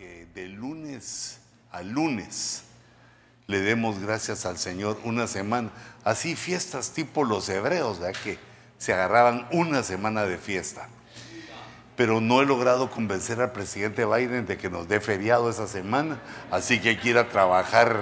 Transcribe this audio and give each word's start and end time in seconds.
que 0.00 0.26
de 0.34 0.48
lunes 0.48 1.40
a 1.70 1.82
lunes 1.82 2.62
le 3.46 3.60
demos 3.60 3.98
gracias 3.98 4.46
al 4.46 4.56
Señor 4.56 4.98
una 5.04 5.26
semana. 5.26 5.68
Así 6.04 6.36
fiestas 6.36 6.92
tipo 6.92 7.22
los 7.22 7.46
hebreos, 7.50 8.00
¿verdad? 8.00 8.18
que 8.24 8.38
se 8.78 8.94
agarraban 8.94 9.46
una 9.52 9.82
semana 9.82 10.24
de 10.24 10.38
fiesta. 10.38 10.88
Pero 11.96 12.22
no 12.22 12.40
he 12.40 12.46
logrado 12.46 12.90
convencer 12.90 13.42
al 13.42 13.52
presidente 13.52 14.06
Biden 14.06 14.46
de 14.46 14.56
que 14.56 14.70
nos 14.70 14.88
dé 14.88 15.02
feriado 15.02 15.50
esa 15.50 15.66
semana, 15.68 16.18
así 16.50 16.80
que 16.80 16.88
hay 16.88 17.26
trabajar 17.28 18.00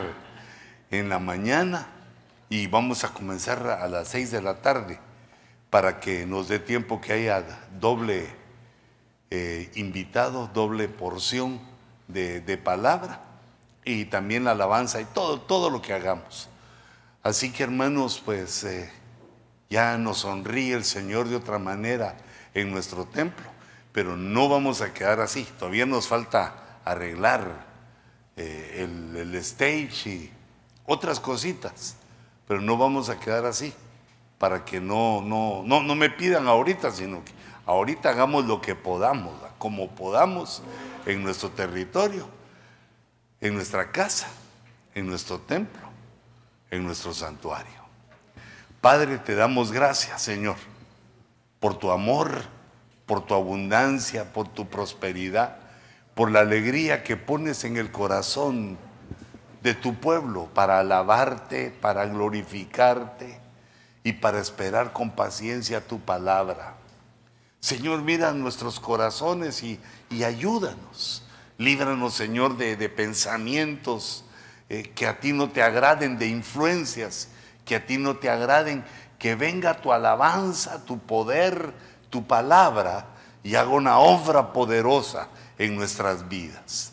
en 0.92 1.08
la 1.08 1.18
mañana 1.18 1.88
y 2.48 2.68
vamos 2.68 3.02
a 3.02 3.12
comenzar 3.12 3.66
a 3.66 3.88
las 3.88 4.06
seis 4.06 4.30
de 4.30 4.40
la 4.40 4.62
tarde 4.62 5.00
para 5.68 5.98
que 5.98 6.26
nos 6.26 6.46
dé 6.46 6.60
tiempo 6.60 7.00
que 7.00 7.12
haya 7.12 7.44
doble 7.80 8.28
eh, 9.30 9.68
invitado, 9.74 10.48
doble 10.54 10.86
porción 10.86 11.76
de, 12.09 12.59
palabra 12.59 13.20
y 13.85 14.07
también 14.07 14.44
la 14.44 14.53
alabanza 14.53 15.00
y 15.00 15.04
todo, 15.04 15.40
todo 15.40 15.71
lo 15.71 15.80
que 15.80 15.93
hagamos. 15.93 16.48
Así 17.22 17.53
que 17.53 17.62
hermanos, 17.62 18.21
pues 18.25 18.64
eh, 18.64 18.90
ya 19.71 19.96
nos 19.98 20.18
sonríe 20.18 20.75
el 20.75 20.84
Señor 20.84 21.29
de 21.29 21.36
otra 21.36 21.58
manera 21.58 22.17
en 22.54 22.71
nuestro 22.71 23.04
templo, 23.04 23.46
pero 23.93 24.17
no 24.17 24.48
vamos 24.48 24.81
a 24.81 24.93
quedar 24.93 25.21
así. 25.21 25.46
Todavía 25.58 25.86
nos 25.86 26.08
falta 26.08 26.81
arreglar 26.84 27.67
eh, 28.36 28.84
el, 28.84 29.17
el 29.17 29.34
stage 29.36 30.09
y 30.09 30.32
otras 30.86 31.20
cositas, 31.20 31.96
pero 32.47 32.61
no 32.61 32.77
vamos 32.77 33.11
a 33.11 33.20
quedar 33.20 33.45
así 33.45 33.75
para 34.39 34.64
que 34.64 34.81
no, 34.81 35.20
no, 35.20 35.62
no, 35.64 35.83
no 35.83 35.95
me 35.95 36.11
pidan 36.11 36.47
ahorita, 36.47 36.91
sino 36.92 37.25
que 37.25 37.33
ahorita 37.67 38.11
hagamos 38.11 38.47
lo 38.47 38.61
que 38.61 38.75
podamos, 38.75 39.34
como 39.59 39.89
podamos 39.89 40.62
en 41.08 41.22
nuestro 41.22 41.48
territorio, 41.50 42.28
en 43.41 43.55
nuestra 43.55 43.91
casa, 43.91 44.28
en 44.94 45.06
nuestro 45.06 45.39
templo, 45.41 45.89
en 46.70 46.84
nuestro 46.84 47.14
santuario. 47.14 47.81
Padre, 48.83 49.17
te 49.17 49.34
damos 49.34 49.73
gracias, 49.73 50.20
Señor, 50.20 50.56
por 51.61 51.79
tu 51.79 51.91
amor, 51.91 52.42
por 53.06 53.25
tu 53.25 53.34
abundancia, 53.34 54.34
por 54.34 54.48
tu 54.48 54.69
prosperidad, 54.69 55.56
por 56.14 56.31
la 56.31 56.41
alegría 56.41 57.03
que 57.03 57.17
pones 57.17 57.64
en 57.64 57.79
el 57.79 57.91
corazón 57.91 58.77
de 59.62 59.73
tu 59.73 59.95
pueblo 59.95 60.51
para 60.53 60.79
alabarte, 60.79 61.70
para 61.70 62.05
glorificarte 62.05 63.41
y 64.05 64.12
para 64.12 64.41
esperar 64.41 64.92
con 64.92 65.11
paciencia 65.11 65.86
tu 65.86 66.01
palabra. 66.01 66.75
Señor, 67.61 68.03
mira 68.03 68.33
nuestros 68.33 68.79
corazones 68.79 69.62
y, 69.62 69.81
ayúdanos. 70.25 71.23
Líbranos, 71.59 72.14
Señor, 72.14 72.56
de, 72.56 72.89
pensamientos 72.89 74.25
eh, 74.69 74.92
que 74.95 75.06
a 75.06 75.19
ti 75.19 75.33
no 75.33 75.51
te 75.51 75.62
agraden, 75.62 76.19
de 76.19 76.28
influencias 76.28 77.28
que 77.69 77.77
a 77.77 77.84
ti 77.84 77.98
no 77.98 78.17
te 78.17 78.31
agraden, 78.31 78.83
que 79.19 79.34
venga 79.34 79.83
tu 79.83 79.92
alabanza, 79.92 80.86
tu 80.86 80.98
poder, 80.98 81.75
tu 82.09 82.27
palabra 82.27 83.06
y 83.45 83.56
haga 83.56 83.69
una 83.69 83.98
obra 83.98 84.55
poderosa 84.55 85.29
en 85.59 85.77
nuestras 85.77 86.31
vidas. 86.31 86.92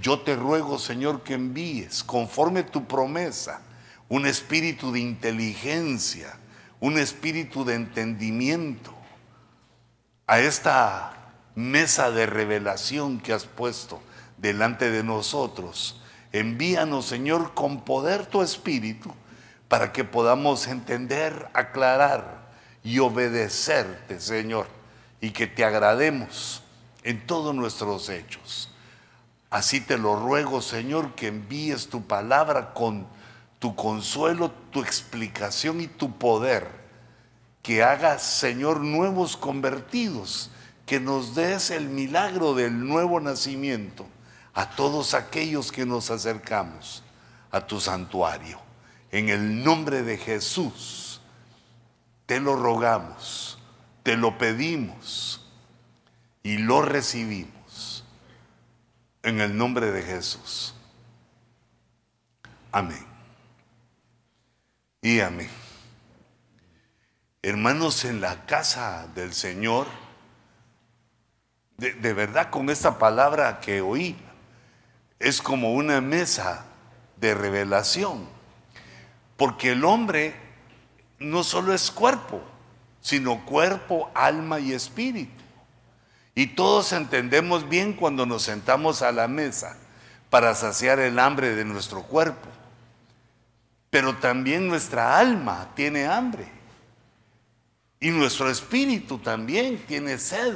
Yo 0.00 0.20
te 0.20 0.34
ruego, 0.34 0.78
Señor, 0.78 1.22
que 1.22 1.34
envíes, 1.34 2.02
conforme 2.02 2.62
tu 2.62 2.86
promesa, 2.86 3.60
un 4.08 4.26
espíritu 4.26 4.92
de 4.92 5.00
inteligencia, 5.00 6.34
un 6.80 6.98
espíritu 6.98 7.64
de 7.64 7.74
entendimiento 7.74 8.94
a 10.26 10.40
esta 10.40 11.23
mesa 11.54 12.10
de 12.10 12.26
revelación 12.26 13.20
que 13.20 13.32
has 13.32 13.46
puesto 13.46 14.00
delante 14.38 14.90
de 14.90 15.02
nosotros. 15.02 16.00
Envíanos, 16.32 17.06
Señor, 17.06 17.54
con 17.54 17.82
poder 17.84 18.26
tu 18.26 18.42
espíritu 18.42 19.12
para 19.68 19.92
que 19.92 20.04
podamos 20.04 20.66
entender, 20.66 21.48
aclarar 21.54 22.48
y 22.82 22.98
obedecerte, 22.98 24.20
Señor, 24.20 24.66
y 25.20 25.30
que 25.30 25.46
te 25.46 25.64
agrademos 25.64 26.62
en 27.02 27.26
todos 27.26 27.54
nuestros 27.54 28.08
hechos. 28.08 28.70
Así 29.50 29.80
te 29.80 29.98
lo 29.98 30.16
ruego, 30.16 30.60
Señor, 30.60 31.14
que 31.14 31.28
envíes 31.28 31.88
tu 31.88 32.02
palabra 32.02 32.74
con 32.74 33.06
tu 33.60 33.76
consuelo, 33.76 34.50
tu 34.70 34.82
explicación 34.82 35.80
y 35.80 35.86
tu 35.86 36.18
poder. 36.18 36.68
Que 37.62 37.82
hagas, 37.82 38.22
Señor, 38.22 38.80
nuevos 38.80 39.36
convertidos, 39.36 40.50
que 40.86 41.00
nos 41.00 41.34
des 41.34 41.70
el 41.70 41.88
milagro 41.88 42.54
del 42.54 42.86
nuevo 42.86 43.20
nacimiento 43.20 44.06
a 44.52 44.70
todos 44.70 45.14
aquellos 45.14 45.72
que 45.72 45.86
nos 45.86 46.10
acercamos 46.10 47.02
a 47.50 47.66
tu 47.66 47.80
santuario. 47.80 48.60
En 49.10 49.28
el 49.28 49.62
nombre 49.62 50.02
de 50.02 50.18
Jesús, 50.18 51.20
te 52.26 52.40
lo 52.40 52.56
rogamos, 52.56 53.58
te 54.02 54.16
lo 54.16 54.38
pedimos 54.38 55.46
y 56.42 56.58
lo 56.58 56.82
recibimos. 56.82 58.04
En 59.22 59.40
el 59.40 59.56
nombre 59.56 59.90
de 59.90 60.02
Jesús. 60.02 60.74
Amén. 62.70 63.06
Y 65.00 65.20
amén. 65.20 65.48
Hermanos, 67.40 68.04
en 68.04 68.20
la 68.20 68.44
casa 68.46 69.06
del 69.14 69.32
Señor, 69.32 69.86
de, 71.76 72.12
verdad 72.12 72.50
con 72.50 72.70
esta 72.70 72.98
palabra 72.98 73.60
que 73.60 73.80
oí, 73.80 74.16
es 75.18 75.42
como 75.42 75.72
una 75.72 76.00
mesa 76.00 76.64
de 77.16 77.34
revelación. 77.34 78.28
Porque 79.36 79.72
el 79.72 79.84
hombre 79.84 80.34
no 81.18 81.42
solo 81.42 81.72
es 81.72 81.90
cuerpo, 81.90 82.42
sino 83.00 83.44
cuerpo, 83.44 84.10
alma 84.14 84.60
y 84.60 84.72
espíritu. 84.72 85.42
Y 86.34 86.48
todos 86.48 86.92
entendemos 86.92 87.68
bien 87.68 87.92
cuando 87.92 88.26
nos 88.26 88.42
sentamos 88.42 89.02
a 89.02 89.12
la 89.12 89.28
mesa 89.28 89.76
para 90.30 90.54
saciar 90.54 90.98
el 90.98 91.18
hambre 91.18 91.54
de 91.54 91.64
nuestro 91.64 92.02
cuerpo. 92.02 92.48
Pero 93.90 94.16
también 94.16 94.68
nuestra 94.68 95.18
alma 95.18 95.70
tiene 95.74 96.06
hambre. 96.06 96.48
Y 98.00 98.10
nuestro 98.10 98.50
espíritu 98.50 99.18
también 99.18 99.78
tiene 99.86 100.18
sed 100.18 100.54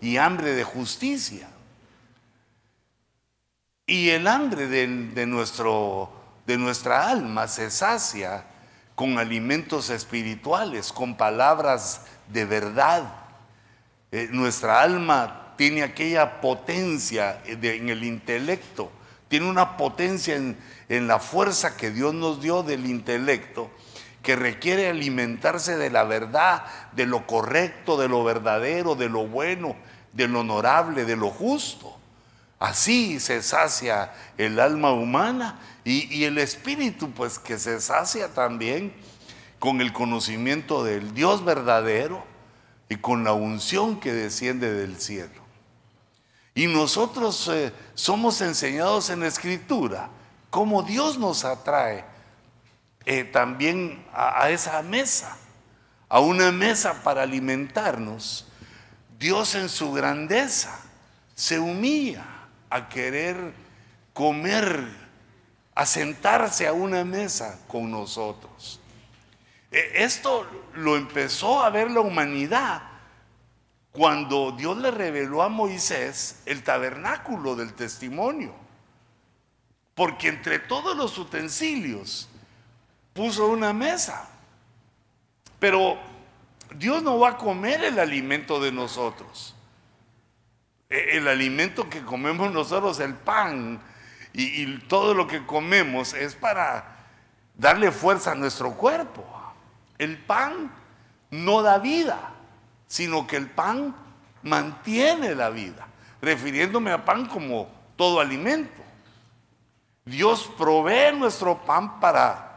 y 0.00 0.16
hambre 0.16 0.54
de 0.54 0.64
justicia. 0.64 1.48
Y 3.86 4.10
el 4.10 4.26
hambre 4.26 4.68
de, 4.68 5.26
nuestro 5.26 6.12
de 6.46 6.56
nuestra 6.56 7.08
alma 7.08 7.48
se 7.48 7.70
sacia 7.70 8.44
con 8.94 9.18
alimentos 9.18 9.90
espirituales, 9.90 10.92
con 10.92 11.16
palabras 11.16 12.02
de 12.28 12.44
verdad. 12.44 13.02
Eh, 14.12 14.28
nuestra 14.30 14.82
alma 14.82 15.54
tiene 15.56 15.82
aquella 15.82 16.40
potencia 16.40 17.42
en 17.44 17.88
el 17.88 18.04
intelecto, 18.04 18.90
tiene 19.28 19.48
una 19.48 19.76
potencia 19.76 20.36
en, 20.36 20.56
en 20.88 21.06
la 21.06 21.18
fuerza 21.18 21.76
que 21.76 21.90
Dios 21.90 22.14
nos 22.14 22.40
dio 22.40 22.62
del 22.62 22.86
intelecto, 22.86 23.70
que 24.22 24.36
requiere 24.36 24.88
alimentarse 24.88 25.76
de 25.76 25.90
la 25.90 26.04
verdad, 26.04 26.64
de 26.92 27.06
lo 27.06 27.26
correcto, 27.26 27.96
de 27.96 28.08
lo 28.08 28.22
verdadero, 28.22 28.94
de 28.94 29.08
lo 29.08 29.26
bueno, 29.26 29.76
de 30.12 30.28
lo 30.28 30.40
honorable, 30.40 31.04
de 31.04 31.16
lo 31.16 31.30
justo. 31.30 31.96
Así 32.58 33.20
se 33.20 33.42
sacia 33.42 34.12
el 34.36 34.60
alma 34.60 34.92
humana 34.92 35.58
y, 35.84 36.24
el 36.24 36.38
espíritu, 36.38 37.10
pues 37.10 37.38
que 37.38 37.58
se 37.58 37.80
sacia 37.80 38.34
también 38.34 38.92
con 39.58 39.80
el 39.80 39.92
conocimiento 39.92 40.84
del 40.84 41.14
Dios 41.14 41.44
verdadero 41.44 42.24
y 42.88 42.96
con 42.96 43.24
la 43.24 43.32
unción 43.32 43.98
que 43.98 44.12
desciende 44.12 44.72
del 44.72 45.00
cielo. 45.00 45.40
Y 46.54 46.66
nosotros 46.66 47.48
eh, 47.48 47.72
somos 47.94 48.40
enseñados 48.40 49.08
en 49.08 49.20
la 49.20 49.28
escritura 49.28 50.10
cómo 50.50 50.82
Dios 50.82 51.18
nos 51.18 51.44
atrae 51.44 52.04
eh, 53.06 53.24
también 53.24 54.04
a, 54.12 54.50
esa 54.50 54.82
mesa, 54.82 55.36
a 56.08 56.20
una 56.20 56.52
mesa 56.52 57.02
para 57.02 57.22
alimentarnos. 57.22 58.46
Dios 59.20 59.54
en 59.54 59.68
su 59.68 59.92
grandeza 59.92 60.80
se 61.34 61.60
humilla 61.60 62.24
a 62.70 62.88
querer 62.88 63.52
comer 64.14 64.82
a 65.74 65.84
sentarse 65.84 66.66
a 66.66 66.72
una 66.72 67.04
mesa 67.04 67.60
con 67.68 67.90
nosotros. 67.90 68.80
E, 69.70 70.02
esto 70.02 70.46
lo 70.74 70.96
empezó 70.96 71.62
a 71.62 71.68
ver 71.68 71.90
la 71.90 72.00
humanidad 72.00 72.82
cuando 73.92 74.52
Dios 74.52 74.78
le 74.78 74.90
reveló 74.90 75.42
a 75.42 75.50
Moisés 75.50 76.40
el 76.46 76.62
tabernáculo 76.62 77.56
del 77.56 77.74
testimonio. 77.74 78.54
Porque 79.94 80.28
entre 80.28 80.60
todos 80.60 80.96
los 80.96 81.18
utensilios 81.18 82.26
puso 83.12 83.48
una 83.48 83.74
mesa. 83.74 84.30
Pero 85.58 86.09
Dios 86.76 87.02
no 87.02 87.18
va 87.18 87.30
a 87.30 87.36
comer 87.36 87.84
el 87.84 87.98
alimento 87.98 88.60
de 88.60 88.72
nosotros. 88.72 89.54
E, 90.88 91.16
el 91.16 91.28
alimento 91.28 91.88
que 91.88 92.02
comemos 92.02 92.52
nosotros, 92.52 93.00
el 93.00 93.14
pan 93.14 93.80
y, 94.32 94.62
y 94.62 94.78
todo 94.88 95.14
lo 95.14 95.26
que 95.26 95.44
comemos 95.46 96.14
es 96.14 96.34
para 96.34 96.96
darle 97.54 97.90
fuerza 97.90 98.32
a 98.32 98.34
nuestro 98.34 98.72
cuerpo. 98.72 99.24
El 99.98 100.18
pan 100.18 100.72
no 101.30 101.62
da 101.62 101.78
vida, 101.78 102.32
sino 102.86 103.26
que 103.26 103.36
el 103.36 103.48
pan 103.48 103.94
mantiene 104.42 105.34
la 105.34 105.50
vida, 105.50 105.86
refiriéndome 106.20 106.90
a 106.90 107.04
pan 107.04 107.26
como 107.26 107.68
todo 107.96 108.20
alimento. 108.20 108.82
Dios 110.04 110.50
provee 110.56 111.16
nuestro 111.16 111.58
pan 111.58 112.00
para 112.00 112.49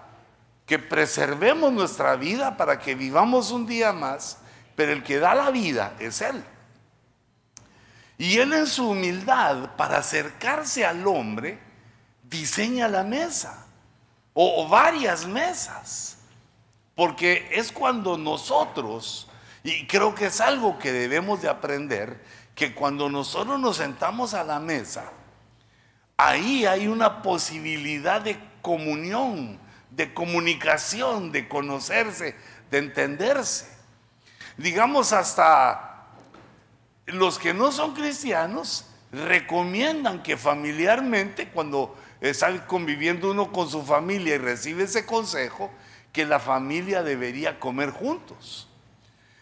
que 0.65 0.79
preservemos 0.79 1.71
nuestra 1.71 2.15
vida, 2.15 2.57
para 2.57 2.79
que 2.79 2.95
vivamos 2.95 3.51
un 3.51 3.65
día 3.65 3.91
más, 3.93 4.37
pero 4.75 4.91
el 4.91 5.03
que 5.03 5.19
da 5.19 5.35
la 5.35 5.51
vida 5.51 5.95
es 5.99 6.21
Él. 6.21 6.43
Y 8.17 8.37
Él 8.37 8.53
en 8.53 8.67
su 8.67 8.89
humildad, 8.89 9.75
para 9.75 9.97
acercarse 9.97 10.85
al 10.85 11.05
hombre, 11.07 11.59
diseña 12.23 12.87
la 12.87 13.03
mesa 13.03 13.65
o, 14.33 14.67
varias 14.67 15.25
mesas. 15.25 16.17
Porque 16.95 17.49
es 17.51 17.71
cuando 17.71 18.17
nosotros, 18.17 19.27
y 19.63 19.87
creo 19.87 20.13
que 20.13 20.27
es 20.27 20.41
algo 20.41 20.77
que 20.77 20.91
debemos 20.91 21.41
de 21.41 21.49
aprender, 21.49 22.23
que 22.55 22.75
cuando 22.75 23.09
nosotros 23.09 23.59
nos 23.59 23.77
sentamos 23.77 24.33
a 24.33 24.43
la 24.43 24.59
mesa, 24.59 25.11
ahí 26.17 26.65
hay 26.65 26.87
una 26.87 27.23
posibilidad 27.23 28.21
de 28.21 28.39
comunión, 28.61 29.59
de 29.95 30.13
comunicación, 30.13 31.31
de 31.31 31.47
conocerse, 31.47 32.35
de 32.71 32.77
entenderse. 32.77 33.67
Digamos 34.57 35.13
hasta 35.13 36.07
los 37.05 37.37
que 37.37 37.53
no 37.53 37.71
son 37.71 37.93
cristianos 37.93 38.85
recomiendan 39.11 40.23
que 40.23 40.37
familiarmente 40.37 41.49
cuando 41.49 41.95
está 42.21 42.65
conviviendo 42.65 43.31
uno 43.31 43.51
con 43.51 43.69
su 43.69 43.83
familia 43.83 44.35
y 44.35 44.37
recibe 44.37 44.83
ese 44.83 45.05
consejo, 45.05 45.69
que 46.11 46.25
la 46.25 46.39
familia 46.39 47.03
debería 47.03 47.59
comer 47.59 47.89
juntos. 47.89 48.69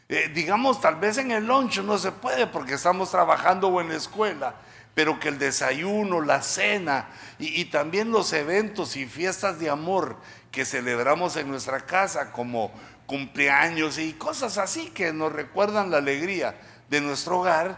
Eh, 0.10 0.30
digamos, 0.34 0.82
tal 0.82 0.96
vez 0.96 1.18
en 1.18 1.32
el 1.32 1.46
lunch 1.46 1.80
no 1.82 1.98
se 1.98 2.12
puede 2.12 2.48
porque 2.48 2.74
estamos 2.74 3.12
trabajando 3.12 3.68
o 3.68 3.80
en 3.80 3.90
la 3.90 3.96
escuela, 3.96 4.56
pero 4.94 5.20
que 5.20 5.30
el 5.30 5.38
desayuno, 5.38 6.22
la 6.22 6.42
cena 6.42 7.10
y, 7.40 7.62
y 7.62 7.66
también 7.66 8.12
los 8.12 8.34
eventos 8.34 8.98
y 8.98 9.06
fiestas 9.06 9.60
de 9.60 9.70
amor 9.70 10.18
que 10.52 10.66
celebramos 10.66 11.36
en 11.38 11.50
nuestra 11.50 11.86
casa, 11.86 12.32
como 12.32 12.72
cumpleaños 13.06 13.98
y 13.98 14.14
cosas 14.14 14.58
así 14.58 14.90
que 14.90 15.14
nos 15.14 15.32
recuerdan 15.32 15.92
la 15.92 15.98
alegría 15.98 16.60
de 16.90 17.02
nuestro 17.02 17.40
hogar, 17.40 17.78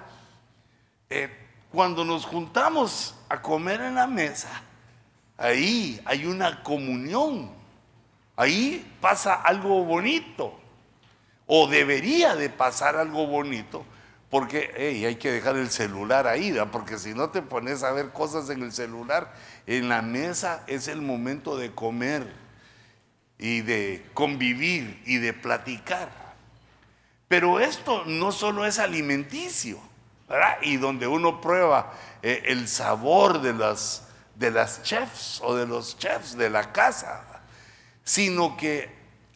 eh, 1.10 1.30
cuando 1.72 2.04
nos 2.04 2.26
juntamos 2.26 3.16
a 3.30 3.42
comer 3.42 3.82
en 3.82 3.96
la 3.96 4.08
mesa, 4.08 4.50
Ahí 5.38 6.00
hay 6.06 6.26
una 6.26 6.64
comunión. 6.64 7.52
Ahí 8.36 8.90
pasa 9.02 9.34
algo 9.34 9.84
bonito. 9.84 10.60
O 11.46 11.68
debería 11.68 12.36
de 12.36 12.50
pasar 12.50 12.96
algo 12.96 13.28
bonito. 13.28 13.86
Porque 14.30 14.72
hay 15.06 15.16
que 15.16 15.32
dejar 15.32 15.58
el 15.58 15.70
celular 15.70 16.26
ahí, 16.26 16.58
porque 16.72 16.98
si 16.98 17.14
no 17.14 17.30
te 17.30 17.44
pones 17.44 17.84
a 17.84 17.92
ver 17.92 18.10
cosas 18.10 18.50
en 18.50 18.64
el 18.64 18.72
celular, 18.72 19.32
en 19.68 19.90
la 19.90 20.02
mesa 20.02 20.64
es 20.66 20.88
el 20.88 21.02
momento 21.04 21.56
de 21.56 21.72
comer 21.72 22.34
y 23.44 23.60
de 23.60 24.06
convivir 24.14 25.04
y 25.06 25.18
de 25.18 25.34
platicar. 25.34 26.10
Pero 27.28 27.60
esto 27.60 28.06
no 28.06 28.32
solo 28.32 28.66
es 28.66 28.80
alimenticio, 28.80 29.82
¿verdad? 30.30 30.60
Y 30.62 30.78
donde 30.78 31.08
uno 31.08 31.42
prueba 31.42 31.94
eh, 32.22 32.44
el 32.46 32.70
sabor 32.70 33.42
de 33.42 33.54
las 33.54 34.08
de 34.36 34.50
las 34.50 34.82
chefs 34.84 35.42
o 35.44 35.56
de 35.56 35.68
los 35.68 35.98
chefs 35.98 36.38
de 36.38 36.50
la 36.50 36.72
casa, 36.72 37.42
sino 38.06 38.56
que 38.56 38.90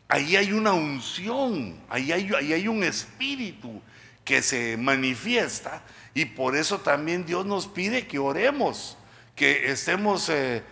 ahí 0.07 0.37
hay 0.37 0.53
una 0.53 0.71
unción, 0.71 1.77
ahí 1.89 2.13
hay, 2.13 2.31
hay 2.33 2.67
un 2.69 2.85
espíritu 2.85 3.81
que 4.23 4.41
se 4.41 4.77
manifiesta 4.77 5.81
y 6.13 6.23
por 6.23 6.55
eso 6.55 6.79
también 6.79 7.25
Dios 7.25 7.45
nos 7.45 7.67
pide 7.67 8.07
que 8.07 8.19
oremos, 8.19 8.97
que 9.35 9.69
estemos 9.69 10.29
eh, 10.29 10.63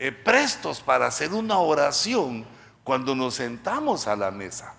eh, 0.00 0.10
prestos 0.10 0.80
para 0.80 1.06
hacer 1.06 1.32
una 1.32 1.58
oración 1.58 2.44
cuando 2.84 3.14
nos 3.14 3.34
sentamos 3.34 4.06
a 4.06 4.16
la 4.16 4.30
mesa. 4.30 4.74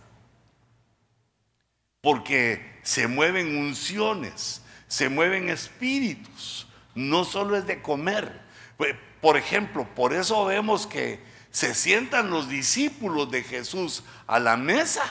Porque 2.02 2.80
se 2.84 3.08
mueven 3.08 3.58
unciones, 3.58 4.62
se 4.88 5.10
mueven 5.10 5.50
espíritus, 5.50 6.68
no 6.96 7.24
solo 7.26 7.58
es 7.58 7.66
de 7.66 7.82
comer, 7.82 8.42
pues, 8.78 8.96
por 9.22 9.38
ejemplo, 9.38 9.88
por 9.96 10.14
eso 10.14 10.44
vemos 10.46 10.86
que 10.86 11.20
se 11.50 11.74
sientan 11.74 12.30
los 12.30 12.50
discípulos 12.50 13.32
de 13.32 13.44
Jesús 13.44 14.04
a 14.28 14.40
la 14.40 14.58
mesa 14.58 15.04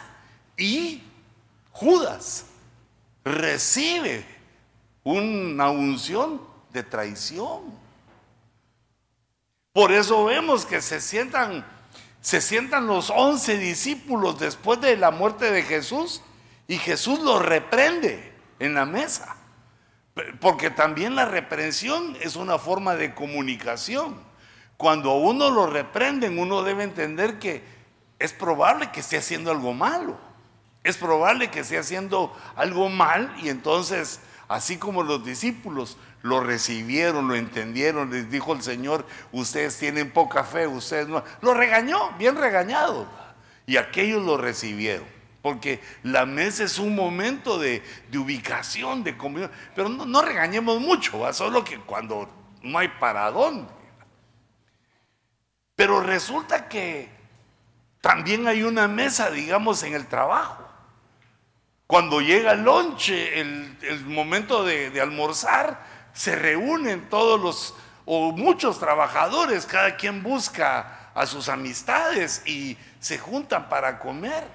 y 0.57 1.03
Judas 1.71 2.47
recibe 3.25 4.27
una 5.05 5.71
unción 5.71 6.43
de 6.73 6.83
traición. 6.83 7.61
Por 9.73 9.93
eso 9.93 10.25
vemos 10.25 10.67
que 10.67 10.83
se 10.83 11.01
sientan, 11.01 11.65
se 12.23 12.41
sientan 12.41 12.87
los 12.87 13.11
once 13.11 13.59
discípulos 13.59 14.39
después 14.39 14.81
de 14.81 14.97
la 14.97 15.11
muerte 15.11 15.51
de 15.51 15.65
Jesús 15.65 16.23
y 16.69 16.79
Jesús 16.79 17.19
los 17.19 17.45
reprende 17.45 18.33
en 18.61 18.75
la 18.75 18.87
mesa. 18.87 19.37
Porque 20.41 20.71
también 20.71 21.17
la 21.17 21.25
reprensión 21.25 22.17
es 22.21 22.37
una 22.37 22.59
forma 22.59 22.95
de 22.95 23.13
comunicación. 23.13 24.21
Cuando 24.77 25.15
uno 25.15 25.51
lo 25.51 25.67
reprenden, 25.67 26.39
uno 26.39 26.63
debe 26.63 26.85
entender 26.85 27.41
que 27.41 27.65
es 28.21 28.33
probable 28.33 28.93
que 28.93 29.01
esté 29.01 29.17
haciendo 29.17 29.51
algo 29.51 29.75
malo. 29.75 30.17
Es 30.85 30.97
probable 30.97 31.51
que 31.51 31.61
esté 31.61 31.77
haciendo 31.77 32.37
algo 32.55 32.89
mal 32.89 33.35
y 33.43 33.49
entonces, 33.49 34.21
así 34.47 34.77
como 34.77 35.03
los 35.03 35.25
discípulos 35.25 35.97
lo 36.23 36.41
recibieron, 36.41 37.29
lo 37.29 37.35
entendieron, 37.35 38.11
les 38.11 38.31
dijo 38.31 38.53
el 38.53 38.63
Señor, 38.63 39.07
ustedes 39.33 39.79
tienen 39.79 40.11
poca 40.11 40.45
fe, 40.45 40.67
ustedes 40.67 41.09
no. 41.09 41.23
Lo 41.41 41.55
regañó, 41.55 42.13
bien 42.19 42.37
regañado. 42.37 43.07
Y 43.67 43.77
aquellos 43.77 44.25
lo 44.25 44.37
recibieron 44.37 45.07
porque 45.43 45.81
la 46.05 46.25
mesa 46.25 46.63
es 46.63 46.79
un 46.79 46.95
momento 46.95 47.59
de, 47.59 47.83
ubicación, 48.15 49.03
de 49.03 49.17
comunión. 49.17 49.51
Pero 49.75 49.89
no, 49.89 50.23
regañemos 50.23 50.81
mucho, 50.81 51.21
solo 51.33 51.65
que 51.65 51.79
cuando 51.79 52.31
no 52.63 52.79
hay 52.79 52.89
para 52.89 53.31
dónde. 53.33 53.71
Pero 55.75 56.01
resulta 56.01 56.69
que 56.69 57.09
también 58.01 58.47
hay 58.47 58.63
una 58.63 58.87
mesa, 58.87 59.31
digamos, 59.31 59.83
en 59.83 59.95
el 59.95 60.07
trabajo. 60.07 60.69
Cuando 61.89 62.21
llega 62.21 62.53
el 62.53 62.63
lonche, 62.63 63.41
el, 63.41 64.05
momento 64.07 64.65
de, 64.65 64.91
de 64.91 65.01
almorzar, 65.01 65.92
se 66.13 66.37
reúnen 66.37 67.09
todos 67.09 67.41
los, 67.41 67.75
o 68.05 68.33
muchos 68.33 68.79
trabajadores, 68.79 69.67
cada 69.67 69.97
quien 69.97 70.23
busca 70.23 71.11
a 71.15 71.27
sus 71.27 71.49
amistades 71.49 72.43
y 72.47 72.77
se 73.01 73.19
juntan 73.19 73.69
para 73.69 73.99
comer. 73.99 74.47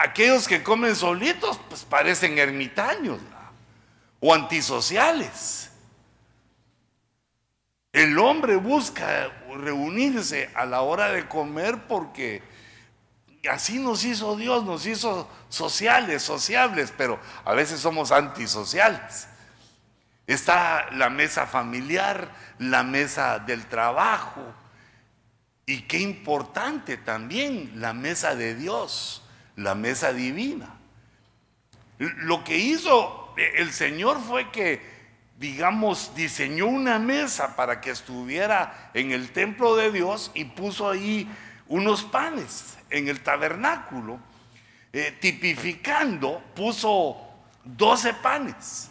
Aquellos 0.00 0.48
que 0.48 0.62
comen 0.62 0.96
solitos, 0.96 1.60
pues 1.68 1.84
parecen 1.84 2.38
ermitaños 2.38 3.20
o 4.20 4.32
antisociales. 4.32 5.70
El 7.92 8.18
hombre 8.18 8.56
busca 8.56 9.30
reunirse 9.56 10.50
a 10.54 10.64
la 10.64 10.80
hora 10.80 11.10
de 11.10 11.28
comer 11.28 11.86
porque 11.86 12.42
así 13.48 13.78
nos 13.78 14.04
hizo 14.04 14.36
Dios, 14.36 14.64
nos 14.64 14.86
hizo 14.86 15.28
sociales, 15.48 16.22
sociables, 16.22 16.92
pero 16.96 17.20
a 17.44 17.52
veces 17.52 17.80
somos 17.80 18.10
antisociales. 18.10 19.28
Está 20.26 20.90
la 20.92 21.10
mesa 21.10 21.46
familiar, 21.46 22.30
la 22.58 22.82
mesa 22.82 23.38
del 23.38 23.66
trabajo 23.66 24.54
y 25.66 25.82
qué 25.82 25.98
importante 25.98 26.96
también 26.96 27.72
la 27.76 27.92
mesa 27.92 28.34
de 28.34 28.54
Dios 28.54 29.24
la 29.56 29.74
mesa 29.74 30.12
divina. 30.12 30.68
Lo 31.98 32.42
que 32.44 32.58
hizo 32.58 33.34
el 33.36 33.72
Señor 33.72 34.20
fue 34.20 34.50
que, 34.50 34.80
digamos, 35.38 36.14
diseñó 36.14 36.66
una 36.66 36.98
mesa 36.98 37.56
para 37.56 37.80
que 37.80 37.90
estuviera 37.90 38.90
en 38.94 39.12
el 39.12 39.30
templo 39.30 39.76
de 39.76 39.92
Dios 39.92 40.30
y 40.34 40.44
puso 40.44 40.90
ahí 40.90 41.28
unos 41.68 42.02
panes 42.04 42.76
en 42.90 43.08
el 43.08 43.20
tabernáculo, 43.20 44.18
eh, 44.92 45.16
tipificando, 45.20 46.42
puso 46.54 47.16
12 47.64 48.14
panes. 48.14 48.90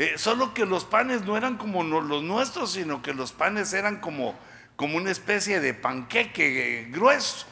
Eh, 0.00 0.16
solo 0.16 0.54
que 0.54 0.64
los 0.64 0.86
panes 0.86 1.26
no 1.26 1.36
eran 1.36 1.58
como 1.58 1.82
los 1.84 2.22
nuestros, 2.22 2.72
sino 2.72 3.02
que 3.02 3.12
los 3.12 3.32
panes 3.32 3.74
eran 3.74 4.00
como, 4.00 4.34
como 4.74 4.96
una 4.96 5.10
especie 5.10 5.60
de 5.60 5.74
panqueque 5.74 6.88
grueso. 6.90 7.44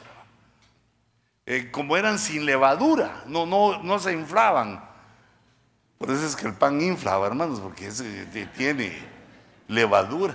Eh, 1.44 1.68
como 1.70 1.94
eran 1.94 2.18
sin 2.18 2.46
levadura, 2.46 3.22
no, 3.26 3.44
no, 3.44 3.82
no 3.82 3.98
se 3.98 4.14
inflaban. 4.14 4.82
Por 5.98 6.10
eso 6.10 6.24
es 6.24 6.34
que 6.34 6.46
el 6.46 6.54
pan 6.54 6.80
infla, 6.80 7.18
hermanos, 7.18 7.60
porque 7.60 7.90
tiene 8.56 8.96
levadura. 9.66 10.34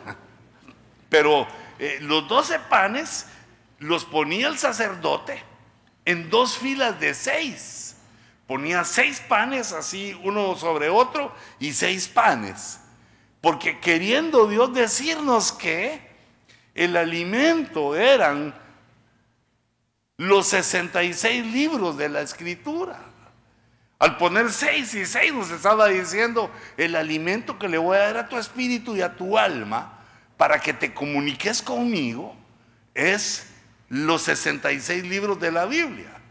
Pero 1.10 1.48
eh, 1.80 1.98
los 2.00 2.28
doce 2.28 2.60
panes 2.60 3.26
los 3.80 4.06
ponía 4.06 4.50
el 4.50 4.60
sacerdote 4.60 5.42
en 6.06 6.30
dos 6.30 6.60
filas 6.60 7.00
de 7.00 7.16
seis. 7.16 7.93
Ponía 8.48 8.84
seis 8.84 9.22
panes 9.22 9.72
así, 9.72 10.20
uno 10.24 10.56
sobre 10.56 10.90
otro, 10.90 11.34
y 11.60 11.74
seis 11.74 12.08
panes. 12.08 12.80
Porque 13.42 13.80
queriendo 13.80 14.48
Dios 14.48 14.74
decirnos 14.74 15.52
que 15.52 16.02
el 16.76 16.98
alimento 16.98 17.96
eran 17.96 18.54
los 20.18 20.48
66 20.48 21.46
libros 21.48 21.98
de 21.98 22.10
la 22.10 22.22
escritura. 22.22 23.00
Al 24.00 24.18
poner 24.18 24.52
seis 24.52 24.94
y 24.96 25.06
seis 25.06 25.34
nos 25.34 25.50
estaba 25.50 25.88
diciendo 25.88 26.52
el 26.76 26.96
alimento 26.96 27.58
que 27.58 27.70
le 27.70 27.78
voy 27.78 27.96
a 27.98 28.02
dar 28.02 28.18
a 28.18 28.30
tu 28.30 28.38
espíritu 28.38 28.96
y 28.96 29.02
a 29.02 29.16
tu 29.16 29.38
alma 29.38 30.00
para 30.36 30.60
que 30.60 30.74
te 30.74 30.94
comuniques 30.94 31.62
conmigo 31.62 32.36
es 32.94 33.48
los 33.88 34.24
66 34.24 35.06
libros 35.06 35.40
de 35.40 35.52
la 35.52 35.66
Biblia. 35.66 36.23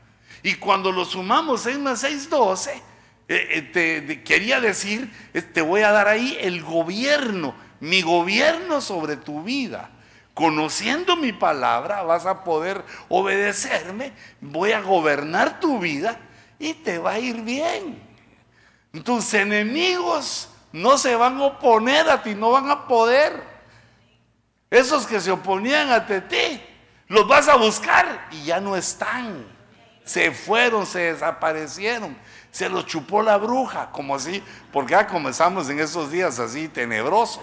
Y 0.42 0.54
cuando 0.54 0.90
lo 0.90 1.04
sumamos 1.04 1.62
6 1.62 1.78
más 1.78 2.00
6, 2.00 2.28
12, 2.28 2.72
eh, 2.72 2.80
eh, 3.28 3.62
te, 3.62 4.22
quería 4.22 4.60
decir, 4.60 5.10
te 5.54 5.62
voy 5.62 5.82
a 5.82 5.92
dar 5.92 6.08
ahí 6.08 6.36
el 6.40 6.62
gobierno, 6.62 7.54
mi 7.80 8.02
gobierno 8.02 8.80
sobre 8.80 9.16
tu 9.16 9.42
vida. 9.42 9.90
Conociendo 10.34 11.16
mi 11.16 11.32
palabra 11.32 12.02
vas 12.02 12.26
a 12.26 12.42
poder 12.42 12.82
obedecerme, 13.08 14.12
voy 14.40 14.72
a 14.72 14.80
gobernar 14.80 15.60
tu 15.60 15.78
vida 15.78 16.18
y 16.58 16.74
te 16.74 16.98
va 16.98 17.12
a 17.12 17.18
ir 17.18 17.42
bien. 17.42 18.02
Tus 19.04 19.34
enemigos 19.34 20.48
no 20.72 20.96
se 20.96 21.14
van 21.16 21.38
a 21.38 21.44
oponer 21.44 22.08
a 22.08 22.22
ti, 22.22 22.34
no 22.34 22.50
van 22.50 22.70
a 22.70 22.86
poder. 22.88 23.42
Esos 24.70 25.06
que 25.06 25.20
se 25.20 25.30
oponían 25.30 25.90
a 25.90 26.06
ti, 26.06 26.60
los 27.08 27.28
vas 27.28 27.46
a 27.48 27.56
buscar 27.56 28.28
y 28.30 28.44
ya 28.44 28.58
no 28.58 28.74
están. 28.74 29.51
Se 30.04 30.32
fueron, 30.32 30.86
se 30.86 31.12
desaparecieron. 31.12 32.16
Se 32.50 32.68
los 32.68 32.86
chupó 32.86 33.22
la 33.22 33.38
bruja, 33.38 33.90
como 33.90 34.14
así, 34.14 34.42
porque 34.72 34.92
ya 34.92 35.06
comenzamos 35.06 35.70
en 35.70 35.80
esos 35.80 36.10
días 36.10 36.38
así 36.38 36.68
tenebrosos. 36.68 37.42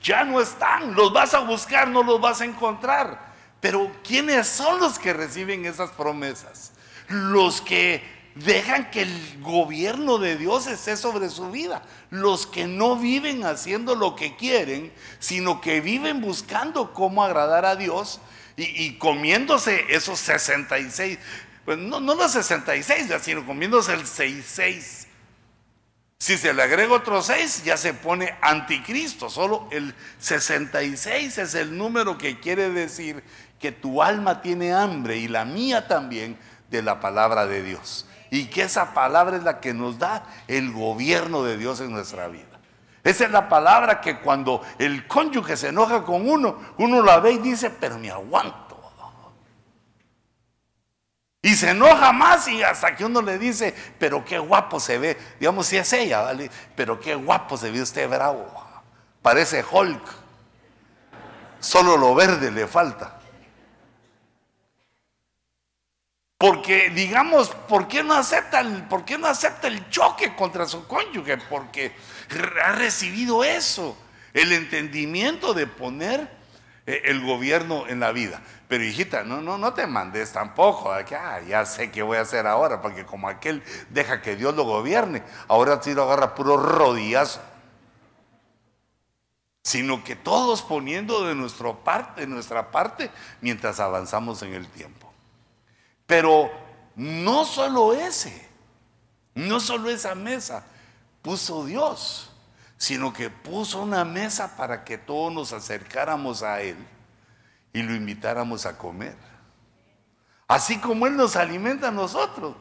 Ya 0.00 0.24
no 0.24 0.40
están, 0.40 0.94
los 0.94 1.12
vas 1.12 1.34
a 1.34 1.40
buscar, 1.40 1.88
no 1.88 2.02
los 2.02 2.20
vas 2.20 2.40
a 2.40 2.46
encontrar. 2.46 3.32
Pero 3.60 3.90
¿quiénes 4.02 4.48
son 4.48 4.80
los 4.80 4.98
que 4.98 5.12
reciben 5.12 5.66
esas 5.66 5.90
promesas? 5.90 6.72
Los 7.08 7.60
que 7.60 8.02
dejan 8.34 8.90
que 8.90 9.02
el 9.02 9.42
gobierno 9.42 10.18
de 10.18 10.36
Dios 10.36 10.66
esté 10.66 10.96
sobre 10.96 11.28
su 11.28 11.50
vida. 11.50 11.82
Los 12.10 12.46
que 12.46 12.66
no 12.66 12.96
viven 12.96 13.44
haciendo 13.44 13.94
lo 13.94 14.16
que 14.16 14.36
quieren, 14.36 14.92
sino 15.18 15.60
que 15.60 15.80
viven 15.80 16.20
buscando 16.20 16.94
cómo 16.94 17.22
agradar 17.22 17.66
a 17.66 17.76
Dios 17.76 18.20
y, 18.62 18.98
comiéndose 18.98 19.84
esos 19.88 20.18
66. 20.20 21.18
Pues 21.64 21.78
no, 21.78 22.00
no 22.00 22.14
los 22.14 22.32
66, 22.32 23.08
sino 23.22 23.46
comiéndose 23.46 23.94
el 23.94 24.06
66. 24.06 25.08
Si 26.18 26.38
se 26.38 26.54
le 26.54 26.62
agrega 26.62 26.94
otro 26.94 27.20
6, 27.20 27.64
ya 27.64 27.76
se 27.76 27.94
pone 27.94 28.36
anticristo. 28.40 29.28
Solo 29.28 29.68
el 29.72 29.92
66 30.20 31.38
es 31.38 31.54
el 31.56 31.76
número 31.76 32.16
que 32.16 32.38
quiere 32.38 32.70
decir 32.70 33.24
que 33.58 33.72
tu 33.72 34.02
alma 34.02 34.40
tiene 34.40 34.72
hambre 34.72 35.16
y 35.16 35.26
la 35.26 35.44
mía 35.44 35.88
también 35.88 36.38
de 36.70 36.82
la 36.82 37.00
palabra 37.00 37.46
de 37.46 37.62
Dios. 37.62 38.06
Y 38.30 38.46
que 38.46 38.62
esa 38.62 38.94
palabra 38.94 39.36
es 39.36 39.42
la 39.42 39.60
que 39.60 39.74
nos 39.74 39.98
da 39.98 40.24
el 40.46 40.72
gobierno 40.72 41.42
de 41.42 41.58
Dios 41.58 41.80
en 41.80 41.90
nuestra 41.90 42.28
vida. 42.28 42.51
Esa 43.04 43.24
es 43.24 43.30
la 43.30 43.48
palabra 43.48 44.00
que 44.00 44.20
cuando 44.20 44.62
el 44.78 45.06
cónyuge 45.08 45.56
se 45.56 45.68
enoja 45.68 46.04
con 46.04 46.28
uno, 46.28 46.58
uno 46.78 47.02
la 47.02 47.18
ve 47.18 47.32
y 47.32 47.38
dice, 47.38 47.70
pero 47.70 47.98
me 47.98 48.10
aguanto. 48.10 48.72
Y 51.44 51.56
se 51.56 51.70
enoja 51.70 52.12
más 52.12 52.46
y 52.46 52.62
hasta 52.62 52.94
que 52.94 53.04
uno 53.04 53.20
le 53.20 53.36
dice, 53.36 53.74
pero 53.98 54.24
qué 54.24 54.38
guapo 54.38 54.78
se 54.78 54.96
ve. 54.96 55.18
Digamos, 55.40 55.66
si 55.66 55.76
es 55.76 55.92
ella, 55.92 56.22
¿vale? 56.22 56.48
Pero 56.76 57.00
qué 57.00 57.16
guapo 57.16 57.56
se 57.56 57.72
ve 57.72 57.82
usted 57.82 58.08
bravo. 58.08 58.46
Parece 59.20 59.64
Hulk. 59.68 60.02
Solo 61.58 61.96
lo 61.96 62.14
verde 62.14 62.52
le 62.52 62.68
falta. 62.68 63.18
Porque, 66.38 66.90
digamos, 66.90 67.48
¿por 67.50 67.88
qué 67.88 68.04
no 68.04 68.14
acepta 68.14 68.60
el, 68.60 68.84
por 68.84 69.04
qué 69.04 69.18
no 69.18 69.26
acepta 69.26 69.66
el 69.66 69.88
choque 69.90 70.34
contra 70.36 70.66
su 70.66 70.86
cónyuge? 70.86 71.38
Porque 71.38 71.92
ha 72.64 72.72
recibido 72.72 73.44
eso, 73.44 73.96
el 74.34 74.52
entendimiento 74.52 75.54
de 75.54 75.66
poner 75.66 76.42
eh, 76.86 77.02
el 77.04 77.24
gobierno 77.24 77.86
en 77.86 78.00
la 78.00 78.12
vida. 78.12 78.42
Pero 78.66 78.84
hijita, 78.84 79.22
no, 79.22 79.40
no, 79.40 79.58
no 79.58 79.74
te 79.74 79.86
mandes 79.86 80.32
tampoco. 80.32 80.92
Ya 81.46 81.64
sé 81.66 81.90
qué 81.90 82.02
voy 82.02 82.16
a 82.16 82.22
hacer 82.22 82.46
ahora, 82.46 82.80
porque 82.80 83.04
como 83.04 83.28
aquel 83.28 83.62
deja 83.90 84.22
que 84.22 84.34
Dios 84.34 84.54
lo 84.54 84.64
gobierne, 84.64 85.22
ahora 85.48 85.80
sí 85.82 85.94
lo 85.94 86.04
agarra 86.04 86.34
puro 86.34 86.56
rodillazo. 86.56 87.40
Sino 89.62 90.02
que 90.02 90.16
todos 90.16 90.62
poniendo 90.62 91.24
de, 91.26 91.34
nuestro 91.34 91.84
parte, 91.84 92.22
de 92.22 92.26
nuestra 92.26 92.70
parte 92.72 93.10
mientras 93.40 93.78
avanzamos 93.78 94.42
en 94.42 94.54
el 94.54 94.66
tiempo. 94.66 95.12
Pero 96.06 96.50
no 96.96 97.44
solo 97.44 97.92
ese, 97.92 98.48
no 99.34 99.60
solo 99.60 99.88
esa 99.88 100.14
mesa 100.16 100.64
puso 101.22 101.64
Dios, 101.64 102.30
sino 102.76 103.12
que 103.12 103.30
puso 103.30 103.80
una 103.80 104.04
mesa 104.04 104.56
para 104.56 104.84
que 104.84 104.98
todos 104.98 105.32
nos 105.32 105.52
acercáramos 105.52 106.42
a 106.42 106.60
Él 106.60 106.76
y 107.72 107.82
lo 107.82 107.94
invitáramos 107.94 108.66
a 108.66 108.76
comer. 108.76 109.16
Así 110.48 110.78
como 110.78 111.06
Él 111.06 111.16
nos 111.16 111.36
alimenta 111.36 111.88
a 111.88 111.92
nosotros. 111.92 112.54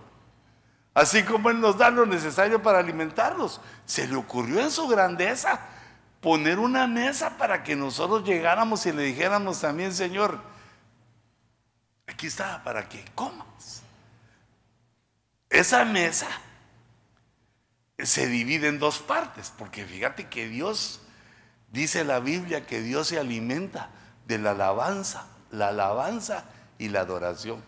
Así 0.94 1.24
como 1.24 1.50
Él 1.50 1.60
nos 1.60 1.78
da 1.78 1.90
lo 1.90 2.06
necesario 2.06 2.62
para 2.62 2.80
alimentarnos. 2.80 3.60
Se 3.86 4.08
le 4.08 4.16
ocurrió 4.16 4.62
en 4.62 4.72
su 4.72 4.88
grandeza 4.88 5.60
poner 6.22 6.60
una 6.60 6.88
mesa 6.88 7.38
para 7.38 7.64
que 7.64 7.76
nosotros 7.76 8.24
llegáramos 8.24 8.86
y 8.86 8.92
le 8.92 9.04
dijéramos 9.04 9.60
también, 9.60 9.94
Señor, 9.94 10.40
Aquí 12.12 12.28
está 12.28 12.62
para 12.64 12.88
que 12.88 13.04
comas. 13.16 13.84
Esa 15.50 15.86
mesa 15.86 16.28
se 18.04 18.28
divide 18.28 18.68
en 18.68 18.80
dos 18.80 19.00
partes, 19.00 19.54
porque 19.58 19.86
fíjate 19.86 20.28
que 20.28 20.48
Dios, 20.48 21.02
dice 21.72 22.04
la 22.04 22.20
Biblia, 22.20 22.66
que 22.66 22.82
Dios 22.82 23.08
se 23.08 23.20
alimenta 23.20 23.90
de 24.26 24.38
la 24.38 24.52
alabanza, 24.52 25.26
la 25.52 25.70
alabanza 25.70 26.46
y 26.78 26.90
la 26.90 27.02
adoración. 27.02 27.64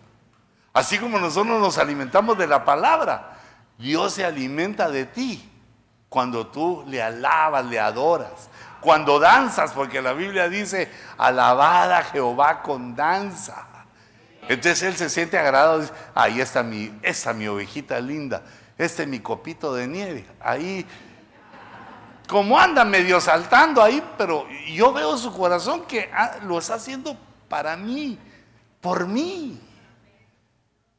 Así 0.74 0.98
como 0.98 1.20
nosotros 1.20 1.60
nos 1.60 1.78
alimentamos 1.78 2.38
de 2.38 2.48
la 2.48 2.66
palabra, 2.66 3.38
Dios 3.78 4.14
se 4.14 4.26
alimenta 4.26 4.90
de 4.90 5.06
ti 5.06 5.50
cuando 6.10 6.48
tú 6.48 6.84
le 6.88 7.02
alabas, 7.02 7.66
le 7.66 7.80
adoras. 7.80 8.50
Cuando 8.82 9.20
danzas, 9.20 9.72
porque 9.72 10.02
la 10.02 10.14
Biblia 10.14 10.50
dice, 10.50 10.92
alabada 11.18 12.04
Jehová 12.04 12.62
con 12.62 12.96
danza. 12.96 13.66
Entonces 14.50 14.84
él 14.84 14.96
se 14.96 15.10
siente 15.10 15.38
agradado, 15.38 15.80
dice, 15.80 15.94
ahí 16.14 16.42
está 16.42 16.64
mi, 16.64 16.94
mi 17.36 17.48
ovejita 17.48 18.00
linda, 18.00 18.44
este 18.78 19.04
es 19.04 19.10
mi 19.10 19.20
copito 19.20 19.74
de 19.74 19.88
nieve, 19.88 20.26
ahí, 20.40 20.86
como 22.28 22.60
anda 22.60 22.84
medio 22.84 23.20
saltando 23.22 23.82
ahí, 23.82 24.04
pero 24.18 24.48
yo 24.74 24.94
veo 24.94 25.18
su 25.18 25.34
corazón 25.34 25.86
que 25.86 26.10
lo 26.44 26.58
está 26.58 26.76
haciendo 26.76 27.18
para 27.50 27.76
mí, 27.78 28.18
por 28.82 29.08
mí. 29.08 29.60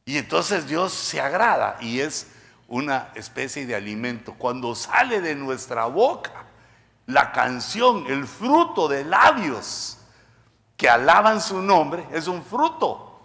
Y 0.05 0.17
entonces 0.17 0.67
Dios 0.67 0.93
se 0.93 1.19
agrada 1.19 1.77
y 1.81 1.99
es 1.99 2.27
una 2.67 3.09
especie 3.15 3.65
de 3.65 3.75
alimento. 3.75 4.35
Cuando 4.37 4.75
sale 4.75 5.19
de 5.19 5.35
nuestra 5.35 5.85
boca 5.85 6.45
la 7.07 7.31
canción, 7.31 8.05
el 8.07 8.25
fruto 8.25 8.87
de 8.87 9.03
labios 9.03 9.97
que 10.77 10.89
alaban 10.89 11.41
su 11.41 11.61
nombre, 11.61 12.05
es 12.11 12.27
un 12.27 12.43
fruto 12.43 13.15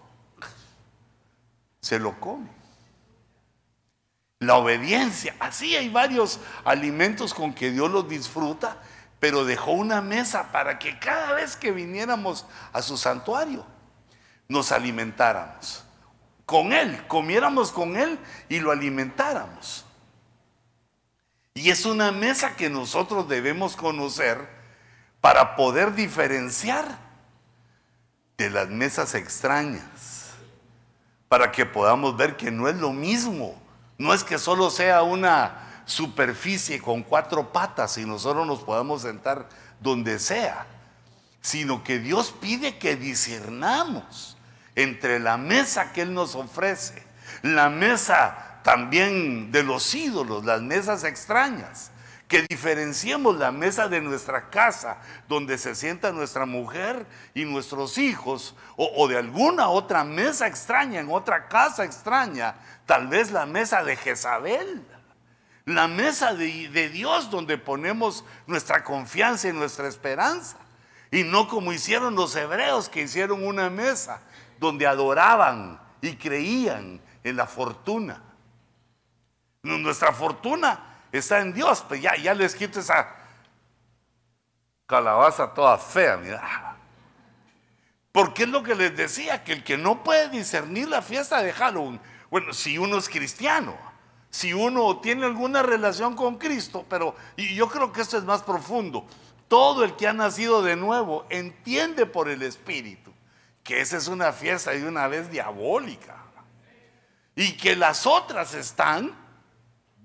se 1.81 1.99
lo 1.99 2.19
come. 2.21 2.49
La 4.41 4.57
obediencia, 4.57 5.37
así 5.39 5.77
hay 5.77 5.91
varios 5.91 6.41
alimentos 6.65 7.35
con 7.35 7.53
que 7.53 7.71
Dios 7.71 7.91
los 7.91 8.09
disfruta, 8.09 8.79
pero 9.21 9.45
dejó 9.45 9.73
una 9.73 10.01
mesa 10.01 10.51
para 10.51 10.79
que 10.79 10.99
cada 10.99 11.35
vez 11.35 11.57
que 11.57 11.73
viniéramos 11.73 12.47
a 12.73 12.81
su 12.81 12.97
santuario 12.97 13.67
nos 14.49 14.73
alimentáramos 14.73 15.85
con 16.47 16.73
Él, 16.73 17.07
comiéramos 17.07 17.71
con 17.71 17.97
Él 17.97 18.19
y 18.49 18.61
lo 18.61 18.73
alimentáramos. 18.73 19.85
Y 21.53 21.69
es 21.69 21.85
una 21.85 22.11
mesa 22.11 22.57
que 22.57 22.71
nosotros 22.71 23.29
debemos 23.29 23.77
conocer 23.77 24.49
para 25.21 25.55
poder 25.55 25.95
diferenciar 25.95 26.87
de 28.39 28.49
las 28.49 28.69
mesas 28.69 29.15
extrañas 29.15 30.33
para 31.29 31.53
que 31.53 31.67
podamos 31.67 32.17
ver 32.17 32.39
que 32.39 32.51
no 32.51 32.69
es 32.69 32.77
lo 32.77 32.93
mismo 32.93 33.55
No 34.01 34.15
es 34.15 34.25
que 34.25 34.39
solo 34.39 34.71
sea 34.71 35.03
una 35.03 35.83
superficie 35.85 36.81
con 36.81 37.03
cuatro 37.03 37.53
patas 37.53 37.99
y 37.99 38.07
nosotros 38.07 38.47
nos 38.47 38.61
podamos 38.61 39.03
sentar 39.03 39.47
donde 39.79 40.19
sea, 40.19 40.65
sino 41.43 41.85
que 41.85 41.99
Dios 41.99 42.33
pide 42.41 42.79
que 42.79 42.97
discernamos 42.97 44.39
entre 44.75 45.21
la 45.21 45.37
mesa 45.37 45.93
que 45.93 46.01
Él 46.01 46.15
nos 46.15 46.35
ofrece, 46.35 47.03
la 47.43 47.69
mesa 47.69 48.61
también 48.63 49.53
de 49.53 49.65
los 49.65 49.95
ídolos, 49.95 50.47
las 50.47 50.63
mesas 50.63 51.05
extrañas, 51.05 51.91
que 52.31 52.47
diferenciemos 52.49 53.37
la 53.39 53.51
mesa 53.51 53.89
de 53.89 54.01
nuestra 54.01 54.51
casa, 54.51 54.99
donde 55.29 55.59
se 55.59 55.75
sienta 55.75 56.13
nuestra 56.13 56.47
mujer 56.47 57.05
y 57.35 57.45
nuestros 57.45 57.99
hijos, 57.99 58.55
o, 58.77 59.09
de 59.09 59.19
alguna 59.19 59.69
otra 59.69 60.05
mesa 60.05 60.47
extraña, 60.47 61.01
en 61.01 61.11
otra 61.11 61.49
casa 61.49 61.85
extraña, 61.85 62.55
tal 62.87 63.09
vez 63.09 63.33
la 63.33 63.47
mesa 63.47 63.83
de 63.83 63.97
Jezabel, 63.97 64.87
la 65.65 65.89
mesa 65.89 66.33
de, 66.33 66.69
de 66.69 66.89
Dios 66.89 67.33
donde 67.33 67.59
ponemos 67.59 68.25
nuestra 68.47 68.85
confianza 68.85 69.49
y 69.49 69.53
nuestra 69.53 69.89
esperanza, 69.89 70.57
y 71.11 71.25
no 71.25 71.49
como 71.49 71.73
hicieron 71.73 72.15
los 72.15 72.37
hebreos 72.37 72.89
que 72.89 73.03
hicieron 73.03 73.45
una 73.45 73.71
mesa 73.71 74.23
donde 74.61 74.87
adoraban 74.87 75.81
y 76.01 76.15
creían 76.15 77.01
en 77.25 77.37
la 77.37 77.49
fortuna. 77.49 78.23
Nuestra 79.65 80.13
fortuna 80.13 80.90
está 81.13 81.41
en 81.41 81.53
Dios, 81.53 81.85
pues 81.87 82.01
ya, 82.01 82.17
ya 82.17 82.35
les 82.35 82.55
quito 82.55 82.81
esa 82.81 83.09
calabaza 84.87 85.53
toda 85.53 85.79
fea, 85.79 86.17
mira. 86.17 86.77
Porque 88.13 88.43
es 88.43 88.49
lo 88.49 88.63
que 88.63 88.75
les 88.75 88.97
decía, 88.97 89.45
que 89.45 89.53
el 89.53 89.65
que 89.65 89.79
no 89.79 90.03
puede 90.03 90.29
discernir 90.29 90.89
la 90.89 91.01
fiesta 91.03 91.43
de 91.43 91.53
Halloween, 91.53 92.01
bueno, 92.31 92.53
si 92.53 92.77
uno 92.77 92.99
es 92.99 93.09
cristiano, 93.09 93.77
si 94.31 94.53
uno 94.53 95.01
tiene 95.01 95.27
alguna 95.27 95.63
relación 95.63 96.15
con 96.15 96.39
Cristo, 96.39 96.85
pero 96.89 97.15
y 97.37 97.55
yo 97.55 97.69
creo 97.69 97.93
que 97.93 98.01
esto 98.01 98.17
es 98.17 98.25
más 98.25 98.43
profundo, 98.43 99.07
todo 99.49 99.85
el 99.85 99.97
que 99.97 100.07
ha 100.07 100.13
nacido 100.13 100.63
de 100.63 100.77
nuevo 100.77 101.27
entiende 101.29 102.07
por 102.07 102.29
el 102.29 102.43
Espíritu 102.43 103.13
que 103.63 103.81
esa 103.81 103.97
es 103.97 104.09
una 104.09 104.33
fiesta 104.33 104.71
de 104.71 104.87
una 104.87 105.07
vez 105.09 105.31
diabólica 105.31 106.17
y 107.35 107.57
que 107.57 107.77
las 107.77 108.07
otras 108.07 108.55
están 108.55 109.13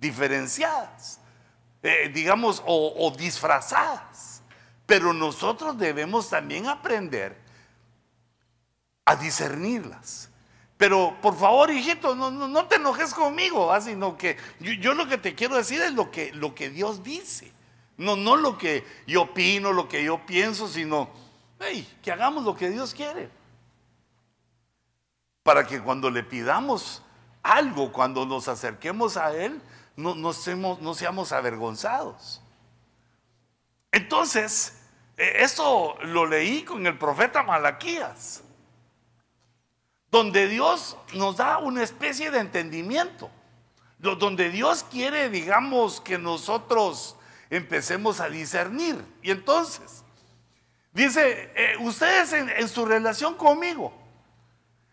diferenciadas, 0.06 1.20
eh, 1.82 2.12
digamos, 2.14 2.62
o, 2.66 3.12
disfrazadas. 3.18 4.44
Pero 4.86 5.14
nosotros 5.14 5.78
debemos 5.80 6.30
también 6.30 6.68
aprender 6.68 7.36
a 9.04 9.16
discernirlas. 9.16 10.30
Pero 10.78 11.16
por 11.22 11.36
favor, 11.38 11.72
hijito, 11.72 12.16
no, 12.16 12.30
no, 12.30 12.66
te 12.68 12.76
enojes 12.76 13.14
conmigo, 13.14 13.74
sino 13.82 14.18
que 14.18 14.38
yo, 14.60 14.94
lo 14.94 15.08
que 15.08 15.18
te 15.18 15.34
quiero 15.34 15.56
decir 15.56 15.82
es 15.82 15.94
lo 15.94 16.12
que, 16.12 16.32
lo 16.34 16.54
que 16.54 16.70
Dios 16.70 17.02
dice. 17.02 17.52
No, 17.98 18.16
no 18.16 18.36
lo 18.36 18.58
que 18.58 18.86
yo 19.08 19.24
opino, 19.24 19.72
lo 19.72 19.88
que 19.88 20.04
yo 20.04 20.24
pienso, 20.26 20.68
sino 20.68 21.10
que 22.04 22.12
hagamos 22.12 22.44
lo 22.44 22.56
que 22.56 22.70
Dios 22.70 22.94
quiere. 22.94 23.30
Para 25.44 25.66
que 25.66 25.82
cuando 25.82 26.12
le 26.12 26.24
pidamos 26.24 27.02
algo, 27.42 27.92
cuando 27.92 28.26
nos 28.26 28.48
acerquemos 28.48 29.18
a 29.18 29.34
Él, 29.36 29.62
no, 29.96 30.34
seamos, 30.34 31.32
avergonzados. 31.32 32.42
Entonces, 33.92 34.82
eh, 35.18 35.38
eso 35.40 35.96
lo 36.04 36.26
leí 36.26 36.64
con 36.64 36.86
el 36.86 36.98
profeta 36.98 37.44
Malaquías, 37.44 38.44
donde 40.12 40.48
Dios 40.48 40.98
nos 41.14 41.38
da 41.38 41.60
una 41.60 41.84
especie 41.84 42.32
de 42.32 42.40
entendimiento, 42.40 43.30
donde 43.98 44.50
Dios 44.50 44.84
quiere, 44.84 45.30
digamos, 45.30 46.02
que 46.02 46.18
nosotros 46.18 47.16
empecemos 47.50 48.20
a 48.20 48.30
discernir. 48.30 49.04
Y 49.22 49.32
entonces, 49.32 50.04
dice, 50.92 51.52
eh, 51.56 51.78
ustedes 51.80 52.34
en 52.34 52.68
su 52.68 52.86
relación 52.86 53.36
conmigo, 53.36 53.94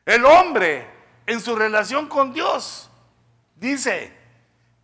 el 0.06 0.24
hombre 0.24 0.88
en 1.26 1.40
su 1.40 1.54
relación 1.54 2.08
con 2.08 2.32
Dios, 2.32 2.90
dice, 3.56 4.21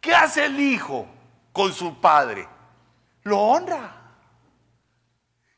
¿Qué 0.00 0.14
hace 0.14 0.44
el 0.44 0.58
hijo 0.58 1.06
con 1.52 1.72
su 1.72 2.00
padre? 2.00 2.48
Lo 3.22 3.38
honra. 3.38 3.94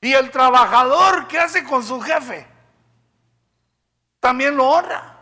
Y 0.01 0.13
el 0.13 0.31
trabajador, 0.31 1.29
¿qué 1.29 1.39
hace 1.39 1.65
con 1.65 1.85
su 1.85 2.01
jefe? 2.01 2.47
También 4.19 4.57
lo 4.57 4.67
honra. 4.67 5.19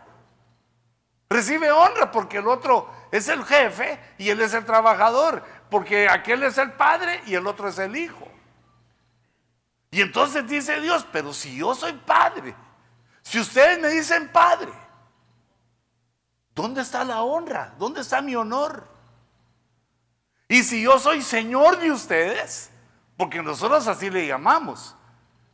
Recibe 1.29 1.71
honra 1.71 2.11
porque 2.11 2.37
el 2.37 2.47
otro 2.47 2.89
es 3.11 3.27
el 3.27 3.43
jefe 3.43 3.99
y 4.17 4.29
él 4.29 4.41
es 4.41 4.53
el 4.53 4.65
trabajador, 4.65 5.43
porque 5.69 6.07
aquel 6.09 6.43
es 6.43 6.57
el 6.57 6.71
padre 6.73 7.21
y 7.25 7.35
el 7.35 7.45
otro 7.45 7.67
es 7.69 7.77
el 7.77 7.95
hijo. 7.95 8.27
Y 9.91 10.01
entonces 10.01 10.47
dice 10.47 10.79
Dios, 10.79 11.05
pero 11.11 11.33
si 11.33 11.57
yo 11.57 11.75
soy 11.75 11.93
padre, 11.93 12.55
si 13.21 13.39
ustedes 13.39 13.79
me 13.79 13.89
dicen 13.89 14.31
padre, 14.31 14.71
¿dónde 16.55 16.81
está 16.81 17.03
la 17.03 17.21
honra? 17.21 17.73
¿Dónde 17.77 18.01
está 18.01 18.21
mi 18.21 18.35
honor? 18.35 18.98
Y 20.49 20.63
si 20.63 20.81
yo 20.81 20.97
soy 20.99 21.21
Señor 21.21 21.79
de 21.79 21.91
ustedes, 21.91 22.71
porque 23.15 23.41
nosotros 23.41 23.87
así 23.87 24.09
le 24.09 24.25
llamamos, 24.25 24.95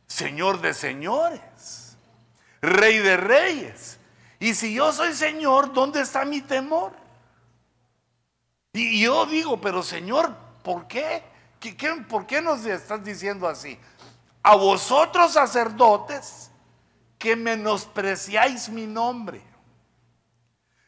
Señor 0.06 0.60
de 0.60 0.72
señores, 0.72 1.98
Rey 2.62 2.98
de 2.98 3.18
reyes. 3.18 3.98
Y 4.40 4.54
si 4.54 4.74
yo 4.74 4.92
soy 4.92 5.12
Señor, 5.12 5.72
¿dónde 5.72 6.00
está 6.00 6.24
mi 6.24 6.40
temor? 6.40 6.92
Y 8.72 9.02
yo 9.02 9.26
digo, 9.26 9.60
pero 9.60 9.82
Señor, 9.82 10.34
¿por 10.62 10.86
qué? 10.88 11.22
¿Qué, 11.60 11.74
por 12.08 12.26
qué 12.26 12.40
nos 12.40 12.64
estás 12.64 13.04
diciendo 13.04 13.46
así? 13.46 13.78
A 14.42 14.56
vosotros 14.56 15.32
sacerdotes 15.32 16.50
que 17.18 17.36
menospreciáis 17.36 18.68
mi 18.68 18.86
nombre. 18.86 19.42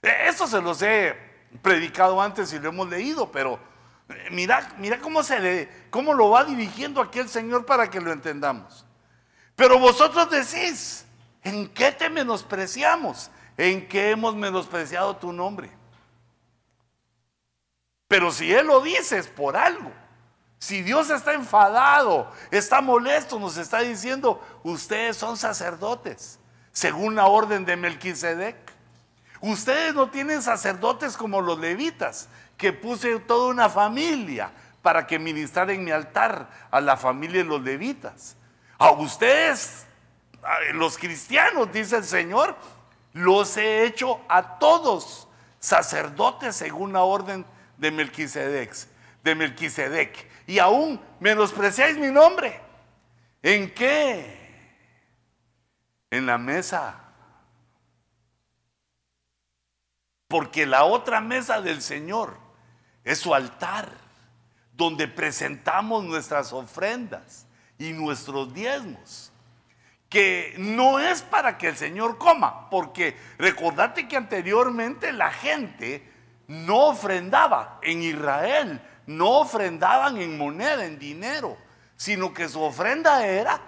Eso 0.03 0.47
se 0.47 0.61
los 0.61 0.81
he 0.83 1.17
predicado 1.61 2.21
antes 2.21 2.53
y 2.53 2.59
lo 2.59 2.69
hemos 2.69 2.89
leído, 2.89 3.31
pero 3.31 3.68
Mira, 4.31 4.75
mira 4.79 4.99
cómo, 4.99 5.23
se 5.23 5.69
cómo 5.91 6.15
lo 6.15 6.31
va 6.31 6.45
dirigiendo 6.45 7.01
aquí 7.01 7.19
el 7.19 7.29
Señor 7.29 7.67
para 7.67 7.91
que 7.91 8.01
lo 8.01 8.11
entendamos. 8.11 8.87
Pero 9.55 9.79
vosotros 9.79 10.31
decís, 10.31 11.05
¿en 11.43 11.69
qué 11.69 11.93
te 11.93 12.09
menospreciamos? 12.09 13.31
¿En 13.57 13.87
qué 13.89 14.11
hemos 14.11 14.35
menospreciado 14.35 15.17
tu 15.17 15.33
nombre? 15.33 15.71
Pero 18.07 18.33
si 18.33 18.53
Él 18.53 18.67
lo 18.67 18.81
dice 18.81 19.19
es 19.19 19.27
por 19.27 19.57
algo. 19.57 19.93
Si 20.59 20.83
Dios 20.83 21.11
está 21.11 21.35
enfadado, 21.35 22.33
está 22.51 22.81
molesto, 22.81 23.39
nos 23.39 23.57
está 23.59 23.81
diciendo, 23.81 24.43
ustedes 24.65 25.17
son 25.17 25.37
sacerdotes, 25.37 26.41
según 26.73 27.15
la 27.15 27.27
orden 27.27 27.65
de 27.65 27.77
Melquisedec. 27.77 28.57
Ustedes 29.41 29.95
no 29.95 30.11
tienen 30.11 30.43
sacerdotes 30.43 31.17
como 31.17 31.41
los 31.41 31.61
levitas, 31.61 32.29
que 32.59 32.73
puse 32.73 33.21
toda 33.21 33.51
una 33.51 33.71
familia 33.71 34.51
para 34.83 35.07
que 35.07 35.19
ministrara 35.19 35.73
en 35.73 35.85
mi 35.85 35.93
altar 35.93 36.51
a 36.71 36.81
la 36.81 36.97
familia 36.97 37.39
de 37.39 37.49
los 37.49 37.63
levitas. 37.63 38.37
A 38.77 38.91
ustedes, 38.91 39.87
los 40.75 40.99
cristianos, 40.99 41.73
dice 41.73 41.97
el 41.97 42.05
Señor, 42.05 42.57
los 43.13 43.57
he 43.57 43.85
hecho 43.85 44.21
a 44.29 44.59
todos 44.59 45.29
sacerdotes 45.61 46.57
según 46.57 46.93
la 46.93 47.03
orden 47.03 47.47
de 47.77 47.91
Melquisedec, 47.91 48.75
de 49.23 49.35
Melquisedec. 49.35 50.29
Y 50.47 50.59
aún 50.59 51.01
menospreciáis 51.21 51.97
mi 51.97 52.09
nombre. 52.09 52.61
¿En 53.43 53.73
qué? 53.73 54.37
En 56.11 56.27
la 56.27 56.39
mesa. 56.39 57.05
Porque 60.27 60.67
la 60.67 60.85
otra 60.85 61.21
mesa 61.21 61.61
del 61.61 61.83
Señor 61.83 62.48
es 63.05 63.19
su 63.19 63.35
altar, 63.35 63.91
donde 64.73 65.09
presentamos 65.09 66.05
nuestras 66.05 66.53
ofrendas 66.53 67.47
y 67.79 67.93
nuestros 67.93 68.53
diezmos. 68.53 69.33
Que 70.09 70.55
no 70.59 70.99
es 70.99 71.23
para 71.23 71.59
que 71.59 71.69
el 71.69 71.77
Señor 71.77 72.17
coma, 72.17 72.71
porque 72.71 73.17
recordate 73.39 74.09
que 74.09 74.17
anteriormente 74.17 75.13
la 75.13 75.31
gente 75.31 76.11
no 76.47 76.87
ofrendaba 76.87 77.79
en 77.83 78.03
Israel, 78.03 78.81
no 79.07 79.41
ofrendaban 79.41 80.17
en 80.17 80.39
moneda, 80.39 80.87
en 80.87 80.99
dinero, 80.99 81.59
sino 81.97 82.33
que 82.33 82.49
su 82.49 82.63
ofrenda 82.63 83.27
era 83.27 83.61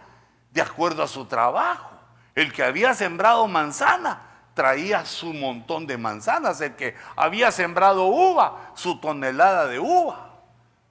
de 0.50 0.62
acuerdo 0.62 1.02
a 1.02 1.08
su 1.08 1.26
trabajo. 1.26 1.90
El 2.34 2.52
que 2.52 2.62
había 2.62 2.94
sembrado 2.94 3.46
manzana 3.48 4.29
traía 4.60 5.06
su 5.06 5.32
montón 5.32 5.86
de 5.86 5.96
manzanas, 5.96 6.60
el 6.60 6.76
que 6.76 6.94
había 7.16 7.50
sembrado 7.50 8.04
uva, 8.08 8.72
su 8.74 9.00
tonelada 9.00 9.66
de 9.66 9.78
uva. 9.78 10.34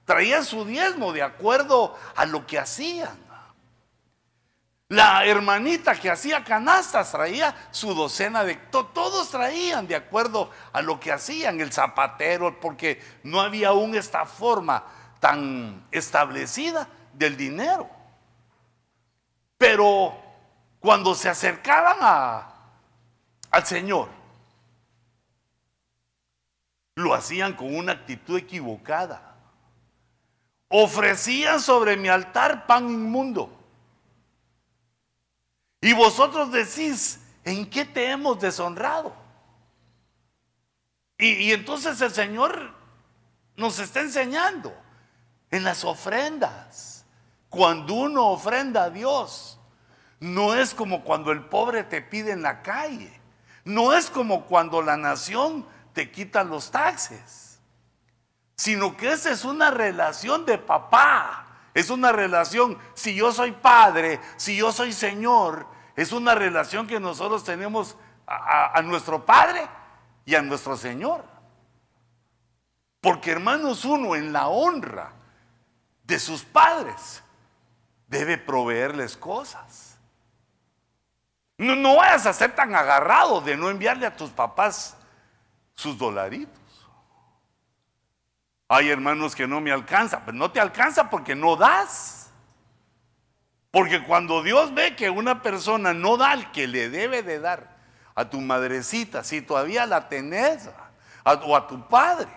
Traía 0.04 0.42
su 0.42 0.64
diezmo 0.64 1.12
de 1.12 1.22
acuerdo 1.22 1.96
a 2.16 2.26
lo 2.26 2.48
que 2.48 2.58
hacían. 2.58 3.16
La 4.88 5.24
hermanita 5.24 5.94
que 5.94 6.10
hacía 6.10 6.42
canastas 6.42 7.12
traía 7.12 7.54
su 7.70 7.94
docena 7.94 8.42
de... 8.42 8.56
todos 8.56 9.30
traían 9.30 9.86
de 9.86 9.94
acuerdo 9.94 10.50
a 10.72 10.82
lo 10.82 10.98
que 10.98 11.12
hacían, 11.12 11.60
el 11.60 11.72
zapatero, 11.72 12.58
porque 12.58 13.00
no 13.22 13.40
había 13.40 13.68
aún 13.68 13.94
esta 13.94 14.26
forma 14.26 14.82
tan 15.20 15.86
establecida 15.92 16.88
del 17.12 17.36
dinero. 17.36 17.88
Pero 19.56 20.20
cuando 20.80 21.14
se 21.14 21.28
acercaban 21.28 21.98
a, 22.00 22.59
al 23.50 23.66
Señor, 23.66 24.08
lo 26.94 27.14
hacían 27.14 27.54
con 27.54 27.74
una 27.74 27.92
actitud 27.92 28.38
equivocada. 28.38 29.36
Ofrecían 30.68 31.60
sobre 31.60 31.96
mi 31.96 32.08
altar 32.08 32.66
pan 32.66 32.88
inmundo 32.88 33.60
y 35.80 35.94
vosotros 35.94 36.52
decís, 36.52 37.20
¿en 37.44 37.68
qué 37.68 37.84
te 37.84 38.10
hemos 38.10 38.38
deshonrado? 38.38 39.14
Y, 41.18 41.52
entonces 41.52 42.00
el 42.00 42.10
Señor 42.12 42.74
nos 43.56 43.78
está 43.78 44.00
enseñando 44.00 44.74
en 45.50 45.64
las 45.64 45.84
ofrendas. 45.84 47.04
Cuando 47.48 47.94
uno 47.94 48.28
ofrenda 48.28 48.84
a 48.84 48.90
Dios, 48.90 49.58
no 50.18 50.54
es 50.54 50.74
como 50.74 51.02
cuando 51.02 51.32
el 51.32 51.44
pobre 51.44 51.84
te 51.84 52.00
pide 52.00 52.32
en 52.32 52.42
la 52.42 52.62
calle. 52.62 53.19
No 53.64 53.92
es 53.92 54.10
como 54.10 54.46
cuando 54.46 54.82
la 54.82 54.96
nación 54.96 55.66
te 55.92 56.10
quita 56.10 56.44
los 56.44 56.70
taxes. 56.70 57.60
Sino 58.56 58.96
que 58.96 59.12
esa 59.12 59.30
es 59.30 59.44
una 59.44 59.70
relación 59.70 60.44
de 60.44 60.58
papá 60.58 61.46
es 61.74 61.90
una 61.90 62.12
relación, 62.12 62.78
si 62.94 63.14
yo 63.14 63.32
soy 63.32 63.52
padre, 63.52 64.20
si 64.36 64.56
yo 64.56 64.72
soy 64.72 64.92
Señor, 64.92 65.66
es 65.94 66.12
una 66.12 66.34
relación 66.34 66.86
que 66.86 66.98
nosotros 66.98 67.44
tenemos 67.44 67.96
a, 68.26 68.80
nuestro 68.82 69.24
Padre 69.24 69.66
y 70.24 70.34
a 70.34 70.42
nuestro 70.42 70.76
Señor. 70.76 71.24
Porque 73.00 73.30
hermanos, 73.30 73.84
uno 73.84 74.14
en 74.14 74.32
la 74.32 74.48
honra 74.48 75.12
de 76.04 76.18
sus 76.18 76.42
padres 76.42 77.22
debe 78.06 78.36
proveerles 78.36 79.16
cosas. 79.16 79.89
No, 81.60 81.76
no 81.76 81.96
vayas 81.96 82.24
a 82.24 82.32
ser 82.32 82.54
tan 82.54 82.74
agarrado 82.74 83.42
de 83.42 83.54
no 83.54 83.68
enviarle 83.68 84.06
a 84.06 84.16
tus 84.16 84.30
papás 84.30 84.96
sus 85.74 85.98
dolaritos. 85.98 86.58
Hay 88.66 88.88
hermanos 88.88 89.34
que 89.34 89.46
no 89.46 89.60
me 89.60 89.70
alcanza, 89.70 90.22
pero 90.24 90.38
no 90.38 90.50
te 90.50 90.58
alcanza 90.58 91.10
porque 91.10 91.34
no 91.34 91.56
das. 91.56 92.30
Porque 93.70 94.02
cuando 94.02 94.42
Dios 94.42 94.72
ve 94.72 94.96
que 94.96 95.10
una 95.10 95.42
persona 95.42 95.92
no 95.92 96.16
da 96.16 96.30
al 96.30 96.50
que 96.50 96.66
le 96.66 96.88
debe 96.88 97.22
de 97.22 97.38
dar 97.40 97.76
a 98.14 98.30
tu 98.30 98.40
madrecita, 98.40 99.22
si 99.22 99.42
todavía 99.42 99.84
la 99.84 100.08
tenés, 100.08 100.70
o 101.24 101.56
a 101.56 101.66
tu 101.66 101.86
padre, 101.88 102.30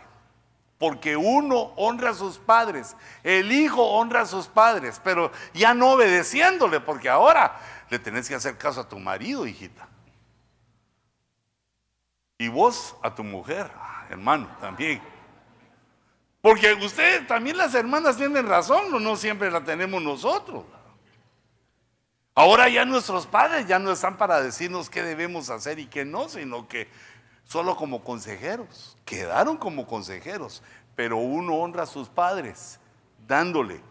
porque 0.77 1.15
uno 1.15 1.71
honra 1.77 2.09
a 2.09 2.13
sus 2.13 2.39
padres, 2.39 2.97
el 3.23 3.53
hijo 3.53 3.81
honra 3.83 4.23
a 4.23 4.25
sus 4.25 4.47
padres, 4.47 4.99
pero 5.01 5.31
ya 5.53 5.73
no 5.73 5.91
obedeciéndole, 5.91 6.81
porque 6.81 7.07
ahora 7.07 7.57
le 7.93 7.99
tenés 7.99 8.27
que 8.27 8.33
hacer 8.33 8.57
caso 8.57 8.81
a 8.81 8.89
tu 8.89 8.97
marido, 8.97 9.45
hijita. 9.45 9.87
Y 12.39 12.47
vos 12.47 12.95
a 13.03 13.13
tu 13.13 13.23
mujer, 13.23 13.69
hermano, 14.09 14.47
también. 14.59 14.99
Porque 16.41 16.73
ustedes, 16.73 17.27
también 17.27 17.55
las 17.55 17.75
hermanas 17.75 18.17
tienen 18.17 18.47
razón, 18.47 18.89
no, 18.89 18.99
no 18.99 19.15
siempre 19.15 19.51
la 19.51 19.63
tenemos 19.63 20.01
nosotros. 20.01 20.63
Ahora 22.33 22.67
ya 22.67 22.83
nuestros 22.83 23.27
padres 23.27 23.67
ya 23.67 23.77
no 23.77 23.91
están 23.91 24.17
para 24.17 24.41
decirnos 24.41 24.89
qué 24.89 25.03
debemos 25.03 25.51
hacer 25.51 25.77
y 25.77 25.85
qué 25.85 26.03
no, 26.03 26.29
sino 26.29 26.67
que 26.67 26.89
solo 27.43 27.75
como 27.75 28.03
consejeros, 28.03 28.97
quedaron 29.05 29.55
como 29.55 29.85
consejeros, 29.85 30.63
pero 30.95 31.17
uno 31.17 31.57
honra 31.57 31.83
a 31.83 31.85
sus 31.85 32.09
padres 32.09 32.79
dándole. 33.27 33.81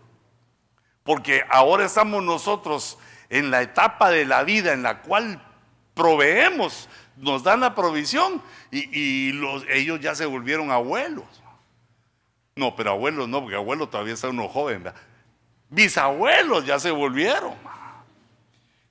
Porque 1.05 1.45
ahora 1.49 1.85
estamos 1.85 2.21
nosotros 2.25 2.99
en 3.33 3.51
la 3.51 3.63
etapa 3.63 4.11
de 4.11 4.27
la 4.27 4.45
vida 4.45 4.75
en 4.75 4.83
la 4.83 5.01
cual 5.01 5.43
proveemos, 5.95 6.91
nos 7.17 7.43
dan 7.43 7.61
la 7.61 7.75
provisión 7.75 8.43
y, 8.71 9.33
los, 9.33 9.65
ellos 9.71 10.01
ya 10.01 10.15
se 10.15 10.27
volvieron 10.27 10.71
abuelos. 10.71 11.25
No, 12.55 12.77
pero 12.77 12.91
abuelos 12.91 13.31
no, 13.31 13.41
porque 13.41 13.57
abuelo 13.57 13.89
todavía 13.89 14.13
está 14.13 14.29
uno 14.29 14.49
joven. 14.49 14.85
Bisabuelos 15.71 16.67
ya 16.67 16.79
se 16.79 16.91
volvieron. 16.91 17.55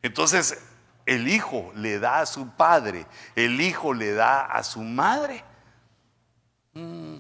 Entonces, 0.02 0.60
el 1.06 1.28
hijo 1.28 1.72
le 1.76 2.00
da 2.00 2.22
a 2.22 2.26
su 2.26 2.50
padre, 2.50 3.06
el 3.36 3.62
hijo 3.62 3.94
le 3.94 4.14
da 4.14 4.42
a 4.42 4.64
su 4.64 4.82
madre. 4.82 5.44
Mm. 6.74 7.18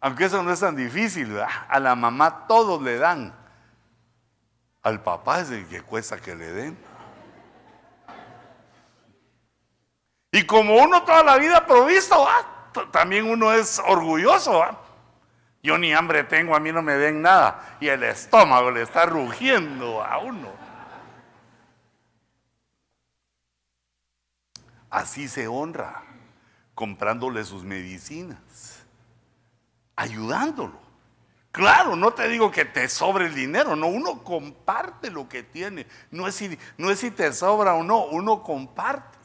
Aunque 0.00 0.24
eso 0.24 0.42
no 0.42 0.52
es 0.52 0.58
tan 0.58 0.74
difícil, 0.74 1.38
a 1.40 1.78
la 1.78 1.94
mamá 1.94 2.48
todos 2.48 2.82
le 2.82 2.98
dan. 2.98 3.37
Al 4.88 5.02
papá 5.02 5.40
es 5.40 5.50
el 5.50 5.68
que 5.68 5.82
cuesta 5.82 6.16
que 6.16 6.34
le 6.34 6.50
den. 6.50 6.78
Y 10.32 10.46
como 10.46 10.76
uno 10.76 11.04
toda 11.04 11.22
la 11.22 11.36
vida 11.36 11.66
provisto, 11.66 12.26
también 12.90 13.26
uno 13.26 13.52
es 13.52 13.78
orgulloso. 13.86 14.64
Yo 15.62 15.76
ni 15.76 15.92
hambre 15.92 16.24
tengo, 16.24 16.56
a 16.56 16.60
mí 16.60 16.72
no 16.72 16.80
me 16.80 16.94
den 16.94 17.20
nada. 17.20 17.76
Y 17.80 17.88
el 17.88 18.02
estómago 18.02 18.70
le 18.70 18.80
está 18.80 19.04
rugiendo 19.04 20.02
a 20.02 20.20
uno. 20.20 20.50
Así 24.88 25.28
se 25.28 25.48
honra, 25.48 26.02
comprándole 26.74 27.44
sus 27.44 27.62
medicinas, 27.62 28.86
ayudándolo. 29.96 30.87
Claro, 31.50 31.96
no 31.96 32.12
te 32.12 32.28
digo 32.28 32.50
que 32.50 32.64
te 32.64 32.88
sobre 32.88 33.26
el 33.26 33.34
dinero, 33.34 33.74
no, 33.74 33.86
uno 33.86 34.22
comparte 34.22 35.10
lo 35.10 35.28
que 35.28 35.42
tiene. 35.42 35.86
No 36.10 36.28
es 36.28 36.34
si, 36.34 36.58
no 36.76 36.90
es 36.90 37.00
si 37.00 37.10
te 37.10 37.32
sobra 37.32 37.74
o 37.74 37.82
no, 37.82 38.04
uno 38.06 38.42
comparte. 38.42 39.18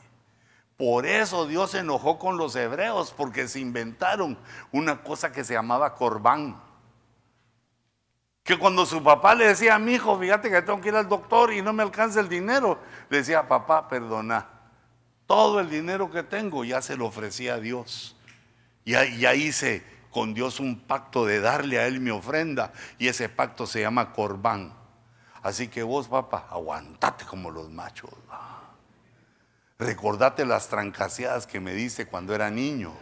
Por 0.77 1.05
eso 1.05 1.45
Dios 1.45 1.71
se 1.71 1.79
enojó 1.79 2.17
con 2.17 2.37
los 2.37 2.55
hebreos, 2.55 3.13
porque 3.15 3.47
se 3.47 3.59
inventaron 3.59 4.37
una 4.71 5.03
cosa 5.03 5.31
que 5.31 5.43
se 5.43 5.53
llamaba 5.53 5.95
corbán. 5.95 6.61
Que 8.43 8.57
cuando 8.57 8.85
su 8.85 9.01
papá 9.03 9.35
le 9.35 9.47
decía 9.47 9.75
a 9.75 9.79
mi 9.79 9.93
hijo, 9.93 10.17
fíjate 10.19 10.49
que 10.49 10.61
tengo 10.61 10.81
que 10.81 10.89
ir 10.89 10.95
al 10.95 11.07
doctor 11.07 11.53
y 11.53 11.61
no 11.61 11.71
me 11.71 11.83
alcanza 11.83 12.19
el 12.19 12.27
dinero, 12.27 12.79
le 13.09 13.17
decía, 13.19 13.47
papá, 13.47 13.87
perdona, 13.87 14.47
todo 15.27 15.59
el 15.59 15.69
dinero 15.69 16.09
que 16.09 16.23
tengo 16.23 16.65
ya 16.65 16.81
se 16.81 16.97
lo 16.97 17.05
ofrecía 17.05 17.55
a 17.55 17.59
Dios. 17.59 18.15
Y 18.83 18.93
ya 19.19 19.33
hice 19.35 19.92
con 20.13 20.33
Dios 20.33 20.59
un 20.59 20.79
pacto 20.79 21.25
de 21.25 21.41
darle 21.41 21.79
a 21.79 21.87
Él 21.87 21.99
mi 21.99 22.11
ofrenda, 22.11 22.71
y 22.97 23.09
ese 23.09 23.27
pacto 23.27 23.67
se 23.67 23.81
llama 23.81 24.13
corbán. 24.13 24.73
Así 25.41 25.67
que 25.67 25.83
vos, 25.83 26.07
papá, 26.07 26.47
aguantate 26.49 27.25
como 27.25 27.51
los 27.51 27.69
machos. 27.69 28.11
Recordate 29.77 30.45
las 30.45 30.69
trancaseadas 30.69 31.45
que 31.45 31.59
me 31.59 31.73
diste 31.73 32.05
cuando 32.05 32.33
era 32.33 32.49
niño. 32.49 32.93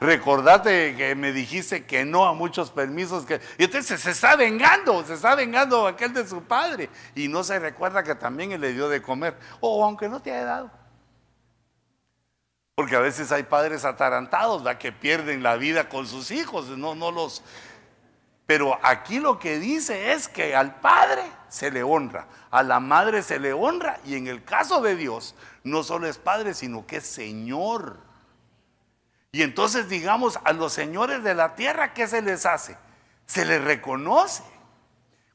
Recordate 0.00 0.94
que 0.96 1.14
me 1.14 1.32
dijiste 1.32 1.86
que 1.86 2.04
no 2.04 2.26
a 2.26 2.34
muchos 2.34 2.70
permisos 2.70 3.24
que 3.24 3.40
y 3.56 3.64
entonces 3.64 3.98
se 3.98 4.10
está 4.10 4.36
vengando, 4.36 5.02
se 5.04 5.14
está 5.14 5.34
vengando 5.34 5.86
aquel 5.86 6.12
de 6.12 6.26
su 6.26 6.42
padre 6.42 6.90
y 7.14 7.28
no 7.28 7.42
se 7.42 7.58
recuerda 7.58 8.02
que 8.02 8.14
también 8.14 8.52
él 8.52 8.60
le 8.60 8.74
dio 8.74 8.90
de 8.90 9.00
comer 9.00 9.38
o 9.60 9.82
aunque 9.84 10.08
no 10.08 10.20
te 10.20 10.32
haya 10.32 10.44
dado. 10.44 10.70
Porque 12.76 12.94
a 12.94 13.00
veces 13.00 13.32
hay 13.32 13.42
padres 13.42 13.84
atarantados, 13.84 14.62
la 14.62 14.78
que 14.78 14.92
pierden 14.92 15.42
la 15.42 15.56
vida 15.56 15.88
con 15.88 16.06
sus 16.06 16.30
hijos, 16.30 16.68
no 16.68 16.94
no 16.94 17.10
los 17.10 17.42
pero 18.46 18.78
aquí 18.82 19.18
lo 19.18 19.40
que 19.40 19.58
dice 19.58 20.12
es 20.12 20.28
que 20.28 20.54
al 20.54 20.76
padre 20.76 21.22
se 21.48 21.70
le 21.72 21.82
honra, 21.82 22.28
a 22.50 22.62
la 22.62 22.78
madre 22.78 23.22
se 23.22 23.40
le 23.40 23.52
honra 23.52 23.98
y 24.04 24.14
en 24.14 24.28
el 24.28 24.44
caso 24.44 24.80
de 24.80 24.94
Dios 24.94 25.34
no 25.64 25.82
solo 25.82 26.06
es 26.06 26.18
padre, 26.18 26.54
sino 26.54 26.86
que 26.86 26.98
es 26.98 27.06
Señor. 27.06 27.98
Y 29.32 29.42
entonces 29.42 29.88
digamos 29.88 30.38
a 30.44 30.52
los 30.52 30.72
señores 30.72 31.24
de 31.24 31.34
la 31.34 31.56
tierra, 31.56 31.92
¿qué 31.92 32.06
se 32.06 32.22
les 32.22 32.46
hace? 32.46 32.78
Se 33.26 33.44
les 33.44 33.62
reconoce. 33.62 34.44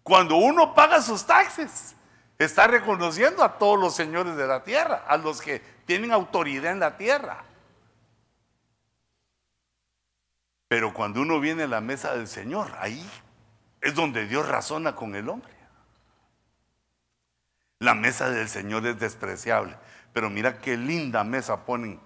Cuando 0.04 0.38
uno 0.38 0.73
paga 0.73 1.01
sus 1.01 1.25
taxes, 1.25 1.95
está 2.39 2.65
reconociendo 2.67 3.43
a 3.43 3.58
todos 3.58 3.77
los 3.77 3.93
señores 3.93 4.38
de 4.38 4.47
la 4.47 4.63
tierra, 4.63 5.04
a 5.06 5.17
los 5.17 5.41
que 5.41 5.62
tienen 5.91 6.13
autoridad 6.13 6.71
en 6.71 6.80
la 6.80 6.95
tierra. 6.95 7.43
Pero 10.69 10.93
cuando 10.93 11.21
uno 11.21 11.41
viene 11.41 11.63
a 11.63 11.67
la 11.67 11.82
mesa 11.82 12.15
del 12.15 12.30
Señor, 12.30 12.71
ahí 12.80 13.06
es 13.82 13.93
donde 13.93 14.25
Dios 14.25 14.47
razona 14.47 14.95
con 14.95 15.15
el 15.15 15.27
hombre. 15.27 15.51
La 17.80 17.93
mesa 17.93 18.30
del 18.30 18.47
Señor 18.47 18.88
es 18.88 19.01
despreciable, 19.01 19.75
pero 20.13 20.30
mira 20.30 20.62
qué 20.62 20.77
linda 20.77 21.25
mesa 21.25 21.65
ponen 21.65 21.99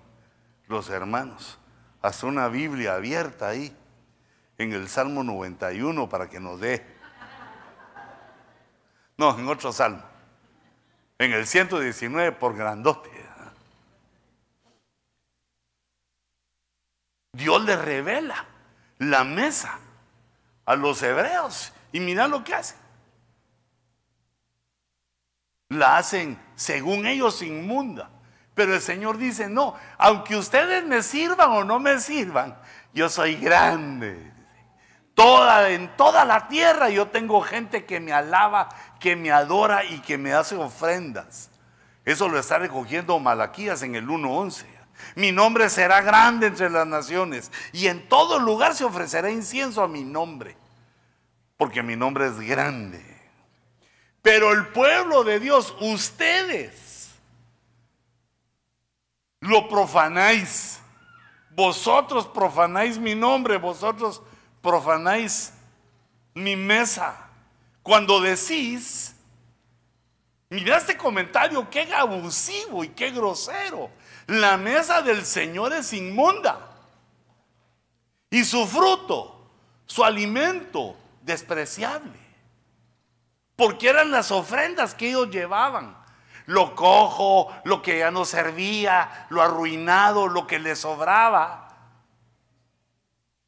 los 0.65 0.89
hermanos. 0.89 1.59
Haz 2.01 2.23
una 2.23 2.47
Biblia 2.47 2.95
abierta 2.95 3.49
ahí, 3.49 3.71
en 4.57 4.73
el 4.73 4.89
Salmo 4.89 5.23
91, 5.23 6.09
para 6.09 6.27
que 6.27 6.39
nos 6.39 6.59
dé. 6.59 6.83
No, 9.15 9.37
en 9.37 9.47
otro 9.47 9.71
salmo. 9.71 10.01
En 11.19 11.33
el 11.33 11.45
119 11.45 12.31
por 12.31 12.57
grandote. 12.57 13.24
Dios 17.35 17.63
le 17.65 17.75
revela 17.75 18.45
la 18.97 19.23
mesa 19.23 19.77
a 20.65 20.75
los 20.75 21.01
hebreos. 21.03 21.73
Y 21.91 21.99
mira 21.99 22.27
lo 22.27 22.43
que 22.43 22.55
hacen. 22.55 22.77
La 25.69 25.97
hacen, 25.97 26.39
según 26.55 27.05
ellos, 27.05 27.41
inmunda. 27.41 28.09
Pero 28.53 28.73
el 28.73 28.81
Señor 28.81 29.17
dice, 29.17 29.49
no, 29.49 29.75
aunque 29.97 30.35
ustedes 30.35 30.85
me 30.85 31.03
sirvan 31.03 31.51
o 31.51 31.63
no 31.65 31.79
me 31.79 31.99
sirvan, 31.99 32.57
yo 32.93 33.09
soy 33.09 33.35
grande. 33.35 34.31
Toda, 35.13 35.69
en 35.69 35.95
toda 35.97 36.23
la 36.23 36.47
tierra 36.47 36.89
yo 36.89 37.07
tengo 37.07 37.41
gente 37.41 37.85
que 37.85 37.99
me 37.99 38.13
alaba, 38.13 38.69
que 38.99 39.15
me 39.15 39.31
adora 39.31 39.83
y 39.83 39.99
que 39.99 40.17
me 40.17 40.33
hace 40.33 40.55
ofrendas. 40.55 41.49
Eso 42.05 42.29
lo 42.29 42.39
está 42.39 42.59
recogiendo 42.59 43.19
Malaquías 43.19 43.81
en 43.81 43.95
el 43.95 44.07
1.11. 44.07 44.74
Mi 45.15 45.31
nombre 45.31 45.69
será 45.69 46.01
grande 46.01 46.47
entre 46.47 46.69
las 46.69 46.87
naciones 46.87 47.51
y 47.71 47.87
en 47.87 48.07
todo 48.09 48.39
lugar 48.39 48.75
se 48.75 48.83
ofrecerá 48.83 49.29
incienso 49.29 49.81
a 49.81 49.87
mi 49.87 50.03
nombre, 50.03 50.57
porque 51.57 51.83
mi 51.83 51.95
nombre 51.95 52.27
es 52.27 52.39
grande. 52.39 53.03
Pero 54.21 54.51
el 54.51 54.67
pueblo 54.67 55.23
de 55.23 55.39
Dios, 55.39 55.75
ustedes, 55.79 57.11
lo 59.39 59.69
profanáis. 59.69 60.79
Vosotros 61.51 62.27
profanáis 62.27 62.97
mi 62.97 63.15
nombre, 63.15 63.57
vosotros 63.57 64.21
profanáis 64.61 65.53
mi 66.33 66.55
mesa. 66.55 67.15
Cuando 67.81 68.19
decís, 68.19 69.15
mira 70.49 70.77
este 70.77 70.97
comentario, 70.97 71.69
qué 71.69 71.93
abusivo 71.93 72.83
y 72.83 72.89
qué 72.89 73.11
grosero. 73.11 73.89
La 74.27 74.57
mesa 74.57 75.01
del 75.01 75.25
Señor 75.25 75.73
es 75.73 75.93
inmunda. 75.93 76.71
Y 78.29 78.43
su 78.43 78.65
fruto, 78.67 79.49
su 79.85 80.03
alimento, 80.03 80.95
despreciable. 81.21 82.19
Porque 83.55 83.89
eran 83.89 84.11
las 84.11 84.31
ofrendas 84.31 84.93
que 84.93 85.09
ellos 85.09 85.29
llevaban. 85.29 85.97
Lo 86.47 86.75
cojo, 86.75 87.51
lo 87.63 87.81
que 87.81 87.99
ya 87.99 88.11
no 88.11 88.25
servía, 88.25 89.27
lo 89.29 89.41
arruinado, 89.41 90.27
lo 90.27 90.45
que 90.45 90.59
le 90.59 90.75
sobraba. 90.75 91.65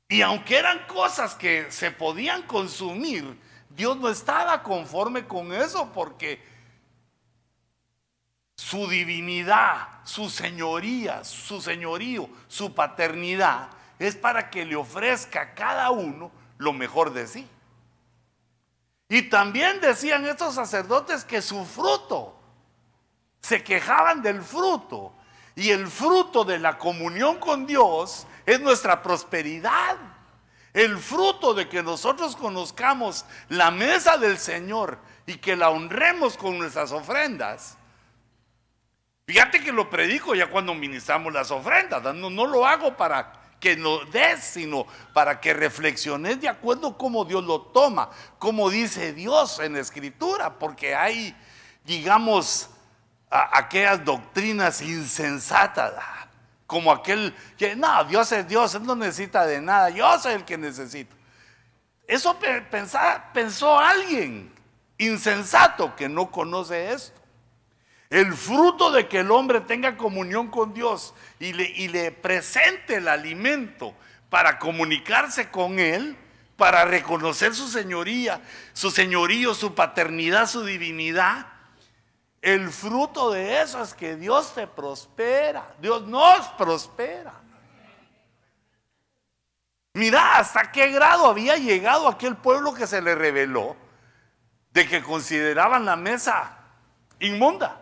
Y 0.10 0.22
aunque 0.22 0.58
eran 0.58 0.86
cosas 0.88 1.36
que 1.36 1.72
se 1.72 1.92
podían 1.92 2.44
consumir, 2.44 3.40
Dios 3.70 3.98
no 3.98 4.10
estaba 4.10 4.64
conforme 4.64 5.28
con 5.28 5.54
eso 5.54 5.92
porque 5.94 6.42
su 8.58 8.88
divinidad, 8.88 9.88
su 10.04 10.30
señoría, 10.30 11.24
su 11.24 11.62
señorío, 11.62 12.28
su 12.48 12.74
paternidad, 12.74 13.70
es 14.00 14.16
para 14.16 14.50
que 14.50 14.66
le 14.66 14.76
ofrezca 14.76 15.42
a 15.42 15.54
cada 15.54 15.92
uno 15.92 16.32
lo 16.58 16.74
mejor 16.74 17.14
de 17.14 17.28
sí. 17.28 17.48
Y 19.10 19.30
también 19.30 19.80
decían 19.80 20.26
estos 20.26 20.56
sacerdotes 20.56 21.24
que 21.24 21.42
su 21.42 21.64
fruto, 21.66 22.34
se 23.42 23.64
quejaban 23.64 24.22
del 24.22 24.42
fruto, 24.42 25.14
y 25.56 25.70
el 25.70 25.88
fruto 25.88 26.44
de 26.44 26.60
la 26.60 26.78
comunión 26.78 27.40
con 27.40 27.66
Dios 27.66 28.28
es 28.46 28.60
nuestra 28.60 29.02
prosperidad. 29.02 29.98
El 30.74 30.98
fruto 30.98 31.54
de 31.54 31.70
que 31.70 31.82
nosotros 31.82 32.36
conozcamos 32.36 33.26
la 33.50 33.72
mesa 33.72 34.18
del 34.18 34.38
Señor 34.38 35.00
y 35.26 35.38
que 35.38 35.56
la 35.56 35.70
honremos 35.70 36.38
con 36.38 36.58
nuestras 36.58 36.92
ofrendas 36.92 37.77
Fíjate 39.28 39.60
que 39.60 39.74
lo 39.74 39.90
predico 39.90 40.36
ya 40.36 40.50
cuando 40.50 40.74
ministramos 40.74 41.34
las 41.34 41.52
ofrendas. 41.52 42.02
No, 42.16 42.30
lo 42.48 42.66
hago 42.66 42.96
para 42.96 43.34
que 43.60 43.76
lo 43.76 44.06
des, 44.06 44.42
sino 44.42 44.88
para 45.14 45.42
que 45.42 45.54
reflexiones 45.54 46.40
de 46.40 46.48
acuerdo 46.48 46.98
cómo 46.98 47.26
Dios 47.26 47.44
lo 47.44 47.60
toma, 47.60 48.10
como 48.40 48.70
dice 48.70 49.12
Dios 49.12 49.60
en 49.60 49.76
escritura, 49.76 50.58
porque 50.58 50.96
hay, 50.96 51.36
digamos, 51.84 52.70
aquellas 53.30 54.06
doctrinas 54.06 54.82
insensatas, 54.82 55.94
como 56.66 56.90
aquel 56.90 57.36
que, 57.58 57.76
no, 57.76 58.06
Dios 58.06 58.32
es 58.32 58.48
Dios, 58.48 58.76
Él 58.76 58.84
no 58.84 58.96
necesita 58.96 59.46
de 59.46 59.60
nada, 59.60 59.90
yo 59.90 60.18
soy 60.20 60.36
el 60.36 60.46
que 60.46 60.58
necesito. 60.58 61.14
Eso 62.08 62.40
pensó 63.34 63.78
alguien 63.78 64.54
insensato 64.98 65.94
que 65.98 66.08
no 66.08 66.32
conoce 66.32 66.94
esto. 66.94 67.20
El 68.10 68.34
fruto 68.34 68.92
de 68.92 69.08
que 69.08 69.20
el 69.20 69.32
hombre 69.32 69.62
tenga 69.62 69.98
comunión 69.98 70.48
con 70.48 70.74
Dios 70.74 71.14
y 71.40 71.52
le, 71.54 71.64
y 71.64 71.90
le 71.90 72.12
presente 72.12 72.96
el 72.96 73.08
alimento 73.08 73.94
para 74.30 74.60
comunicarse 74.60 75.50
con 75.50 75.80
Él, 75.80 76.16
para 76.56 76.86
reconocer 76.86 77.54
su 77.54 77.68
señoría, 77.68 78.42
su 78.74 78.92
señorío, 78.92 79.54
su 79.54 79.76
paternidad, 79.76 80.48
su 80.48 80.64
divinidad. 80.64 81.48
El 82.42 82.70
fruto 82.70 83.32
de 83.32 83.62
eso 83.62 83.84
es 83.84 83.94
que 83.94 84.16
Dios 84.16 84.56
te 84.56 84.68
prospera, 84.68 85.76
Dios 85.82 86.04
nos 86.08 86.48
prospera. 86.50 87.34
Mira 89.94 90.38
hasta 90.38 90.72
qué 90.72 90.92
grado 90.92 91.26
había 91.26 91.58
llegado 91.58 92.08
aquel 92.08 92.38
pueblo 92.38 92.74
que 92.74 92.88
se 92.88 93.02
le 93.02 93.16
reveló 93.16 93.76
de 94.72 94.88
que 94.88 95.04
consideraban 95.04 95.86
la 95.86 95.96
mesa 95.96 96.58
inmunda 97.20 97.82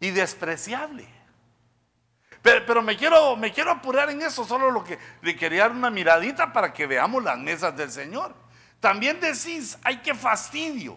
y 0.00 0.10
despreciable. 0.10 1.06
Pero, 2.42 2.80
me, 2.80 2.96
quiero, 2.96 3.36
me 3.36 3.52
quiero 3.52 3.72
apurar 3.72 4.08
en 4.10 4.22
eso, 4.22 4.44
solo 4.44 4.70
lo 4.70 4.84
que 4.84 4.98
le 5.22 5.34
quería 5.34 5.62
dar 5.62 5.72
una 5.72 5.90
miradita 5.90 6.52
para 6.52 6.72
que 6.72 6.86
veamos 6.86 7.24
las 7.24 7.38
mesas 7.38 7.76
del 7.76 7.90
Señor. 7.90 8.34
También 8.78 9.18
decís, 9.20 9.76
ay, 9.82 9.98
qué 9.98 10.14
fastidio. 10.14 10.96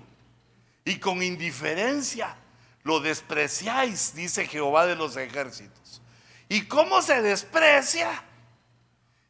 Y 0.86 1.00
con 1.00 1.24
indiferencia 1.24 2.36
lo 2.84 3.00
despreciáis, 3.00 4.14
dice 4.14 4.46
Jehová 4.46 4.86
de 4.86 4.96
los 4.96 5.18
ejércitos. 5.18 6.02
¿Y 6.48 6.68
cómo 6.68 7.02
se 7.02 7.22
desprecia? 7.22 8.24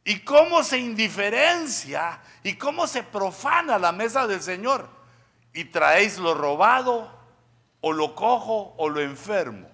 ¿Y 0.04 0.20
cómo 0.20 0.62
se 0.62 0.78
indiferencia? 0.78 2.20
¿Y 2.42 2.54
cómo 2.54 2.86
se 2.86 3.02
profana 3.02 3.78
la 3.78 3.92
mesa 3.92 4.26
del 4.26 4.42
Señor? 4.42 4.88
Y 5.52 5.64
traéis 5.64 6.18
lo 6.18 6.34
robado 6.34 7.19
o 7.80 7.92
lo 7.92 8.14
cojo 8.14 8.74
o 8.76 8.88
lo 8.88 9.00
enfermo. 9.00 9.68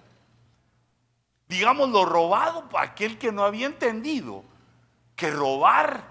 Digamos 1.47 1.89
lo 1.89 2.05
robado 2.05 2.67
para 2.69 2.85
aquel 2.87 3.17
que 3.17 3.31
no 3.31 3.43
había 3.43 3.67
entendido 3.67 4.43
que 5.15 5.31
robar 5.31 6.03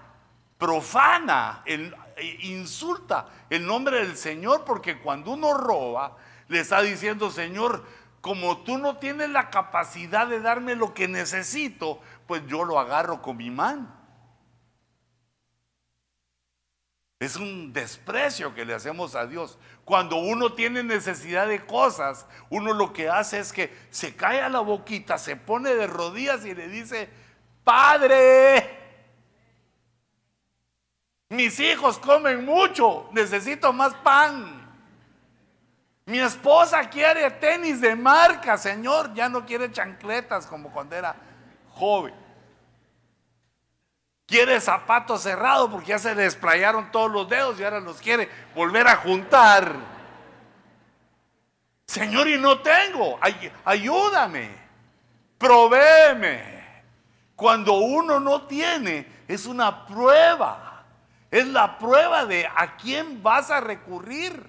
profana, 0.57 1.61
el, 1.65 1.95
e, 2.15 2.47
insulta 2.47 3.29
el 3.49 3.65
nombre 3.65 3.99
del 3.99 4.17
Señor, 4.17 4.65
porque 4.65 4.99
cuando 4.99 5.31
uno 5.31 5.53
roba, 5.53 6.17
le 6.47 6.59
está 6.59 6.81
diciendo, 6.81 7.29
Señor, 7.29 7.85
como 8.21 8.59
tú 8.59 8.77
no 8.77 8.97
tienes 8.97 9.29
la 9.29 9.49
capacidad 9.49 10.27
de 10.27 10.41
darme 10.41 10.75
lo 10.75 10.93
que 10.93 11.07
necesito, 11.07 12.01
pues 12.25 12.45
yo 12.47 12.65
lo 12.65 12.79
agarro 12.79 13.21
con 13.21 13.37
mi 13.37 13.49
mano. 13.49 13.95
Es 17.19 17.35
un 17.35 17.73
desprecio 17.73 18.53
que 18.53 18.65
le 18.65 18.73
hacemos 18.73 19.15
a 19.15 19.25
Dios. 19.25 19.57
Cuando 19.87 20.17
uno 20.17 20.51
tiene 20.51 20.83
necesidad 20.83 21.47
de 21.47 21.65
cosas, 21.65 22.25
uno 22.49 22.73
lo 22.73 22.91
que 22.91 23.07
hace 23.07 23.39
es 23.39 23.53
que 23.53 23.73
se 23.89 24.13
cae 24.13 24.41
a 24.41 24.49
la 24.49 24.59
boquita, 24.59 25.17
se 25.17 25.37
pone 25.37 25.73
de 25.75 25.87
rodillas 25.87 26.43
y 26.43 26.53
le 26.53 26.67
dice, 26.67 27.09
Padre, 27.63 28.77
mis 31.29 31.57
hijos 31.61 31.99
comen 31.99 32.43
mucho, 32.43 33.07
necesito 33.13 33.71
más 33.71 33.95
pan. 33.95 34.61
Mi 36.05 36.19
esposa 36.19 36.89
quiere 36.89 37.31
tenis 37.31 37.79
de 37.79 37.95
marca, 37.95 38.57
Señor, 38.57 39.13
ya 39.13 39.29
no 39.29 39.45
quiere 39.45 39.71
chancletas 39.71 40.47
como 40.47 40.69
cuando 40.69 40.97
era 40.97 41.15
joven. 41.71 42.13
Quiere 44.27 44.59
zapatos 44.59 45.21
cerrados 45.21 45.69
porque 45.71 45.87
ya 45.87 45.99
se 45.99 46.13
le 46.13 46.23
desplayaron 46.23 46.91
todos 46.91 47.09
los 47.09 47.29
dedos 47.29 47.57
y 47.57 47.63
ahora 47.63 47.79
los 47.79 48.01
quiere 48.01 48.29
volver 48.53 48.85
a 48.85 48.97
juntar. 48.97 49.73
Señor, 51.85 52.27
y 52.27 52.37
no 52.37 52.59
tengo, 52.59 53.17
Ay, 53.21 53.49
ayúdame, 53.63 54.51
provéeme. 55.37 56.57
Cuando 57.37 57.75
uno 57.75 58.19
no 58.19 58.41
tiene, 58.41 59.07
es 59.29 59.45
una 59.45 59.85
prueba. 59.85 60.83
Es 61.31 61.47
la 61.47 61.77
prueba 61.77 62.25
de 62.25 62.49
a 62.53 62.75
quién 62.75 63.23
vas 63.23 63.49
a 63.49 63.61
recurrir. 63.61 64.45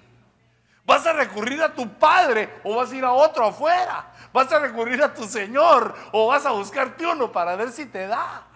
¿Vas 0.83 1.05
a 1.05 1.13
recurrir 1.13 1.61
a 1.61 1.73
tu 1.73 1.87
padre 1.93 2.59
o 2.65 2.75
vas 2.75 2.91
a 2.91 2.95
ir 2.95 3.05
a 3.05 3.13
otro 3.13 3.45
afuera? 3.45 4.11
¿Vas 4.33 4.51
a 4.51 4.59
recurrir 4.59 5.01
a 5.01 5.13
tu 5.13 5.23
Señor 5.23 5.95
o 6.11 6.27
vas 6.27 6.45
a 6.45 6.51
buscarte 6.51 7.05
uno 7.05 7.31
para 7.31 7.55
ver 7.55 7.71
si 7.71 7.85
te 7.85 8.07
da? 8.07 8.48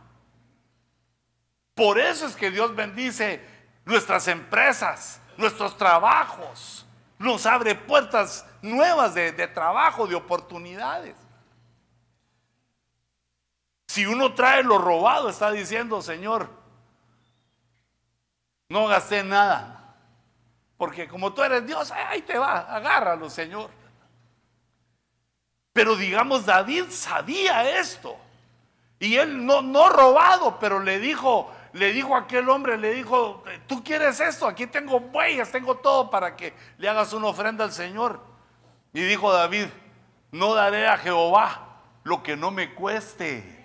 Por 1.76 2.00
eso 2.00 2.28
es 2.28 2.36
que 2.36 2.52
Dios 2.52 2.76
bendice 2.76 3.42
nuestras 3.86 4.28
empresas, 4.28 5.22
nuestros 5.38 5.78
trabajos, 5.78 6.86
nos 7.18 7.46
abre 7.46 7.76
puertas 7.76 8.46
nuevas 8.62 9.14
de, 9.14 9.48
trabajo, 9.48 10.06
de 10.08 10.16
oportunidades. 10.16 11.16
Si 13.88 14.06
uno 14.06 14.34
trae 14.34 14.64
lo 14.64 14.78
robado, 14.78 15.30
está 15.30 15.52
diciendo, 15.52 16.02
Señor, 16.02 16.50
no 18.70 18.88
gasté 18.88 19.24
nada. 19.24 19.96
Porque 20.78 21.08
como 21.08 21.34
tú 21.34 21.44
eres 21.44 21.66
Dios, 21.66 21.92
ahí 21.92 22.22
te 22.24 22.38
va, 22.38 22.60
agárralo, 22.60 23.30
Señor. 23.30 23.70
Pero 25.72 25.96
digamos, 25.96 26.46
David 26.46 26.86
sabía 26.90 27.80
esto. 27.80 28.18
Y 29.00 29.16
él 29.18 29.46
no, 29.46 29.62
no 29.62 29.90
robado, 29.90 30.60
pero 30.60 30.80
le 30.80 31.00
dijo, 31.00 31.53
le 31.74 31.92
dijo 31.92 32.16
a 32.16 32.20
aquel 32.20 32.50
hombre, 32.50 32.78
le 32.78 32.94
dijo, 32.94 33.44
tú 33.68 33.84
quieres 33.84 34.20
esto, 34.20 34.48
aquí 34.48 34.68
tengo 34.68 35.00
bueyes, 35.00 35.52
tengo 35.52 35.76
todo 35.76 36.10
para 36.10 36.36
que 36.36 36.54
le 36.78 36.88
hagas 36.88 37.14
una 37.14 37.28
ofrenda 37.28 37.64
al 37.64 37.72
Señor. 37.72 38.22
Y 38.94 39.02
dijo 39.02 39.34
David, 39.34 39.66
no 40.32 40.54
daré 40.54 40.88
a 40.88 40.98
Jehová 40.98 41.82
lo 42.04 42.22
que 42.22 42.36
no 42.36 42.52
me 42.52 42.74
cueste. 42.76 43.62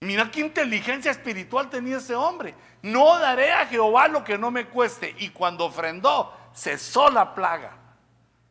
Mira 0.00 0.30
qué 0.30 0.40
inteligencia 0.40 1.10
espiritual 1.10 1.70
tenía 1.70 1.98
ese 1.98 2.14
hombre. 2.14 2.54
No 2.82 3.18
daré 3.18 3.52
a 3.52 3.66
Jehová 3.66 4.08
lo 4.08 4.22
que 4.24 4.36
no 4.36 4.50
me 4.50 4.66
cueste. 4.66 5.14
Y 5.18 5.30
cuando 5.30 5.64
ofrendó, 5.64 6.34
cesó 6.54 7.10
la 7.10 7.34
plaga. 7.34 7.76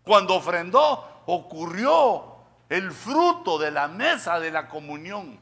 Cuando 0.04 0.36
ofrendó, 0.36 1.24
ocurrió 1.28 2.38
el 2.70 2.92
fruto 2.92 3.60
de 3.60 3.70
la 3.70 3.88
mesa 3.88 4.40
de 4.40 4.52
la 4.52 4.68
comunión 4.68 5.40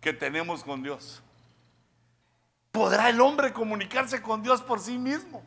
que 0.00 0.12
tenemos 0.12 0.62
con 0.62 0.82
Dios. 0.82 1.23
¿Podrá 2.74 3.08
el 3.08 3.20
hombre 3.20 3.52
comunicarse 3.52 4.20
con 4.20 4.42
Dios 4.42 4.60
por 4.60 4.80
sí 4.80 4.98
mismo? 4.98 5.44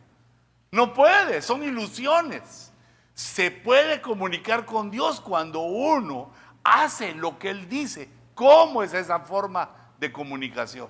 No 0.72 0.94
puede, 0.94 1.42
son 1.42 1.62
ilusiones. 1.62 2.72
Se 3.14 3.52
puede 3.52 4.00
comunicar 4.00 4.66
con 4.66 4.90
Dios 4.90 5.20
cuando 5.20 5.60
uno 5.60 6.32
hace 6.64 7.14
lo 7.14 7.38
que 7.38 7.50
Él 7.50 7.68
dice. 7.68 8.08
¿Cómo 8.34 8.82
es 8.82 8.94
esa 8.94 9.20
forma 9.20 9.70
de 10.00 10.10
comunicación? 10.10 10.88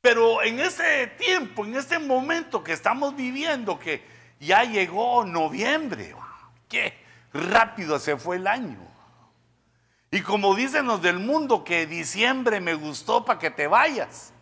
Pero 0.00 0.42
en 0.42 0.60
ese 0.60 1.08
tiempo, 1.18 1.66
en 1.66 1.76
este 1.76 1.98
momento 1.98 2.64
que 2.64 2.72
estamos 2.72 3.14
viviendo, 3.14 3.78
que 3.78 4.02
ya 4.40 4.64
llegó 4.64 5.22
noviembre, 5.26 6.16
qué 6.66 6.96
rápido 7.34 7.98
se 7.98 8.16
fue 8.16 8.36
el 8.36 8.46
año. 8.46 8.93
Y 10.14 10.22
como 10.22 10.54
dicen 10.54 10.86
los 10.86 11.02
del 11.02 11.18
mundo 11.18 11.64
que 11.64 11.88
diciembre 11.88 12.60
me 12.60 12.74
gustó 12.74 13.24
para 13.24 13.40
que 13.40 13.50
te 13.50 13.66
vayas. 13.66 14.32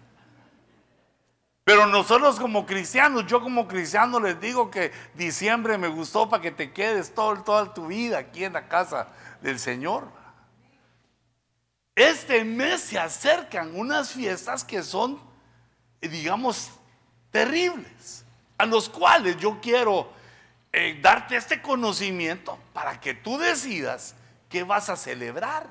Pero 1.64 1.87
nosotros 1.87 2.38
como 2.38 2.66
cristianos, 2.66 3.26
yo 3.26 3.40
como 3.40 3.66
cristiano 3.66 4.20
les 4.20 4.38
digo 4.38 4.70
que 4.70 4.92
diciembre 5.14 5.78
me 5.78 5.88
gustó 5.88 6.28
para 6.28 6.42
que 6.42 6.50
te 6.50 6.74
quedes 6.74 7.14
todo, 7.14 7.42
toda 7.42 7.72
tu 7.72 7.87
vida 7.87 8.18
aquí 8.18 8.44
en 8.44 8.52
la 8.52 8.68
casa 8.68 9.08
del 9.40 9.58
Señor. 9.58 10.08
Este 11.94 12.44
mes 12.44 12.82
se 12.82 12.98
acercan 12.98 13.74
unas 13.74 14.12
fiestas 14.12 14.64
que 14.64 14.82
son, 14.82 15.18
digamos, 16.02 16.70
terribles, 17.30 18.26
a 18.58 18.66
los 18.66 18.90
cuales 18.90 19.38
yo 19.38 19.58
quiero 19.62 20.12
eh, 20.70 20.98
darte 21.00 21.35
este 21.35 21.62
conocimiento 21.62 22.58
para 22.74 23.00
que 23.00 23.14
tú 23.14 23.38
decidas 23.38 24.16
¿qué 24.53 24.62
vas 24.62 24.91
a 24.91 24.97
celebrar? 24.97 25.67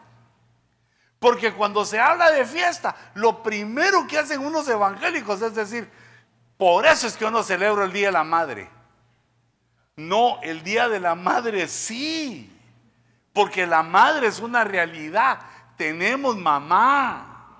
Porque 1.19 1.53
cuando 1.53 1.85
se 1.85 1.99
habla 1.99 2.31
de 2.31 2.45
fiesta, 2.45 2.95
lo 3.13 3.43
primero 3.43 4.07
que 4.07 4.17
hacen 4.17 4.43
unos 4.43 4.67
evangélicos 4.67 5.39
es 5.43 5.53
decir, 5.53 5.87
por 6.57 6.87
eso 6.87 7.05
es 7.05 7.13
que 7.13 7.25
yo 7.25 7.31
no 7.31 7.43
celebro 7.43 7.83
el 7.83 7.93
Día 7.93 8.07
de 8.07 8.13
la 8.13 8.23
Madre. 8.23 8.67
No, 9.95 10.41
el 10.41 10.63
Día 10.63 10.89
de 10.89 10.99
la 10.99 11.13
Madre 11.13 11.67
sí, 11.67 12.51
porque 13.33 13.67
la 13.67 13.83
madre 13.83 14.27
es 14.27 14.39
una 14.39 14.63
realidad. 14.63 15.39
Tenemos 15.77 16.35
mamá, 16.35 17.59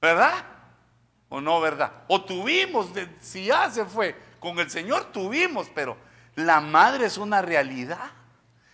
¿verdad? 0.00 0.44
¿O 1.28 1.40
no, 1.40 1.60
verdad? 1.60 1.92
O 2.08 2.24
tuvimos, 2.24 2.88
si 3.20 3.44
ya 3.44 3.70
se 3.70 3.84
fue, 3.84 4.20
con 4.40 4.58
el 4.58 4.68
Señor 4.68 5.12
tuvimos, 5.12 5.70
pero 5.72 5.96
la 6.34 6.60
madre 6.60 7.06
es 7.06 7.18
una 7.18 7.40
realidad. 7.40 8.17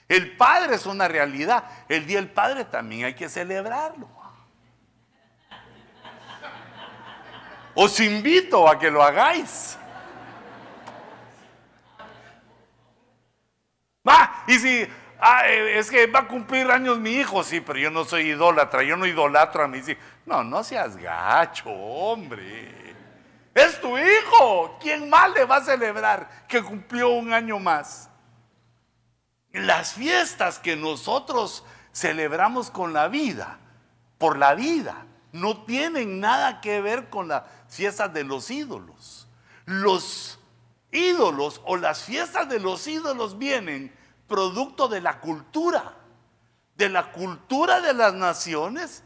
El 0.09 0.37
Padre 0.37 0.75
es 0.75 0.87
una 0.87 1.09
realidad. 1.09 1.65
El 1.89 2.07
Día 2.07 2.19
del 2.19 2.31
Padre 2.31 2.65
también 2.65 3.07
hay 3.07 3.15
que 3.15 3.29
celebrarlo. 3.29 4.09
Os 7.75 7.99
invito 8.01 8.69
a 8.69 8.79
que 8.79 8.91
lo 8.91 9.03
hagáis. 9.03 9.79
Va, 14.07 14.45
y 14.47 14.59
si 14.59 14.87
ah, 15.19 15.49
eh, 15.49 15.79
es 15.79 15.91
que 15.91 16.07
va 16.07 16.21
a 16.21 16.29
cumplir 16.29 16.71
años 16.71 16.99
mi 16.99 17.13
hijo, 17.13 17.43
sí, 17.43 17.61
pero 17.61 17.79
yo 17.79 17.91
no 17.91 18.05
soy 18.05 18.29
idólatra, 18.29 18.83
yo 18.83 18.97
no 18.97 19.07
idolatro 19.07 19.65
a 19.65 19.69
mis 19.69 19.89
hijos. 19.89 20.05
No, 20.27 20.45
no 20.45 20.63
seas 20.63 20.97
gacho, 20.97 21.71
hombre. 21.71 22.95
Es 23.55 23.81
tu 23.81 23.97
hijo. 23.97 24.79
¿Quién 24.81 25.09
más 25.09 25.31
le 25.33 25.45
va 25.45 25.57
a 25.57 25.65
celebrar 25.65 26.29
que 26.47 26.63
cumplió 26.63 27.11
un 27.11 27.33
año 27.33 27.59
más? 27.59 28.11
Las 29.55 29.93
fiestas 29.93 30.59
que 30.59 30.75
nosotros 30.75 31.63
celebramos 31.93 32.73
con 32.73 32.93
la 32.93 33.07
vida, 33.07 33.61
por 34.19 34.37
la 34.37 34.55
vida, 34.55 35.07
no 35.31 35.65
tienen 35.65 36.19
nada 36.19 36.61
que 36.61 36.81
ver 36.81 37.09
con 37.09 37.29
las 37.29 37.45
fiestas 37.69 38.13
de 38.13 38.25
los 38.25 38.51
ídolos. 38.51 39.29
Los 39.65 40.41
ídolos 40.91 41.61
o 41.65 41.77
las 41.77 42.03
fiestas 42.03 42.49
de 42.49 42.59
los 42.59 42.85
ídolos 42.89 43.39
vienen 43.39 43.95
producto 44.27 44.89
de 44.89 45.01
la 45.01 45.21
cultura, 45.21 45.95
de 46.77 46.89
la 46.89 47.13
cultura 47.13 47.81
de 47.81 47.95
las 47.95 48.13
naciones, 48.13 49.05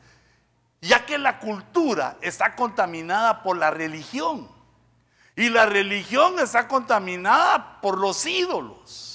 ya 0.80 1.04
que 1.04 1.18
la 1.18 1.40
cultura 1.40 2.16
está 2.22 2.56
contaminada 2.56 3.42
por 3.42 3.58
la 3.58 3.70
religión 3.70 4.48
y 5.37 5.50
la 5.50 5.66
religión 5.66 6.38
está 6.38 6.68
contaminada 6.68 7.82
por 7.82 7.98
los 7.98 8.24
ídolos. 8.24 9.07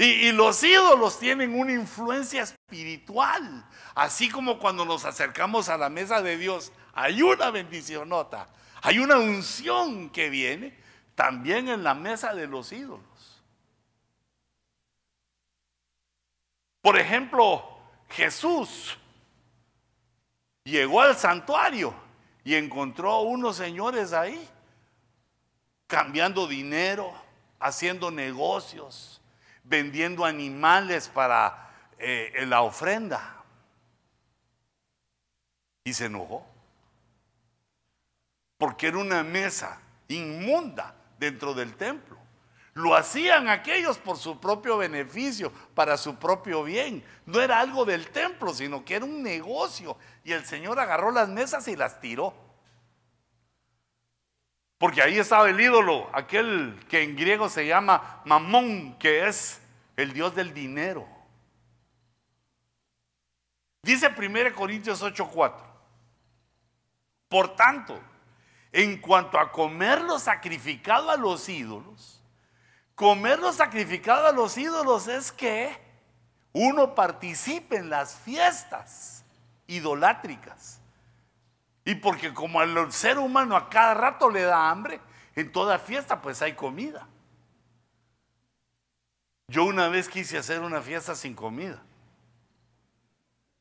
Y, 0.00 0.30
los 0.30 0.62
ídolos 0.62 1.18
tienen 1.18 1.58
una 1.58 1.72
influencia 1.72 2.42
espiritual. 2.42 3.68
Así 3.96 4.28
como 4.30 4.60
cuando 4.60 4.84
nos 4.84 5.04
acercamos 5.04 5.68
a 5.68 5.76
la 5.76 5.88
mesa 5.88 6.22
de 6.22 6.38
Dios, 6.38 6.72
hay 6.94 7.20
una 7.20 7.50
bendición 7.50 8.08
nota, 8.08 8.48
hay 8.80 9.00
una 9.00 9.18
unción 9.18 10.08
que 10.10 10.30
viene 10.30 10.78
también 11.16 11.68
en 11.68 11.82
la 11.82 11.94
mesa 11.94 12.32
de 12.32 12.46
los 12.46 12.70
ídolos. 12.70 13.02
Por 16.80 16.96
ejemplo, 16.96 17.64
Jesús 18.08 18.96
llegó 20.62 21.00
al 21.00 21.16
santuario 21.16 21.92
y 22.44 22.54
encontró 22.54 23.22
unos 23.22 23.56
señores 23.56 24.12
ahí 24.12 24.48
cambiando 25.88 26.46
dinero, 26.46 27.12
haciendo 27.58 28.12
negocios 28.12 29.17
vendiendo 29.68 30.24
animales 30.24 31.08
para 31.08 31.70
eh, 31.98 32.44
la 32.46 32.62
ofrenda. 32.62 33.36
Y 35.84 35.92
se 35.92 36.06
enojó. 36.06 36.46
Porque 38.56 38.88
era 38.88 38.98
una 38.98 39.22
mesa 39.22 39.80
inmunda 40.08 40.94
dentro 41.18 41.54
del 41.54 41.76
templo. 41.76 42.18
Lo 42.74 42.94
hacían 42.94 43.48
aquellos 43.48 43.98
por 43.98 44.16
su 44.16 44.38
propio 44.38 44.78
beneficio, 44.78 45.52
para 45.74 45.96
su 45.96 46.16
propio 46.16 46.62
bien. 46.62 47.04
No 47.26 47.40
era 47.40 47.58
algo 47.58 47.84
del 47.84 48.08
templo, 48.10 48.54
sino 48.54 48.84
que 48.84 48.96
era 48.96 49.04
un 49.04 49.22
negocio. 49.22 49.96
Y 50.22 50.32
el 50.32 50.44
Señor 50.44 50.78
agarró 50.78 51.10
las 51.10 51.28
mesas 51.28 51.66
y 51.68 51.76
las 51.76 52.00
tiró. 52.00 52.47
Porque 54.78 55.02
ahí 55.02 55.18
estaba 55.18 55.50
el 55.50 55.60
ídolo, 55.60 56.08
aquel 56.12 56.78
que 56.88 57.02
en 57.02 57.16
griego 57.16 57.48
se 57.48 57.66
llama 57.66 58.22
Mamón, 58.24 58.96
que 58.98 59.26
es 59.26 59.60
el 59.96 60.12
Dios 60.12 60.34
del 60.36 60.54
dinero. 60.54 61.06
Dice 63.82 64.08
1 64.08 64.54
Corintios 64.54 65.02
8:4. 65.02 65.64
Por 67.28 67.56
tanto, 67.56 67.98
en 68.72 69.00
cuanto 69.00 69.38
a 69.38 69.50
comer 69.50 70.00
lo 70.02 70.18
sacrificado 70.18 71.10
a 71.10 71.16
los 71.16 71.48
ídolos, 71.48 72.22
comer 72.94 73.40
lo 73.40 73.52
sacrificado 73.52 74.28
a 74.28 74.32
los 74.32 74.56
ídolos 74.56 75.08
es 75.08 75.32
que 75.32 75.76
uno 76.52 76.94
participe 76.94 77.76
en 77.76 77.90
las 77.90 78.16
fiestas 78.16 79.24
idolátricas. 79.66 80.77
Y 81.88 81.94
porque 81.94 82.34
como 82.34 82.60
al 82.60 82.92
ser 82.92 83.18
humano 83.18 83.56
a 83.56 83.70
cada 83.70 83.94
rato 83.94 84.28
le 84.28 84.42
da 84.42 84.68
hambre, 84.68 85.00
en 85.34 85.50
toda 85.50 85.78
fiesta 85.78 86.20
pues 86.20 86.42
hay 86.42 86.52
comida. 86.52 87.08
Yo 89.46 89.64
una 89.64 89.88
vez 89.88 90.06
quise 90.06 90.36
hacer 90.36 90.60
una 90.60 90.82
fiesta 90.82 91.14
sin 91.14 91.34
comida. 91.34 91.82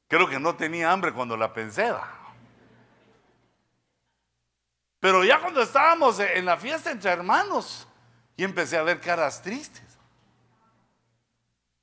Creo 0.10 0.28
que 0.28 0.42
no 0.42 0.58
tenía 0.58 0.92
hambre 0.92 1.14
cuando 1.14 1.38
la 1.38 1.54
pensé. 1.54 1.90
Pero 5.00 5.24
ya 5.24 5.40
cuando 5.40 5.62
estábamos 5.62 6.20
en 6.20 6.44
la 6.44 6.58
fiesta 6.58 6.92
entre 6.92 7.12
hermanos, 7.12 7.88
y 8.36 8.44
empecé 8.44 8.78
a 8.78 8.84
ver 8.84 9.00
caras 9.00 9.42
tristes. 9.42 9.98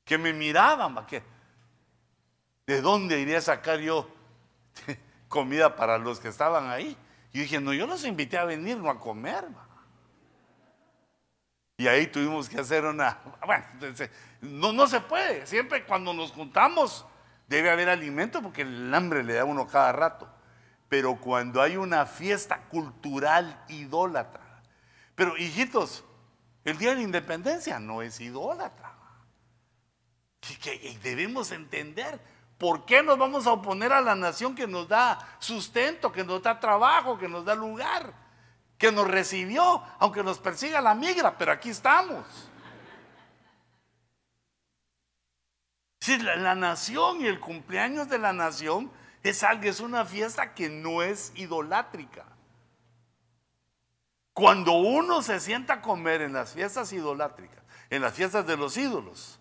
Que 0.05 0.18
me 0.18 0.34
miraban, 0.34 1.07
¿de 2.66 2.80
dónde 2.82 3.18
iría 3.18 3.38
a 3.38 3.40
sacar 3.40 3.78
yo 3.78 4.07
comida 5.35 5.74
para 5.74 5.99
los 5.99 6.20
que 6.20 6.28
estaban 6.28 6.70
ahí? 6.70 6.97
Y 7.32 7.41
dije, 7.41 7.61
no, 7.61 7.72
yo 7.72 7.89
los 7.89 8.05
invité 8.05 8.39
a 8.39 8.45
venir, 8.45 8.76
no 8.76 8.89
a 8.89 9.01
comer. 9.01 9.45
Y 11.76 11.89
ahí 11.89 12.07
tuvimos 12.07 12.49
que 12.49 12.61
hacer 12.61 12.85
una... 12.85 13.18
Bueno, 13.45 13.64
no, 14.41 14.72
no 14.72 14.87
se 14.87 15.01
puede. 15.01 15.45
Siempre 15.45 15.85
cuando 15.85 16.14
nos 16.14 16.30
juntamos 16.30 17.05
debe 17.49 17.70
haber 17.70 17.89
alimento 17.89 18.41
porque 18.41 18.62
el 18.62 18.95
hambre 18.95 19.24
le 19.24 19.35
da 19.35 19.45
uno 19.45 19.66
cada 19.66 19.91
rato. 19.91 20.32
Pero 20.89 21.16
cuando 21.16 21.61
hay 21.61 21.76
una 21.76 22.07
fiesta 22.07 22.61
cultural 22.68 23.64
idólatra. 23.68 24.62
Pero 25.16 25.37
hijitos, 25.37 26.05
el 26.64 26.78
Día 26.78 26.91
de 26.91 26.97
la 26.97 27.03
Independencia 27.03 27.80
no 27.80 28.03
es 28.03 28.20
idólatra. 28.20 28.95
Que, 30.62 30.97
debemos 31.03 31.51
entender 31.51 32.20
por 32.64 32.86
qué 32.86 33.02
nos 33.02 33.18
vamos 33.18 33.46
a 33.46 33.52
oponer 33.52 33.92
a 33.92 34.00
la 34.00 34.14
nación 34.14 34.54
que 34.54 34.66
nos 34.66 34.88
da 34.88 35.18
sustento, 35.38 36.10
que 36.10 36.24
nos 36.24 36.42
da 36.42 36.58
trabajo, 36.58 37.18
que 37.18 37.28
nos 37.28 37.44
da 37.44 37.54
lugar, 37.54 38.14
que 38.78 38.90
nos 38.90 39.06
recibió, 39.06 39.82
aunque 39.98 40.22
nos 40.22 40.38
persiga 40.38 40.80
la 40.80 40.94
migra, 40.94 41.36
pero 41.36 41.52
aquí 41.52 41.68
estamos. 41.68 42.24
Si 46.00 46.16
la, 46.16 46.36
la 46.36 46.54
nación 46.54 47.20
y 47.20 47.26
el 47.26 47.38
cumpleaños 47.38 48.08
de 48.08 48.18
la 48.18 48.32
nación 48.32 48.90
es 49.22 49.42
algo, 49.42 49.64
es 49.64 49.80
una 49.80 50.06
fiesta 50.06 50.54
que 50.54 50.70
no 50.70 51.02
es 51.02 51.32
idolátrica. 51.34 52.24
Cuando 54.32 54.72
uno 54.72 55.20
se 55.20 55.38
sienta 55.38 55.74
a 55.74 55.82
comer 55.82 56.22
en 56.22 56.32
las 56.32 56.54
fiestas 56.54 56.94
idolátricas, 56.94 57.62
en 57.90 58.00
las 58.00 58.14
fiestas 58.14 58.46
de 58.46 58.56
los 58.56 58.74
ídolos, 58.78 59.38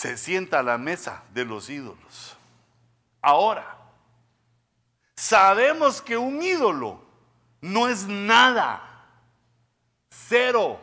se 0.00 0.16
sienta 0.16 0.60
a 0.60 0.62
la 0.62 0.78
mesa 0.78 1.24
de 1.34 1.44
los 1.44 1.68
ídolos. 1.68 2.34
Ahora, 3.20 3.76
sabemos 5.14 6.00
que 6.00 6.16
un 6.16 6.42
ídolo 6.42 7.04
no 7.60 7.86
es 7.86 8.06
nada, 8.06 8.80
cero, 10.08 10.80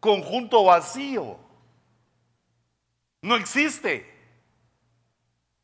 conjunto 0.00 0.64
vacío. 0.64 1.38
No 3.22 3.36
existe. 3.36 4.14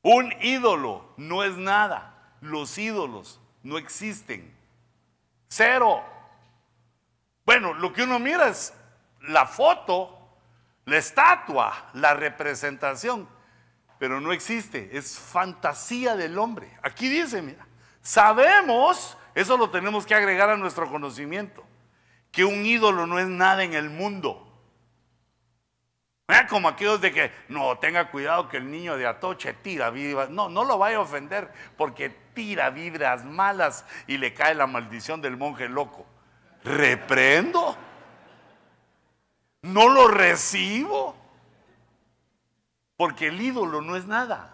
Un 0.01 0.33
ídolo 0.41 1.13
no 1.19 1.45
es 1.45 1.59
nada. 1.59 2.39
Los 2.41 2.79
ídolos 2.79 3.39
no 3.63 3.77
existen. 3.77 4.51
Cero. 5.49 6.03
Bueno, 7.45 7.75
lo 7.75 7.93
que 7.93 8.05
uno 8.05 8.19
mira 8.19 8.49
es 8.49 8.73
la 9.29 9.45
foto, 9.45 10.14
la 10.85 10.99
estatua, 10.99 11.91
la 11.95 12.15
representación, 12.15 13.29
pero 13.99 14.21
no 14.21 14.33
existe, 14.33 14.91
es 14.97 15.19
fantasía 15.19 16.17
del 16.17 16.39
hombre. 16.39 16.71
Aquí 16.83 17.09
dice, 17.09 17.41
mira, 17.43 17.67
sabemos, 18.03 19.17
eso 19.35 19.57
lo 19.57 19.71
tenemos 19.71 20.05
que 20.07 20.15
agregar 20.15 20.51
a 20.51 20.57
nuestro 20.57 20.91
conocimiento, 20.91 21.65
que 22.31 22.45
un 22.45 22.67
ídolo 22.67 23.07
no 23.07 23.19
es 23.19 23.27
nada 23.27 23.65
en 23.65 23.75
el 23.75 23.91
mundo. 23.91 24.45
Como 26.49 26.69
aquellos 26.69 27.01
de 27.01 27.13
que 27.13 27.31
no 27.49 27.77
tenga 27.79 28.11
cuidado 28.11 28.49
que 28.49 28.57
el 28.57 28.71
niño 28.71 28.97
de 28.97 29.07
Atoche 29.07 29.53
tira 29.53 29.91
vibras. 29.91 30.31
No, 30.31 30.49
no 30.49 30.65
lo 30.65 30.79
vaya 30.79 30.97
a 30.97 31.01
ofender 31.01 31.53
porque 31.77 32.09
tira 32.09 32.71
vibras 32.71 33.25
malas 33.25 33.85
y 34.07 34.17
le 34.17 34.33
cae 34.33 34.55
la 34.55 34.67
maldición 34.67 35.21
del 35.21 35.37
monje 35.37 35.69
loco. 35.69 36.07
Reprendo. 36.63 37.77
No 39.65 39.89
lo 39.89 40.09
recibo. 40.09 41.17
Porque 42.97 43.29
el 43.29 43.41
ídolo 43.41 43.81
no 43.81 43.97
es 43.97 44.07
nada. 44.07 44.51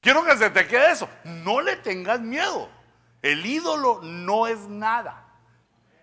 Quiero 0.00 0.24
que 0.24 0.36
se 0.36 0.50
te 0.50 0.66
quede 0.66 0.90
eso. 0.90 1.08
No 1.24 1.60
le 1.60 1.76
tengas 1.76 2.20
miedo. 2.20 2.68
El 3.22 3.44
ídolo 3.44 4.00
no 4.02 4.46
es 4.46 4.60
nada. 4.60 5.26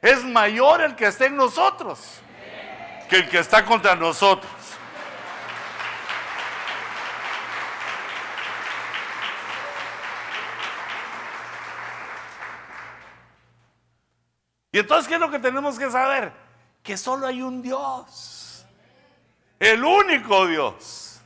Es 0.02 0.24
mayor 0.24 0.82
el 0.82 0.96
que 0.96 1.08
esté 1.08 1.26
en 1.26 1.36
nosotros 1.36 2.22
que 3.10 3.18
el 3.18 3.30
que 3.30 3.40
está 3.40 3.66
contra 3.66 3.96
nosotros. 3.96 4.52
Y 14.72 14.80
entonces, 14.80 15.08
¿qué 15.08 15.16
es 15.16 15.20
lo 15.20 15.32
que 15.32 15.40
tenemos 15.40 15.80
que 15.80 15.90
saber? 15.90 16.47
Que 16.88 16.96
solo 16.96 17.28
hay 17.28 17.42
un 17.42 17.62
Dios. 17.62 18.66
El 19.60 19.84
único 19.84 20.48
Dios. 20.48 21.20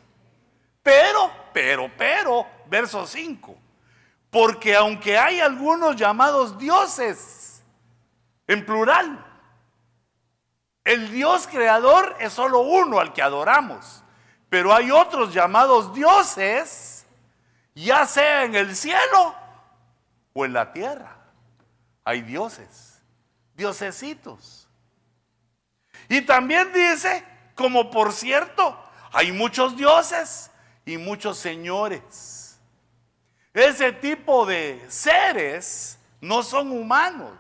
Pero, 0.82 1.32
pero, 1.53 1.91
pero, 1.95 2.47
verso 2.66 3.05
5. 3.05 3.55
Porque 4.32 4.76
aunque 4.76 5.20
hay 5.20 5.39
algunos 5.39 5.95
llamados 5.95 6.57
dioses, 6.57 7.62
en 8.47 8.66
plural, 8.66 9.24
el 10.84 11.12
Dios 11.12 11.45
creador 11.45 12.16
es 12.20 12.34
solo 12.34 12.62
uno 12.62 12.99
al 12.99 13.14
que 13.14 13.22
adoramos, 13.22 14.03
pero 14.49 14.74
hay 14.74 14.89
otros 14.89 15.32
llamados 15.32 15.93
dioses, 15.93 17.05
ya 17.76 18.07
sea 18.07 18.45
en 18.45 18.55
el 18.55 18.76
cielo 18.76 19.36
o 20.34 20.43
en 20.43 20.53
la 20.53 20.74
tierra. 20.74 21.18
Hay 22.03 22.24
dioses, 22.24 23.03
diosesitos. 23.53 24.61
Y 26.12 26.20
también 26.24 26.74
dice, 26.74 27.24
como 27.55 27.89
por 27.89 28.12
cierto, 28.12 28.78
hay 29.14 29.32
muchos 29.32 29.78
dioses 29.78 30.51
y 30.86 30.97
muchos 30.97 31.38
señores. 31.38 32.59
Ese 33.53 33.93
tipo 33.93 34.45
de 34.45 34.84
seres 34.89 35.97
no 36.20 36.43
son 36.43 36.70
humanos. 36.74 37.32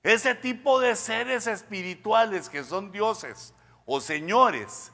Ese 0.00 0.36
tipo 0.36 0.78
de 0.78 0.94
seres 0.94 1.48
espirituales 1.48 2.48
que 2.48 2.62
son 2.62 2.92
dioses 2.92 3.52
o 3.84 4.00
señores 4.00 4.92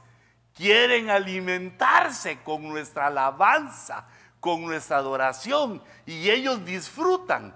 quieren 0.54 1.10
alimentarse 1.10 2.38
con 2.42 2.66
nuestra 2.66 3.08
alabanza, 3.08 4.06
con 4.40 4.62
nuestra 4.62 4.96
adoración 4.96 5.82
y 6.06 6.30
ellos 6.30 6.64
disfrutan. 6.64 7.54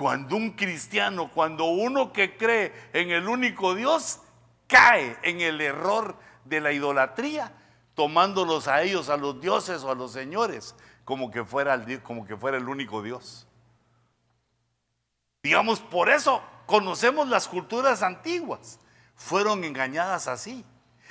Cuando 0.00 0.34
un 0.34 0.52
cristiano, 0.52 1.30
cuando 1.30 1.66
uno 1.66 2.10
que 2.10 2.38
cree 2.38 2.72
en 2.94 3.10
el 3.10 3.28
único 3.28 3.74
Dios, 3.74 4.20
cae 4.66 5.18
en 5.22 5.42
el 5.42 5.60
error 5.60 6.16
de 6.46 6.62
la 6.62 6.72
idolatría, 6.72 7.52
tomándolos 7.92 8.66
a 8.66 8.80
ellos, 8.80 9.10
a 9.10 9.18
los 9.18 9.42
dioses 9.42 9.82
o 9.82 9.90
a 9.90 9.94
los 9.94 10.10
señores, 10.10 10.74
como 11.04 11.30
que 11.30 11.44
fuera, 11.44 11.78
como 12.02 12.24
que 12.24 12.34
fuera 12.34 12.56
el 12.56 12.66
único 12.66 13.02
Dios. 13.02 13.46
Digamos, 15.42 15.80
por 15.80 16.08
eso 16.08 16.42
conocemos 16.64 17.28
las 17.28 17.46
culturas 17.46 18.02
antiguas. 18.02 18.80
Fueron 19.16 19.64
engañadas 19.64 20.28
así. 20.28 20.64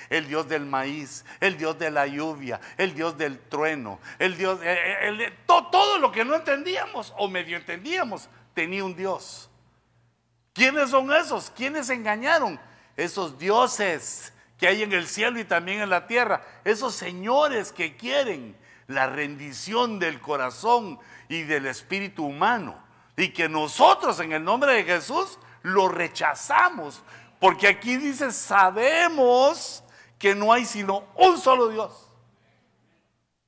El 0.10 0.28
dios 0.28 0.50
del 0.50 0.66
maíz, 0.66 1.26
el 1.42 1.58
dios 1.58 1.78
de 1.78 1.92
la 1.92 2.08
lluvia, 2.08 2.60
el 2.78 2.96
dios 2.96 3.18
del 3.18 3.38
trueno, 3.38 4.00
el 4.18 4.36
dios, 4.36 4.60
eh, 4.64 4.78
eh, 5.10 5.34
todo 5.46 6.00
lo 6.00 6.12
que 6.12 6.24
no 6.24 6.36
entendíamos 6.36 7.14
o 7.18 7.28
medio 7.28 7.58
entendíamos, 7.58 8.30
tenía 8.54 8.84
un 8.84 8.96
dios. 8.96 9.50
¿Quiénes 10.54 10.90
son 10.90 11.12
esos? 11.14 11.52
¿Quiénes 11.52 11.90
engañaron? 11.90 12.60
Esos 12.98 13.38
dioses 13.38 14.34
que 14.58 14.68
hay 14.68 14.84
en 14.84 14.92
el 14.92 15.08
cielo 15.08 15.40
y 15.40 15.46
también 15.46 15.82
en 15.82 15.90
la 15.90 16.06
tierra. 16.06 16.42
Esos 16.66 16.94
señores 16.96 17.72
que 17.72 17.96
quieren 17.96 18.58
la 18.88 19.08
rendición 19.08 20.00
del 20.00 20.20
corazón 20.20 21.00
y 21.30 21.44
del 21.44 21.68
espíritu 21.68 22.26
humano 22.26 22.78
y 23.16 23.30
que 23.30 23.48
nosotros 23.48 24.20
en 24.20 24.32
el 24.32 24.44
nombre 24.44 24.74
de 24.74 24.84
Jesús 24.84 25.38
lo 25.62 25.88
rechazamos. 25.88 27.02
Porque 27.40 27.68
aquí 27.68 27.98
dice, 27.98 28.32
sabemos 28.32 29.84
que 30.18 30.36
no 30.36 30.52
hay 30.52 30.66
sino 30.66 31.06
un 31.16 31.38
solo 31.38 31.70
Dios. 31.70 32.10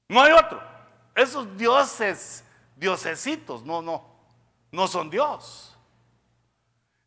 No 0.08 0.22
hay 0.22 0.32
otro. 0.34 0.62
Esos 1.16 1.58
dioses, 1.58 2.44
diosesitos, 2.76 3.64
no, 3.64 3.82
no, 3.82 4.11
no 4.72 4.88
son 4.88 5.10
Dios. 5.10 5.78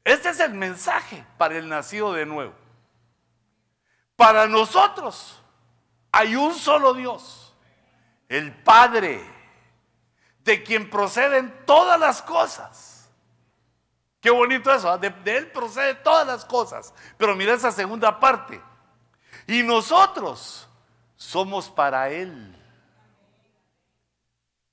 Este 0.05 0.29
es 0.29 0.41
el 0.41 0.55
mensaje 0.55 1.25
para 1.39 1.57
el 1.57 1.69
nacido 1.69 2.13
de 2.13 2.27
nuevo. 2.27 2.55
Para 4.17 4.47
nosotros 4.47 5.41
hay 6.13 6.37
un 6.37 6.55
solo 6.55 6.95
Dios, 6.95 7.55
el 8.29 8.53
Padre 8.53 9.21
de 10.45 10.63
quien 10.63 10.89
proceden 10.91 11.65
todas 11.65 11.99
las 11.99 12.23
cosas. 12.23 13.11
Qué 14.21 14.31
bonito 14.31 14.73
eso, 14.73 14.89
¿ah? 14.91 14.99
de, 14.99 15.13
Él 15.27 15.51
procede 15.51 15.95
todas 15.97 16.27
las 16.27 16.45
cosas. 16.45 16.95
Pero 17.19 17.35
mira 17.35 17.55
esa 17.55 17.73
segunda 17.73 18.19
parte. 18.21 18.61
Y 19.47 19.63
nosotros 19.63 20.69
somos 21.17 21.69
para 21.69 22.09
Él. 22.11 22.57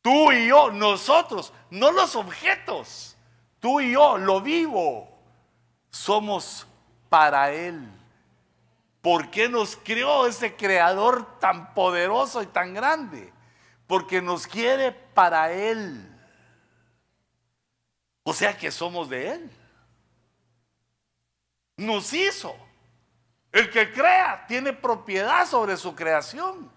Tú 0.02 0.32
y 0.32 0.47
yo, 0.47 0.72
nosotros, 0.72 1.54
no 1.70 1.91
los 1.91 2.16
objetos. 2.16 3.18
Tú 3.60 3.80
y 3.80 3.91
yo, 3.93 4.18
lo 4.18 4.41
vivo, 4.41 5.08
somos 5.89 6.68
para 7.10 7.52
Él. 7.52 7.88
¿Por 9.02 9.30
qué 9.30 9.49
nos 9.49 9.76
creó 9.76 10.28
ese 10.28 10.56
creador 10.56 11.39
tan 11.39 11.74
poderoso 11.74 12.41
y 12.41 12.47
tan 12.47 12.74
grande? 12.74 13.32
Porque 13.88 14.22
nos 14.22 14.47
quiere 14.47 14.91
para 14.91 15.52
Él. 15.52 16.08
O 18.24 18.34
sea 18.34 18.56
que 18.56 18.72
somos 18.72 19.10
de 19.10 19.32
Él. 19.34 19.52
Nos 21.78 22.14
hizo. 22.14 22.56
El 23.52 23.70
que 23.70 23.91
crea 23.91 24.45
tiene 24.47 24.72
propiedad 24.72 25.45
sobre 25.45 25.76
su 25.78 25.93
creación. 25.95 26.72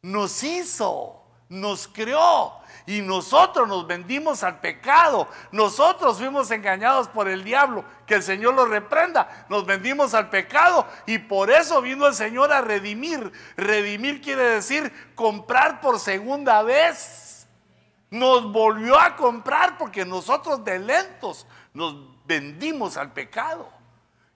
Nos 0.00 0.42
hizo, 0.42 1.17
nos 1.48 1.88
creó 1.88 2.58
y 2.88 3.02
nosotros 3.02 3.68
nos 3.68 3.86
vendimos 3.86 4.42
al 4.42 4.60
pecado. 4.60 5.28
Nosotros 5.52 6.16
fuimos 6.16 6.50
engañados 6.50 7.06
por 7.08 7.28
el 7.28 7.44
diablo. 7.44 7.84
Que 8.06 8.14
el 8.14 8.22
Señor 8.22 8.54
lo 8.54 8.64
reprenda. 8.64 9.46
Nos 9.50 9.66
vendimos 9.66 10.14
al 10.14 10.30
pecado 10.30 10.86
y 11.04 11.18
por 11.18 11.50
eso 11.50 11.82
vino 11.82 12.06
el 12.06 12.14
Señor 12.14 12.50
a 12.50 12.62
redimir. 12.62 13.30
Redimir 13.56 14.22
quiere 14.22 14.42
decir 14.42 14.90
comprar 15.14 15.82
por 15.82 15.98
segunda 15.98 16.62
vez. 16.62 17.46
Nos 18.10 18.50
volvió 18.50 18.98
a 18.98 19.16
comprar 19.16 19.76
porque 19.76 20.06
nosotros 20.06 20.64
de 20.64 20.78
lentos 20.78 21.46
nos 21.74 21.94
vendimos 22.24 22.96
al 22.96 23.12
pecado. 23.12 23.77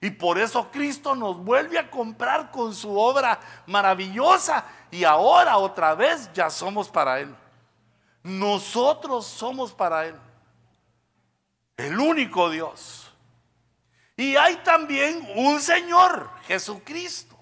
Y 0.02 0.10
por 0.10 0.36
eso 0.36 0.68
Cristo 0.72 1.14
nos 1.14 1.38
vuelve 1.38 1.78
a 1.78 1.88
comprar 1.88 2.50
con 2.50 2.74
su 2.74 2.98
obra 2.98 3.38
maravillosa. 3.66 4.64
Y 4.90 5.04
ahora 5.04 5.56
otra 5.58 5.94
vez 5.94 6.28
ya 6.34 6.50
somos 6.50 6.88
para 6.88 7.20
Él. 7.20 7.32
Nosotros 8.24 9.24
somos 9.24 9.72
para 9.72 10.06
Él. 10.06 10.16
El 11.76 12.00
único 12.00 12.50
Dios. 12.50 13.12
Y 14.16 14.34
hay 14.34 14.56
también 14.64 15.24
un 15.36 15.60
Señor, 15.60 16.28
Jesucristo, 16.48 17.38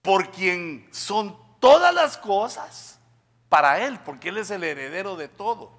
por 0.00 0.30
quien 0.30 0.88
son 0.92 1.36
todas 1.58 1.92
las 1.92 2.16
cosas 2.16 3.00
para 3.48 3.84
Él, 3.84 3.98
porque 4.04 4.28
Él 4.28 4.38
es 4.38 4.52
el 4.52 4.62
heredero 4.62 5.16
de 5.16 5.26
todo. 5.26 5.72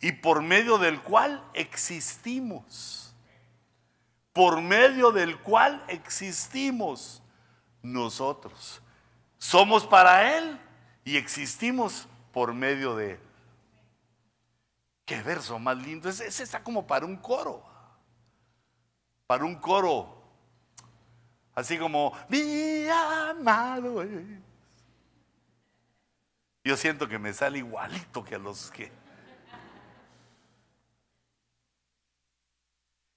Y 0.00 0.12
por 0.12 0.40
medio 0.40 0.78
del 0.78 1.02
cual 1.02 1.44
existimos. 1.52 3.11
Por 4.32 4.60
medio 4.60 5.12
del 5.12 5.38
cual 5.38 5.84
existimos 5.88 7.22
nosotros. 7.82 8.80
Somos 9.38 9.86
para 9.86 10.38
Él 10.38 10.58
y 11.04 11.16
existimos 11.16 12.08
por 12.32 12.54
medio 12.54 12.96
de 12.96 13.20
Qué 15.04 15.20
verso 15.22 15.58
más 15.58 15.76
lindo. 15.76 16.08
Ese, 16.08 16.26
está 16.26 16.62
como 16.62 16.86
para 16.86 17.04
un 17.04 17.16
coro. 17.16 17.62
Para 19.26 19.44
un 19.44 19.56
coro. 19.56 20.22
Así 21.54 21.78
como, 21.78 22.12
mi 22.28 22.86
amado 22.88 24.02
es. 24.02 24.10
Yo 26.64 26.76
siento 26.76 27.08
que 27.08 27.18
me 27.18 27.32
sale 27.32 27.58
igualito 27.58 28.24
que 28.24 28.36
a 28.36 28.38
los 28.38 28.70
que... 28.70 28.90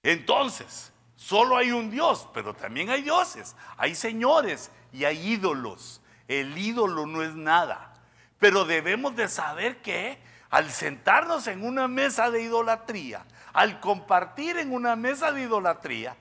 Entonces, 0.02 0.92
solo 1.16 1.56
hay 1.56 1.72
un 1.72 1.90
Dios, 1.90 2.28
pero 2.32 2.54
también 2.54 2.90
hay 2.90 3.02
dioses, 3.02 3.56
hay 3.76 3.94
señores 3.94 4.70
y 4.92 5.04
hay 5.04 5.32
ídolos. 5.32 6.00
El 6.28 6.56
ídolo 6.56 7.06
no 7.06 7.22
es 7.22 7.34
nada. 7.34 7.94
Pero 8.38 8.64
debemos 8.64 9.16
de 9.16 9.28
saber 9.28 9.80
que 9.82 10.18
al 10.50 10.70
sentarnos 10.70 11.46
en 11.46 11.64
una 11.64 11.88
mesa 11.88 12.30
de 12.30 12.42
idolatría, 12.42 13.24
al 13.52 13.80
compartir 13.80 14.58
en 14.58 14.72
una 14.72 14.96
mesa 14.96 15.32
de 15.32 15.42
idolatría, 15.42 16.16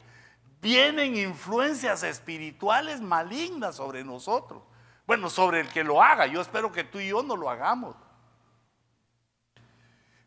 vienen 0.62 1.16
influencias 1.16 2.04
espirituales 2.04 3.02
malignas 3.02 3.76
sobre 3.76 4.04
nosotros. 4.04 4.64
Bueno, 5.06 5.30
sobre 5.30 5.60
el 5.60 5.70
que 5.70 5.84
lo 5.84 6.02
haga. 6.02 6.26
Yo 6.26 6.42
espero 6.42 6.72
que 6.72 6.84
tú 6.84 7.00
y 7.00 7.10
yo 7.10 7.22
no 7.22 7.36
lo 7.36 7.50
hagamos. 7.50 7.96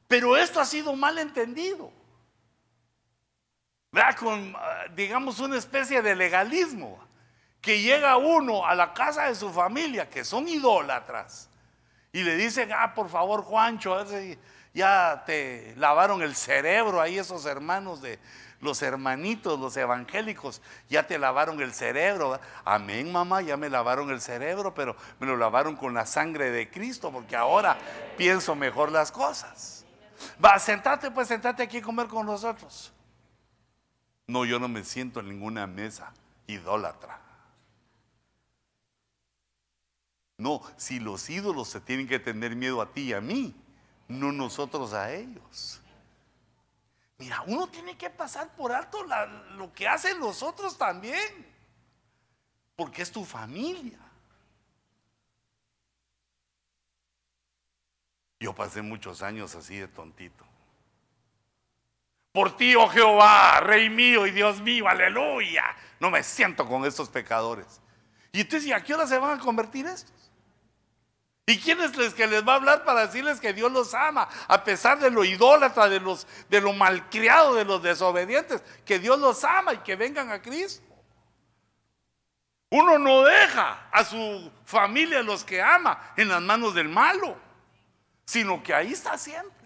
Pero 0.06 0.36
esto 0.36 0.60
ha 0.60 0.64
sido 0.64 0.94
mal 0.94 1.18
entendido. 1.18 1.92
Vea 3.90 4.14
con, 4.14 4.54
ah, 4.56 4.84
digamos, 4.94 5.40
una 5.40 5.56
especie 5.56 6.02
de 6.02 6.14
legalismo. 6.14 6.98
Que 7.60 7.80
llega 7.82 8.16
uno 8.16 8.64
a 8.64 8.74
la 8.74 8.94
casa 8.94 9.24
de 9.24 9.34
su 9.34 9.50
familia, 9.50 10.08
que 10.08 10.24
son 10.24 10.46
idólatras, 10.48 11.48
y 12.12 12.22
le 12.22 12.36
dicen, 12.36 12.70
ah, 12.72 12.94
por 12.94 13.08
favor, 13.08 13.42
Juancho, 13.42 14.04
ya 14.72 15.24
te 15.26 15.74
lavaron 15.76 16.22
el 16.22 16.36
cerebro 16.36 17.00
ahí 17.00 17.18
esos 17.18 17.46
hermanos 17.46 18.00
de 18.00 18.18
los 18.60 18.82
hermanitos, 18.82 19.58
los 19.58 19.76
evangélicos, 19.76 20.62
ya 20.88 21.06
te 21.06 21.18
lavaron 21.18 21.60
el 21.60 21.72
cerebro. 21.72 22.40
Amén, 22.64 23.10
mamá, 23.10 23.42
ya 23.42 23.56
me 23.56 23.68
lavaron 23.68 24.10
el 24.10 24.20
cerebro, 24.20 24.74
pero 24.74 24.96
me 25.18 25.26
lo 25.26 25.36
lavaron 25.36 25.76
con 25.76 25.94
la 25.94 26.06
sangre 26.06 26.50
de 26.50 26.70
Cristo, 26.70 27.12
porque 27.12 27.36
ahora 27.36 27.76
pienso 28.16 28.54
mejor 28.54 28.90
las 28.90 29.12
cosas. 29.12 29.84
Va, 30.44 30.58
sentate, 30.58 31.10
pues 31.10 31.28
sentate 31.28 31.62
aquí 31.62 31.78
a 31.78 31.82
comer 31.82 32.06
con 32.06 32.26
nosotros. 32.26 32.92
No, 34.28 34.44
yo 34.44 34.58
no 34.58 34.68
me 34.68 34.84
siento 34.84 35.20
en 35.20 35.30
ninguna 35.30 35.66
mesa 35.66 36.12
idólatra. 36.46 37.18
No, 40.36 40.62
si 40.76 41.00
los 41.00 41.28
ídolos 41.28 41.68
se 41.68 41.80
tienen 41.80 42.06
que 42.06 42.20
tener 42.20 42.54
miedo 42.54 42.80
a 42.80 42.92
ti 42.92 43.04
y 43.04 43.12
a 43.14 43.20
mí, 43.20 43.54
no 44.06 44.30
nosotros 44.30 44.92
a 44.92 45.12
ellos. 45.12 45.80
Mira, 47.16 47.42
uno 47.46 47.68
tiene 47.68 47.96
que 47.96 48.10
pasar 48.10 48.54
por 48.54 48.70
alto 48.70 48.98
lo 49.56 49.72
que 49.72 49.88
hacen 49.88 50.20
los 50.20 50.42
otros 50.42 50.76
también, 50.76 51.46
porque 52.76 53.02
es 53.02 53.10
tu 53.10 53.24
familia. 53.24 53.98
Yo 58.38 58.54
pasé 58.54 58.82
muchos 58.82 59.22
años 59.22 59.54
así 59.56 59.78
de 59.78 59.88
tontito. 59.88 60.47
Por 62.32 62.56
ti, 62.56 62.74
oh 62.74 62.88
Jehová, 62.88 63.60
Rey 63.60 63.88
mío 63.90 64.26
y 64.26 64.30
Dios 64.30 64.60
mío, 64.60 64.86
aleluya. 64.88 65.64
No 65.98 66.10
me 66.10 66.22
siento 66.22 66.66
con 66.66 66.84
estos 66.84 67.08
pecadores. 67.08 67.80
Y 68.32 68.42
entonces, 68.42 68.68
¿y 68.68 68.72
a 68.72 68.82
qué 68.82 68.94
hora 68.94 69.06
se 69.06 69.18
van 69.18 69.38
a 69.38 69.42
convertir 69.42 69.86
estos? 69.86 70.14
¿Y 71.46 71.58
quién 71.58 71.80
es 71.80 71.96
el 71.96 72.12
que 72.12 72.26
les 72.26 72.46
va 72.46 72.52
a 72.52 72.56
hablar 72.56 72.84
para 72.84 73.06
decirles 73.06 73.40
que 73.40 73.54
Dios 73.54 73.72
los 73.72 73.94
ama? 73.94 74.28
A 74.48 74.62
pesar 74.64 74.98
de 74.98 75.10
lo 75.10 75.24
idólatra, 75.24 75.88
de, 75.88 75.98
los, 75.98 76.26
de 76.50 76.60
lo 76.60 76.74
malcriado, 76.74 77.54
de 77.54 77.64
los 77.64 77.82
desobedientes, 77.82 78.62
que 78.84 78.98
Dios 78.98 79.18
los 79.18 79.42
ama 79.44 79.72
y 79.72 79.78
que 79.78 79.96
vengan 79.96 80.30
a 80.30 80.42
Cristo. 80.42 80.84
Uno 82.70 82.98
no 82.98 83.22
deja 83.22 83.88
a 83.90 84.04
su 84.04 84.52
familia, 84.66 85.22
los 85.22 85.42
que 85.42 85.62
ama, 85.62 86.12
en 86.18 86.28
las 86.28 86.42
manos 86.42 86.74
del 86.74 86.90
malo, 86.90 87.38
sino 88.26 88.62
que 88.62 88.74
ahí 88.74 88.92
está 88.92 89.16
siempre. 89.16 89.57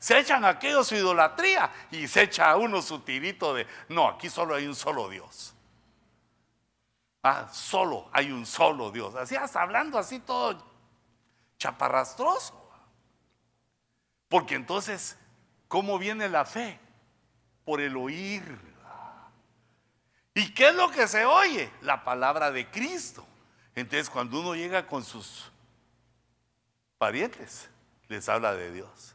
Se 0.00 0.18
echan 0.18 0.46
aquellos 0.46 0.88
su 0.88 0.94
idolatría 0.94 1.70
y 1.90 2.08
se 2.08 2.22
echa 2.22 2.50
a 2.50 2.56
uno 2.56 2.80
su 2.80 3.00
tirito 3.00 3.52
de, 3.52 3.66
no, 3.90 4.08
aquí 4.08 4.30
solo 4.30 4.54
hay 4.54 4.66
un 4.66 4.74
solo 4.74 5.10
Dios. 5.10 5.54
Ah, 7.22 7.48
solo 7.52 8.08
hay 8.10 8.32
un 8.32 8.46
solo 8.46 8.90
Dios. 8.90 9.14
Así 9.14 9.36
hasta 9.36 9.60
hablando 9.60 9.98
así 9.98 10.18
todo 10.18 10.64
chaparrastroso. 11.58 12.58
Porque 14.28 14.54
entonces, 14.54 15.18
¿cómo 15.68 15.98
viene 15.98 16.30
la 16.30 16.46
fe? 16.46 16.80
Por 17.66 17.82
el 17.82 17.94
oír. 17.94 18.42
¿Y 20.32 20.54
qué 20.54 20.68
es 20.68 20.74
lo 20.74 20.90
que 20.90 21.06
se 21.06 21.26
oye? 21.26 21.70
La 21.82 22.04
palabra 22.04 22.50
de 22.50 22.70
Cristo. 22.70 23.26
Entonces, 23.74 24.08
cuando 24.08 24.40
uno 24.40 24.54
llega 24.54 24.86
con 24.86 25.04
sus 25.04 25.52
parientes, 26.96 27.68
les 28.08 28.26
habla 28.30 28.54
de 28.54 28.72
Dios. 28.72 29.14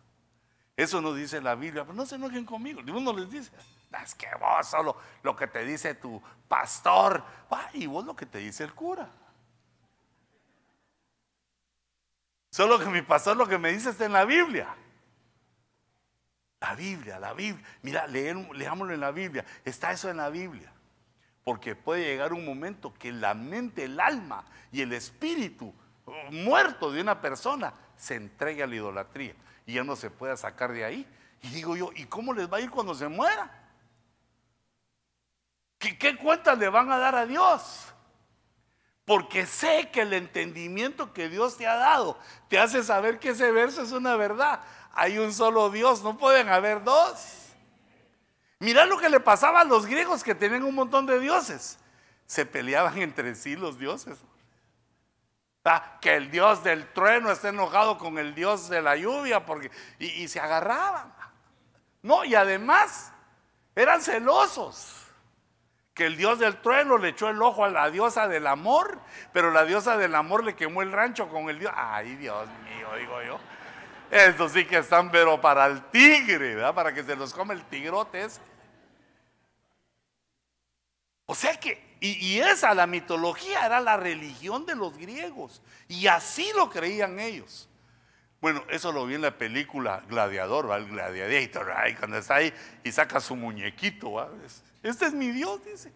Eso 0.78 1.02
no 1.02 1.14
dice 1.14 1.40
la 1.40 1.56
Biblia, 1.56 1.84
pero 1.84 1.96
no 1.96 2.06
se 2.06 2.16
enojen 2.16 2.46
conmigo. 2.46 2.82
Uno 2.94 3.14
les 3.14 3.30
dice, 3.30 3.52
es 4.04 4.16
que 4.16 4.28
vos 4.40 4.68
solo 4.68 4.98
lo 5.24 5.36
que 5.36 5.48
te 5.48 5.64
dice 5.64 5.96
tu 5.96 6.22
pastor, 6.48 7.24
y 7.74 7.88
vos 7.88 8.06
lo 8.06 8.16
que 8.16 8.26
te 8.26 8.40
dice 8.40 8.66
el 8.66 8.74
cura. 8.74 9.10
Solo 12.50 12.78
que 12.80 12.86
mi 12.86 13.02
pastor 13.02 13.38
lo 13.38 13.48
que 13.48 13.58
me 13.58 13.72
dice 13.72 13.90
está 13.90 14.06
en 14.06 14.14
la 14.14 14.26
Biblia. 14.26 14.76
La 16.60 16.76
Biblia, 16.76 17.20
la 17.20 17.34
Biblia. 17.34 17.66
Mira, 17.82 18.08
leámoslo 18.08 18.94
en 18.94 19.00
la 19.00 19.12
Biblia. 19.12 19.46
Está 19.64 19.92
eso 19.92 20.10
en 20.10 20.18
la 20.18 20.30
Biblia. 20.30 20.72
Porque 21.44 21.76
puede 21.76 22.04
llegar 22.04 22.34
un 22.34 22.46
momento 22.46 22.94
que 22.94 23.12
la 23.12 23.34
mente, 23.34 23.84
el 23.84 24.00
alma 24.00 24.46
y 24.72 24.82
el 24.82 24.92
espíritu 24.94 25.74
muerto 26.32 26.92
de 26.92 27.02
una 27.02 27.22
persona 27.22 27.74
se 27.96 28.16
entregue 28.16 28.64
a 28.64 28.68
la 28.68 28.76
idolatría 28.76 29.36
y 29.66 29.74
ya 29.74 29.84
no 29.84 29.96
se 29.96 30.10
pueda 30.10 30.38
sacar 30.38 30.72
de 30.72 30.86
ahí. 30.86 31.08
Y 31.42 31.50
digo 31.50 31.76
yo, 31.76 31.92
¿y 31.96 32.06
cómo 32.06 32.34
les 32.34 32.52
va 32.52 32.58
a 32.58 32.62
ir 32.62 32.70
cuando 32.70 32.96
se 32.96 33.08
muera? 33.08 33.52
¿Qué, 35.78 35.98
qué 35.98 36.18
cuentas 36.18 36.58
le 36.58 36.70
van 36.70 36.92
a 36.92 36.98
dar 36.98 37.16
a 37.16 37.26
Dios? 37.26 37.88
Porque 39.06 39.46
sé 39.46 39.90
que 39.92 40.02
el 40.02 40.14
entendimiento 40.14 41.14
que 41.14 41.30
Dios 41.30 41.58
te 41.58 41.68
ha 41.68 41.76
dado 41.76 42.18
te 42.48 42.58
hace 42.58 42.84
saber 42.84 43.20
que 43.20 43.30
ese 43.30 43.52
verso 43.52 43.84
es 43.84 43.92
una 43.92 44.16
verdad. 44.16 44.62
Hay 44.94 45.20
un 45.20 45.32
solo 45.32 45.70
Dios, 45.70 46.02
no 46.02 46.18
pueden 46.18 46.50
haber 46.50 46.84
dos. 46.84 47.46
Mira 48.60 48.86
lo 48.86 48.98
que 48.98 49.10
le 49.10 49.20
pasaba 49.20 49.62
a 49.62 49.66
los 49.66 49.86
griegos 49.86 50.24
que 50.24 50.34
tenían 50.34 50.64
un 50.64 50.74
montón 50.74 51.06
de 51.06 51.20
dioses. 51.20 51.78
Se 52.26 52.46
peleaban 52.46 52.98
entre 53.02 53.36
sí 53.36 53.56
los 53.56 53.78
dioses. 53.78 54.18
Ah, 55.66 55.98
que 56.00 56.16
el 56.16 56.30
dios 56.30 56.64
del 56.64 56.88
trueno 56.94 57.32
esté 57.32 57.48
enojado 57.48 57.98
con 57.98 58.20
el 58.20 58.36
dios 58.36 58.70
de 58.70 58.84
la 58.84 58.96
lluvia 58.96 59.46
porque, 59.46 59.72
y, 59.98 60.06
y 60.06 60.28
se 60.28 60.40
agarraban. 60.40 61.14
No, 62.04 62.24
y 62.24 62.36
además 62.36 63.12
eran 63.76 64.00
celosos 64.02 65.06
que 65.96 66.06
el 66.06 66.18
dios 66.18 66.40
del 66.40 66.62
trueno 66.62 66.98
le 66.98 67.10
echó 67.10 67.30
el 67.30 67.42
ojo 67.42 67.64
a 67.64 67.70
la 67.70 67.90
diosa 67.90 68.28
del 68.28 68.46
amor, 68.48 69.00
pero 69.32 69.50
la 69.50 69.64
diosa 69.64 69.98
del 69.98 70.14
amor 70.14 70.44
le 70.44 70.56
quemó 70.56 70.82
el 70.82 70.92
rancho 70.92 71.30
con 71.30 71.50
el 71.50 71.58
dios. 71.58 71.72
Ay, 71.76 72.16
Dios 72.18 72.48
mío, 72.66 72.88
digo 73.00 73.24
yo. 73.24 73.40
Eso 74.12 74.50
sí 74.50 74.66
que 74.66 74.78
están, 74.80 75.10
pero 75.10 75.40
para 75.40 75.66
el 75.66 75.82
tigre. 75.86 76.72
Para 76.74 76.94
que 76.94 77.02
se 77.02 77.16
los 77.16 77.34
come 77.34 77.54
el 77.54 77.64
tigrote. 77.64 78.28
O 81.26 81.34
sea 81.34 81.58
que, 81.60 81.85
y, 82.00 82.40
esa, 82.40 82.74
la 82.74 82.88
mitología, 82.88 83.66
era 83.66 83.80
la 83.80 83.98
religión 83.98 84.66
de 84.66 84.76
los 84.76 84.98
griegos. 84.98 85.62
Y 85.88 86.08
así 86.08 86.52
lo 86.56 86.70
creían 86.70 87.20
ellos. 87.20 87.68
Bueno, 88.42 88.64
eso 88.70 88.92
lo 88.92 89.06
vi 89.06 89.16
en 89.16 89.22
la 89.22 89.38
película 89.38 90.04
Gladiador, 90.08 90.70
¿va? 90.70 90.78
El 90.78 90.88
Gladiator, 90.88 91.72
ahí, 91.72 91.96
cuando 91.96 92.18
está 92.18 92.36
ahí 92.36 92.54
y 92.84 92.92
saca 92.92 93.20
su 93.20 93.36
muñequito, 93.36 94.14
¿va? 94.14 94.30
Este 94.84 95.06
es 95.06 95.14
mi 95.14 95.32
Dios, 95.32 95.64
dice. 95.66 95.92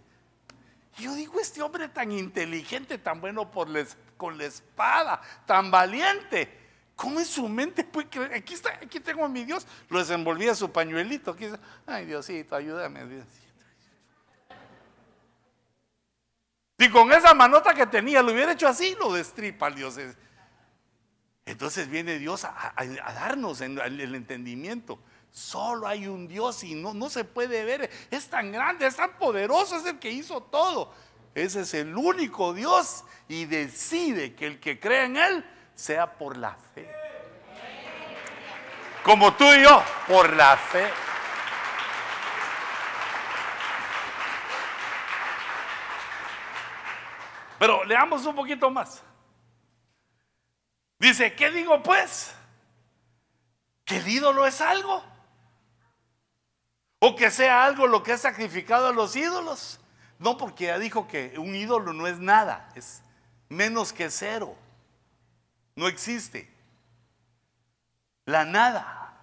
Y 0.98 1.04
yo 1.04 1.14
digo, 1.14 1.40
este 1.40 1.62
hombre 1.62 1.90
tan 1.90 2.12
inteligente, 2.12 2.98
tan 2.98 3.22
bueno 3.22 3.52
con 3.52 4.38
la 4.38 4.46
espada, 4.46 5.22
tan 5.46 5.70
valiente. 5.70 6.58
¿Cómo 6.96 7.20
en 7.20 7.26
su 7.26 7.48
mente 7.48 7.86
puede 7.86 8.10
creer? 8.10 8.34
Aquí, 8.34 8.56
está, 8.56 8.72
aquí 8.74 9.00
tengo 9.00 9.24
a 9.24 9.30
mi 9.30 9.46
Dios. 9.46 9.66
Lo 9.88 10.00
desenvolvía 10.00 10.54
su 10.54 10.70
pañuelito. 10.70 11.32
Aquí 11.32 11.46
está. 11.46 11.60
Ay, 11.86 12.06
Diosito, 12.06 12.56
ayúdame, 12.56 13.06
Diosito. 13.06 13.49
Y 16.80 16.90
con 16.90 17.12
esa 17.12 17.34
manota 17.34 17.74
que 17.74 17.86
tenía, 17.86 18.24
lo 18.24 18.32
hubiera 18.32 18.54
hecho 18.54 18.68
así, 18.68 18.96
lo 19.00 19.14
destripa 19.14 19.68
el 19.68 19.76
Dios. 19.76 20.00
Entonces 21.46 21.90
viene 21.90 22.18
Dios 22.18 22.46
a, 22.46 22.74
darnos 23.14 23.62
el 23.62 24.16
entendimiento. 24.16 25.00
Solo 25.32 25.88
hay 25.88 26.08
un 26.08 26.28
Dios 26.28 26.64
y 26.64 26.74
no, 26.74 26.94
no 26.94 27.10
se 27.10 27.24
puede 27.24 27.64
ver. 27.64 27.90
Es 28.10 28.28
tan 28.30 28.52
grande, 28.52 28.88
es 28.88 28.96
tan 28.96 29.12
poderoso, 29.18 29.78
es 29.78 29.86
el 29.86 30.00
que 30.00 30.10
hizo 30.10 30.42
todo. 30.42 30.94
Ese 31.36 31.62
es 31.62 31.74
el 31.74 31.96
único 31.96 32.54
Dios 32.54 33.04
y 33.28 33.46
decide 33.46 34.34
que 34.34 34.48
el 34.48 34.60
que 34.60 34.80
cree 34.80 35.06
en 35.06 35.18
Él 35.18 35.46
sea 35.76 36.18
por 36.18 36.38
la 36.38 36.56
fe. 36.74 36.90
Como 39.04 39.34
tú 39.36 39.46
y 39.54 39.64
yo, 39.64 39.84
por 40.08 40.36
la 40.36 40.58
fe. 40.58 40.90
Pero 47.60 47.84
leamos 47.84 48.26
un 48.26 48.36
poquito 48.36 48.72
más. 48.72 49.04
Dice, 50.98 51.36
¿qué 51.36 51.52
digo 51.52 51.84
pues? 51.84 52.34
¿Que 53.84 53.98
el 53.98 54.08
ídolo 54.08 54.46
es 54.48 54.62
algo? 54.62 55.04
¿O 57.00 57.16
que 57.16 57.32
sea 57.32 57.66
algo 57.66 57.88
lo 57.88 58.02
que 58.04 58.14
ha 58.14 58.18
sacrificado 58.18 58.88
a 58.88 58.94
los 58.94 59.16
ídolos? 59.16 59.80
No, 60.20 60.38
porque 60.38 60.66
ya 60.66 60.80
dijo 60.80 61.08
que 61.08 61.36
un 61.38 61.56
ídolo 61.56 61.94
no 61.94 62.08
es 62.08 62.20
nada, 62.20 62.70
es 62.76 63.02
menos 63.48 63.94
que 63.94 64.10
cero. 64.10 64.56
No 65.76 65.88
existe. 65.88 66.54
La 68.26 68.44
nada. 68.44 69.18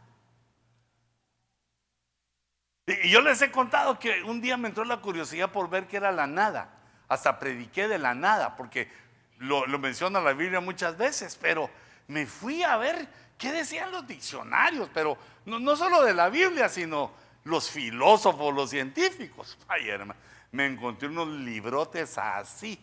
Y 2.86 3.10
yo 3.10 3.20
les 3.20 3.42
he 3.42 3.50
contado 3.50 3.98
que 3.98 4.22
un 4.22 4.40
día 4.40 4.56
me 4.56 4.68
entró 4.68 4.84
la 4.84 5.00
curiosidad 5.00 5.52
por 5.52 5.68
ver 5.68 5.86
qué 5.86 5.98
era 5.98 6.12
la 6.12 6.26
nada. 6.26 6.75
Hasta 7.08 7.38
prediqué 7.38 7.88
de 7.88 7.98
la 7.98 8.14
nada, 8.14 8.56
porque 8.56 8.90
lo, 9.38 9.66
menciona 9.78 10.20
la 10.20 10.32
Biblia 10.32 10.60
muchas 10.60 10.96
veces, 10.96 11.38
pero 11.40 11.70
me 12.08 12.26
fui 12.26 12.62
a 12.62 12.76
ver 12.76 13.08
qué 13.38 13.52
decían 13.52 13.92
los 13.92 14.06
diccionarios, 14.06 14.88
pero 14.92 15.16
no, 15.44 15.58
no 15.58 15.76
solo 15.76 16.02
de 16.02 16.14
la 16.14 16.28
Biblia, 16.28 16.68
sino 16.68 17.12
los 17.44 17.70
filósofos, 17.70 18.54
los 18.54 18.70
científicos. 18.70 19.58
Ay, 19.68 19.88
hermano, 19.88 20.18
me 20.52 20.66
encontré 20.66 21.08
unos 21.08 21.28
librotes 21.28 22.18
así, 22.18 22.78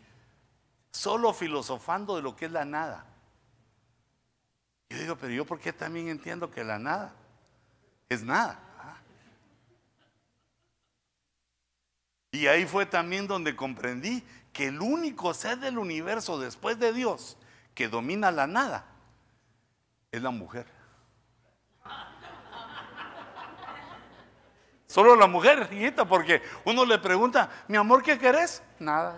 solo 0.91 1.33
filosofando 1.33 2.15
de 2.15 2.21
lo 2.21 2.35
que 2.35 2.45
es 2.45 2.51
la 2.51 2.65
nada. 2.65 3.05
Yo 4.89 4.99
digo, 4.99 5.15
pero 5.15 5.33
yo 5.33 5.45
por 5.45 5.59
qué 5.59 5.73
también 5.73 6.07
entiendo 6.07 6.51
que 6.51 6.63
la 6.63 6.77
nada 6.77 7.13
es 8.09 8.23
nada. 8.23 8.59
Y 12.33 12.47
ahí 12.47 12.65
fue 12.65 12.87
también 12.87 13.27
donde 13.27 13.55
comprendí 13.55 14.23
que 14.51 14.67
el 14.67 14.81
único 14.81 15.35
ser 15.35 15.59
del 15.59 15.77
universo 15.77 16.39
después 16.39 16.79
de 16.79 16.91
Dios 16.91 17.37
que 17.75 17.87
domina 17.87 18.31
la 18.31 18.47
nada 18.47 18.85
es 20.11 20.19
la 20.19 20.31
mujer. 20.31 20.65
Solo 24.87 25.15
la 25.15 25.27
mujer, 25.27 25.69
hijita, 25.71 26.05
porque 26.05 26.41
uno 26.65 26.85
le 26.85 26.97
pregunta, 26.97 27.51
mi 27.67 27.77
amor, 27.77 28.01
¿qué 28.01 28.17
querés? 28.17 28.63
Nada. 28.79 29.15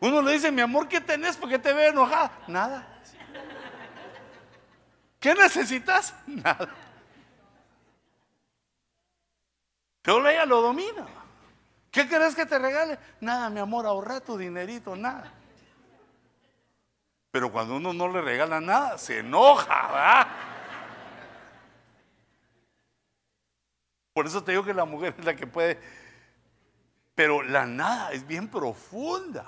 Uno 0.00 0.22
le 0.22 0.32
dice, 0.32 0.50
mi 0.50 0.60
amor, 0.60 0.88
¿qué 0.88 1.00
tenés? 1.00 1.36
Porque 1.36 1.60
te 1.60 1.72
veo 1.72 1.90
enojada. 1.90 2.32
Nada. 2.48 3.00
¿Qué 5.20 5.36
necesitas? 5.36 6.14
Nada. 6.26 6.85
Pero 10.06 10.28
ella 10.28 10.46
lo 10.46 10.62
domina. 10.62 11.04
¿Qué 11.90 12.08
querés 12.08 12.36
que 12.36 12.46
te 12.46 12.60
regale? 12.60 12.96
Nada, 13.20 13.50
mi 13.50 13.58
amor, 13.58 13.86
ahorra 13.86 14.20
tu 14.20 14.38
dinerito, 14.38 14.94
nada. 14.94 15.32
Pero 17.32 17.50
cuando 17.50 17.74
uno 17.74 17.92
no 17.92 18.06
le 18.06 18.20
regala 18.20 18.60
nada, 18.60 18.98
se 18.98 19.18
enoja, 19.18 19.88
¿verdad? 19.88 20.26
Por 24.12 24.26
eso 24.26 24.44
te 24.44 24.52
digo 24.52 24.62
que 24.62 24.72
la 24.72 24.84
mujer 24.84 25.12
es 25.18 25.24
la 25.24 25.34
que 25.34 25.48
puede. 25.48 25.80
Pero 27.16 27.42
la 27.42 27.66
nada 27.66 28.12
es 28.12 28.24
bien 28.24 28.46
profunda. 28.46 29.44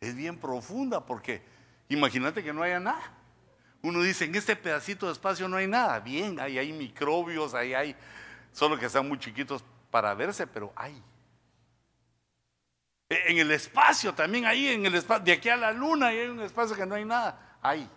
Es 0.00 0.16
bien 0.16 0.36
profunda 0.38 1.06
porque 1.06 1.40
imagínate 1.88 2.42
que 2.42 2.52
no 2.52 2.64
haya 2.64 2.80
nada. 2.80 3.12
Uno 3.80 4.02
dice, 4.02 4.24
en 4.24 4.34
este 4.34 4.56
pedacito 4.56 5.06
de 5.06 5.12
espacio 5.12 5.48
no 5.48 5.56
hay 5.56 5.68
nada. 5.68 6.00
Bien, 6.00 6.40
ahí 6.40 6.58
hay 6.58 6.72
microbios, 6.72 7.54
ahí 7.54 7.74
hay 7.74 7.94
solo 8.52 8.78
que 8.78 8.86
están 8.86 9.08
muy 9.08 9.18
chiquitos 9.18 9.64
para 9.90 10.14
verse, 10.14 10.46
pero 10.46 10.72
hay. 10.76 11.02
E, 13.08 13.32
en 13.32 13.38
el 13.38 13.50
espacio 13.50 14.14
también, 14.14 14.46
ahí 14.46 14.68
en 14.68 14.84
el 14.86 14.94
espacio, 14.94 15.24
de 15.24 15.32
aquí 15.32 15.48
a 15.48 15.56
la 15.56 15.72
luna, 15.72 16.08
hay 16.08 16.28
un 16.28 16.40
espacio 16.40 16.76
que 16.76 16.86
no 16.86 16.94
hay 16.94 17.04
nada. 17.04 17.58
Hay. 17.62 17.88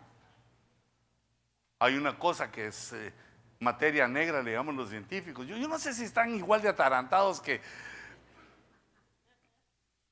Hay 1.79 1.95
una 1.95 2.17
cosa 2.17 2.51
que 2.51 2.67
es 2.67 2.93
eh, 2.93 3.13
materia 3.59 4.07
negra, 4.07 4.41
le 4.41 4.53
llaman 4.53 4.75
los 4.75 4.89
científicos. 4.89 5.47
Yo, 5.47 5.57
yo 5.57 5.67
no 5.67 5.79
sé 5.79 5.93
si 5.93 6.03
están 6.03 6.33
igual 6.35 6.61
de 6.61 6.69
atarantados 6.69 7.41
que. 7.41 7.61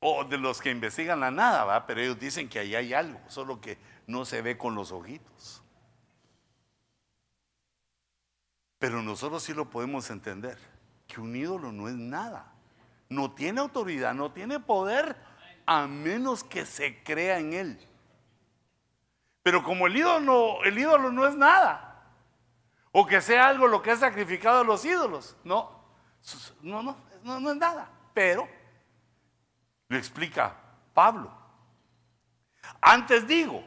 O 0.01 0.23
de 0.23 0.37
los 0.37 0.61
que 0.61 0.71
investigan 0.71 1.19
la 1.19 1.29
nada, 1.29 1.65
¿va? 1.65 1.85
pero 1.85 1.99
ellos 1.99 2.17
dicen 2.17 2.47
que 2.47 2.59
ahí 2.59 2.73
hay 2.73 2.93
algo, 2.93 3.19
solo 3.27 3.59
que 3.59 3.77
no 4.07 4.23
se 4.23 4.41
ve 4.41 4.57
con 4.57 4.73
los 4.73 4.93
ojitos. 4.93 5.61
Pero 8.79 9.03
nosotros 9.03 9.43
sí 9.43 9.53
lo 9.53 9.69
podemos 9.69 10.09
entender, 10.09 10.57
que 11.07 11.19
un 11.19 11.35
ídolo 11.35 11.71
no 11.71 11.89
es 11.89 11.95
nada. 11.95 12.53
No 13.09 13.31
tiene 13.31 13.59
autoridad, 13.59 14.13
no 14.13 14.31
tiene 14.31 14.59
poder, 14.59 15.17
a 15.65 15.85
menos 15.85 16.43
que 16.43 16.65
se 16.65 17.03
crea 17.03 17.39
en 17.39 17.53
él. 17.53 17.87
Pero 19.43 19.63
como 19.63 19.87
el 19.87 19.97
ídolo, 19.97 20.63
el 20.63 20.77
ídolo 20.77 21.11
no 21.11 21.27
es 21.27 21.35
nada, 21.35 22.03
o 22.91 23.05
que 23.05 23.21
sea 23.21 23.47
algo 23.47 23.67
lo 23.67 23.81
que 23.81 23.91
ha 23.91 23.95
sacrificado 23.97 24.61
a 24.61 24.63
los 24.63 24.85
ídolos, 24.85 25.35
no, 25.43 25.83
no, 26.61 26.83
no, 26.83 26.97
no, 27.23 27.39
no 27.39 27.51
es 27.51 27.57
nada. 27.57 27.89
Pero, 28.13 28.47
lo 29.87 29.97
explica 29.97 30.55
Pablo. 30.93 31.31
Antes 32.79 33.27
digo 33.27 33.63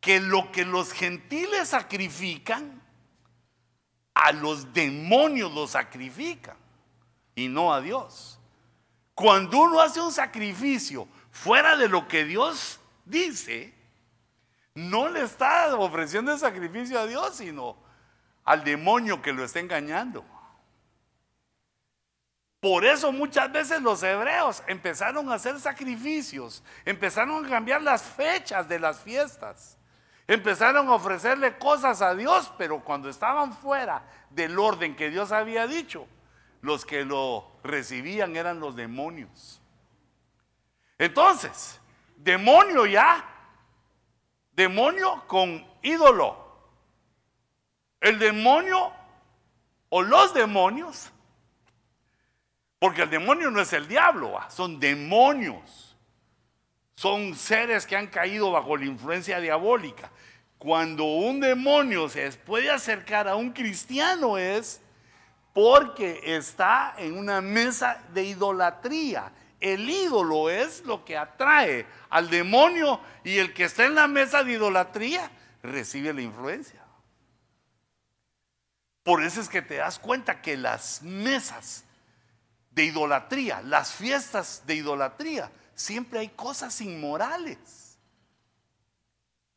que 0.00 0.20
lo 0.20 0.50
que 0.50 0.64
los 0.64 0.92
gentiles 0.92 1.68
sacrifican, 1.68 2.81
a 4.14 4.32
los 4.32 4.72
demonios 4.72 5.52
los 5.52 5.70
sacrifican 5.70 6.56
y 7.34 7.48
no 7.48 7.72
a 7.72 7.80
Dios. 7.80 8.38
Cuando 9.14 9.58
uno 9.58 9.80
hace 9.80 10.00
un 10.00 10.12
sacrificio 10.12 11.06
fuera 11.30 11.76
de 11.76 11.88
lo 11.88 12.08
que 12.08 12.24
Dios 12.24 12.80
dice, 13.04 13.74
no 14.74 15.08
le 15.08 15.22
está 15.22 15.74
ofreciendo 15.76 16.32
el 16.32 16.38
sacrificio 16.38 16.98
a 16.98 17.06
Dios, 17.06 17.36
sino 17.36 17.76
al 18.44 18.64
demonio 18.64 19.20
que 19.20 19.32
lo 19.32 19.44
está 19.44 19.60
engañando. 19.60 20.24
Por 22.60 22.84
eso 22.84 23.10
muchas 23.10 23.50
veces 23.50 23.82
los 23.82 24.02
hebreos 24.04 24.62
empezaron 24.68 25.28
a 25.28 25.34
hacer 25.34 25.58
sacrificios, 25.58 26.62
empezaron 26.84 27.44
a 27.44 27.48
cambiar 27.48 27.82
las 27.82 28.02
fechas 28.02 28.68
de 28.68 28.78
las 28.78 29.00
fiestas, 29.00 29.76
empezaron 30.32 30.88
a 30.88 30.94
ofrecerle 30.94 31.58
cosas 31.58 32.02
a 32.02 32.14
Dios, 32.14 32.52
pero 32.56 32.80
cuando 32.80 33.08
estaban 33.08 33.52
fuera 33.52 34.02
del 34.30 34.58
orden 34.58 34.96
que 34.96 35.10
Dios 35.10 35.32
había 35.32 35.66
dicho, 35.66 36.06
los 36.60 36.86
que 36.86 37.04
lo 37.04 37.50
recibían 37.62 38.36
eran 38.36 38.60
los 38.60 38.76
demonios. 38.76 39.60
Entonces, 40.98 41.80
demonio 42.16 42.86
ya, 42.86 43.24
demonio 44.52 45.24
con 45.26 45.66
ídolo. 45.82 46.40
El 48.00 48.18
demonio 48.18 48.92
o 49.88 50.02
los 50.02 50.32
demonios, 50.34 51.10
porque 52.78 53.02
el 53.02 53.10
demonio 53.10 53.50
no 53.50 53.60
es 53.60 53.72
el 53.72 53.86
diablo, 53.86 54.38
son 54.48 54.80
demonios. 54.80 55.91
Son 56.94 57.34
seres 57.34 57.86
que 57.86 57.96
han 57.96 58.06
caído 58.06 58.50
bajo 58.50 58.76
la 58.76 58.84
influencia 58.84 59.40
diabólica. 59.40 60.10
Cuando 60.58 61.04
un 61.04 61.40
demonio 61.40 62.08
se 62.08 62.30
puede 62.32 62.70
acercar 62.70 63.26
a 63.26 63.34
un 63.34 63.52
cristiano 63.52 64.38
es 64.38 64.80
porque 65.52 66.20
está 66.36 66.94
en 66.98 67.18
una 67.18 67.40
mesa 67.40 68.02
de 68.14 68.24
idolatría. 68.24 69.32
El 69.60 69.88
ídolo 69.88 70.50
es 70.50 70.84
lo 70.84 71.04
que 71.04 71.16
atrae 71.16 71.86
al 72.10 72.30
demonio 72.30 73.00
y 73.24 73.38
el 73.38 73.52
que 73.52 73.64
está 73.64 73.84
en 73.84 73.94
la 73.94 74.08
mesa 74.08 74.42
de 74.44 74.52
idolatría 74.52 75.30
recibe 75.62 76.12
la 76.12 76.22
influencia. 76.22 76.82
Por 79.02 79.22
eso 79.22 79.40
es 79.40 79.48
que 79.48 79.62
te 79.62 79.76
das 79.76 79.98
cuenta 79.98 80.40
que 80.40 80.56
las 80.56 81.02
mesas 81.02 81.84
de 82.70 82.84
idolatría, 82.84 83.60
las 83.62 83.92
fiestas 83.92 84.62
de 84.66 84.76
idolatría, 84.76 85.50
siempre 85.74 86.20
hay 86.20 86.28
cosas 86.28 86.80
inmorales. 86.80 87.98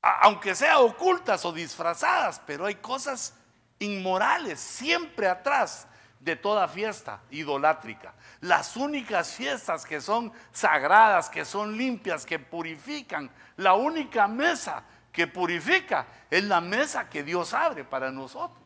Aunque 0.02 0.54
sea 0.54 0.80
ocultas 0.80 1.46
o 1.46 1.52
disfrazadas, 1.52 2.42
pero 2.46 2.66
hay 2.66 2.76
cosas 2.76 3.34
inmorales 3.80 4.60
siempre 4.60 5.28
atrás 5.28 5.88
de 6.20 6.36
toda 6.36 6.68
fiesta 6.68 7.22
idolátrica. 7.30 8.14
Las 8.42 8.76
únicas 8.76 9.34
fiestas 9.34 9.86
que 9.86 10.02
son 10.02 10.32
sagradas, 10.52 11.30
que 11.30 11.46
son 11.46 11.78
limpias, 11.78 12.26
que 12.26 12.40
purifican, 12.40 13.30
la 13.58 13.74
única 13.74 14.28
mesa 14.28 14.84
que 15.12 15.28
purifica 15.28 16.08
es 16.30 16.44
la 16.44 16.62
mesa 16.62 17.10
que 17.10 17.24
Dios 17.24 17.54
abre 17.54 17.84
para 17.84 18.12
nosotros. 18.12 18.60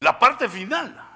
La 0.00 0.18
parte 0.18 0.48
final. 0.48 1.09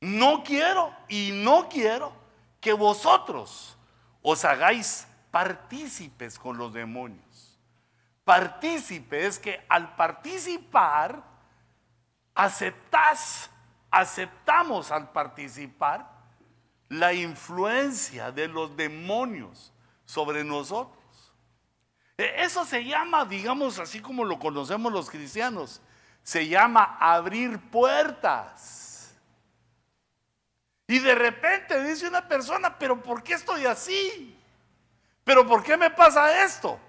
No 0.00 0.44
quiero 0.44 0.94
y 1.08 1.30
no 1.32 1.68
quiero 1.68 2.12
que 2.60 2.72
vosotros 2.72 3.76
os 4.22 4.44
hagáis 4.44 5.06
partícipes 5.30 6.38
con 6.38 6.56
los 6.56 6.72
demonios. 6.72 7.58
Partícipe 8.24 9.26
es 9.26 9.38
que 9.38 9.64
al 9.68 9.96
participar, 9.96 11.22
aceptas, 12.34 13.50
aceptamos 13.90 14.90
al 14.90 15.10
participar 15.10 16.08
la 16.88 17.12
influencia 17.12 18.30
de 18.30 18.48
los 18.48 18.76
demonios 18.76 19.72
sobre 20.04 20.44
nosotros. 20.44 20.98
E, 22.16 22.42
eso 22.44 22.64
se 22.64 22.84
llama, 22.84 23.24
digamos 23.24 23.78
así 23.78 24.00
como 24.00 24.24
lo 24.24 24.38
conocemos 24.38 24.92
los 24.92 25.10
cristianos, 25.10 25.80
se 26.22 26.48
llama 26.48 26.98
abrir 27.00 27.58
puertas. 27.70 28.87
Y 30.88 30.98
de 31.00 31.14
repente 31.14 31.84
dice 31.84 32.08
una 32.08 32.26
persona, 32.26 32.78
pero 32.78 33.00
¿por 33.00 33.22
qué 33.22 33.34
estoy 33.34 33.66
así? 33.66 34.36
¿Pero 35.22 35.46
por 35.46 35.62
qué 35.62 35.76
me 35.76 35.90
pasa 35.90 36.42
esto? 36.42 36.80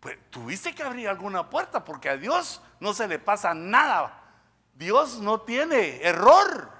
Pues 0.00 0.18
tuviste 0.30 0.74
que 0.74 0.82
abrir 0.82 1.08
alguna 1.08 1.48
puerta 1.50 1.84
porque 1.84 2.08
a 2.08 2.16
Dios 2.16 2.62
no 2.80 2.94
se 2.94 3.06
le 3.06 3.18
pasa 3.18 3.52
nada. 3.52 4.22
Dios 4.74 5.20
no 5.20 5.42
tiene 5.42 6.02
error. 6.02 6.72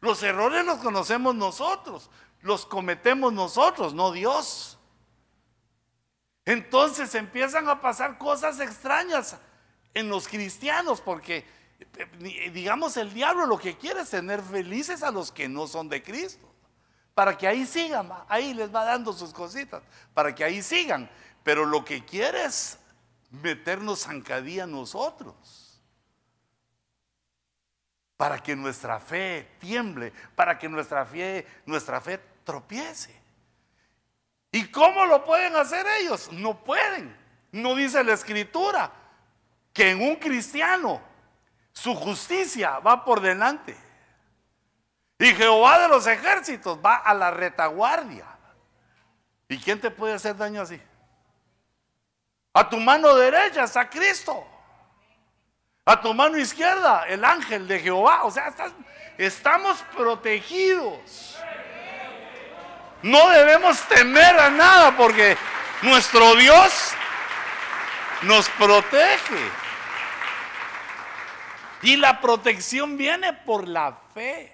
Los 0.00 0.22
errores 0.22 0.64
los 0.64 0.78
conocemos 0.78 1.34
nosotros, 1.34 2.08
los 2.42 2.64
cometemos 2.64 3.32
nosotros, 3.32 3.92
no 3.92 4.12
Dios. 4.12 4.78
Entonces 6.44 7.12
empiezan 7.16 7.68
a 7.68 7.80
pasar 7.80 8.18
cosas 8.18 8.60
extrañas 8.60 9.36
en 9.94 10.08
los 10.08 10.28
cristianos, 10.28 11.00
porque 11.00 11.44
digamos 12.52 12.96
el 12.96 13.12
diablo 13.12 13.46
lo 13.46 13.58
que 13.58 13.76
quiere 13.76 14.00
es 14.00 14.10
tener 14.10 14.42
felices 14.42 15.02
a 15.02 15.10
los 15.10 15.30
que 15.30 15.48
no 15.48 15.66
son 15.66 15.88
de 15.88 16.02
Cristo, 16.02 16.46
para 17.14 17.36
que 17.36 17.46
ahí 17.46 17.66
sigan, 17.66 18.10
ahí 18.28 18.54
les 18.54 18.74
va 18.74 18.84
dando 18.84 19.12
sus 19.12 19.32
cositas, 19.32 19.82
para 20.14 20.34
que 20.34 20.44
ahí 20.44 20.62
sigan, 20.62 21.10
pero 21.42 21.64
lo 21.64 21.84
que 21.84 22.04
quiere 22.04 22.44
es 22.44 22.78
meternos 23.30 24.04
zancadilla 24.04 24.66
nosotros, 24.66 25.80
para 28.16 28.38
que 28.38 28.56
nuestra 28.56 28.98
fe 28.98 29.48
tiemble, 29.58 30.12
para 30.34 30.58
que 30.58 30.68
nuestra 30.68 31.04
fe, 31.04 31.46
nuestra 31.66 32.00
fe 32.00 32.20
tropiece. 32.44 33.14
¿Y 34.50 34.66
cómo 34.68 35.04
lo 35.06 35.24
pueden 35.24 35.54
hacer 35.56 35.86
ellos? 36.00 36.32
No 36.32 36.64
pueden. 36.64 37.16
No 37.52 37.74
dice 37.74 38.02
la 38.02 38.14
escritura 38.14 38.90
que 39.72 39.90
en 39.90 40.02
un 40.02 40.16
cristiano 40.16 41.00
su 41.80 41.94
justicia 41.94 42.80
va 42.80 43.04
por 43.04 43.20
delante. 43.20 43.76
Y 45.18 45.26
Jehová 45.34 45.78
de 45.80 45.88
los 45.88 46.06
ejércitos 46.06 46.78
va 46.84 46.96
a 46.96 47.14
la 47.14 47.30
retaguardia. 47.30 48.26
¿Y 49.48 49.58
quién 49.58 49.80
te 49.80 49.90
puede 49.90 50.14
hacer 50.14 50.36
daño 50.36 50.62
así? 50.62 50.80
A 52.52 52.68
tu 52.68 52.78
mano 52.78 53.14
derecha 53.14 53.64
está 53.64 53.88
Cristo. 53.88 54.44
A 55.84 56.00
tu 56.00 56.12
mano 56.12 56.36
izquierda 56.36 57.04
el 57.06 57.24
ángel 57.24 57.68
de 57.68 57.78
Jehová. 57.78 58.24
O 58.24 58.30
sea, 58.30 58.52
estamos 59.16 59.78
protegidos. 59.96 61.38
No 63.02 63.28
debemos 63.30 63.80
temer 63.82 64.38
a 64.38 64.50
nada 64.50 64.96
porque 64.96 65.36
nuestro 65.82 66.34
Dios 66.34 66.92
nos 68.22 68.48
protege. 68.50 69.67
Y 71.82 71.96
la 71.96 72.20
protección 72.20 72.96
viene 72.96 73.32
por 73.32 73.68
la 73.68 73.98
fe. 74.14 74.52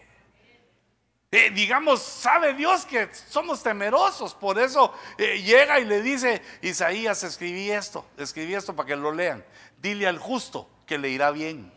Eh, 1.31 1.51
digamos, 1.51 2.01
sabe 2.01 2.55
Dios 2.55 2.87
que 2.87 3.09
somos 3.13 3.61
temerosos, 3.61 4.35
por 4.35 4.57
eso 4.57 4.95
eh, 5.19 5.43
llega 5.43 5.81
y 5.81 5.85
le 5.85 6.01
dice, 6.01 6.41
Isaías, 6.63 7.25
escribí 7.25 7.73
esto, 7.73 8.07
escribí 8.17 8.55
esto 8.55 8.77
para 8.77 8.87
que 8.87 8.95
lo 8.95 9.11
lean. 9.11 9.45
Dile 9.83 10.07
al 10.07 10.19
justo 10.19 10.71
que 10.87 10.97
le 10.97 11.09
irá 11.09 11.33
bien. 11.33 11.73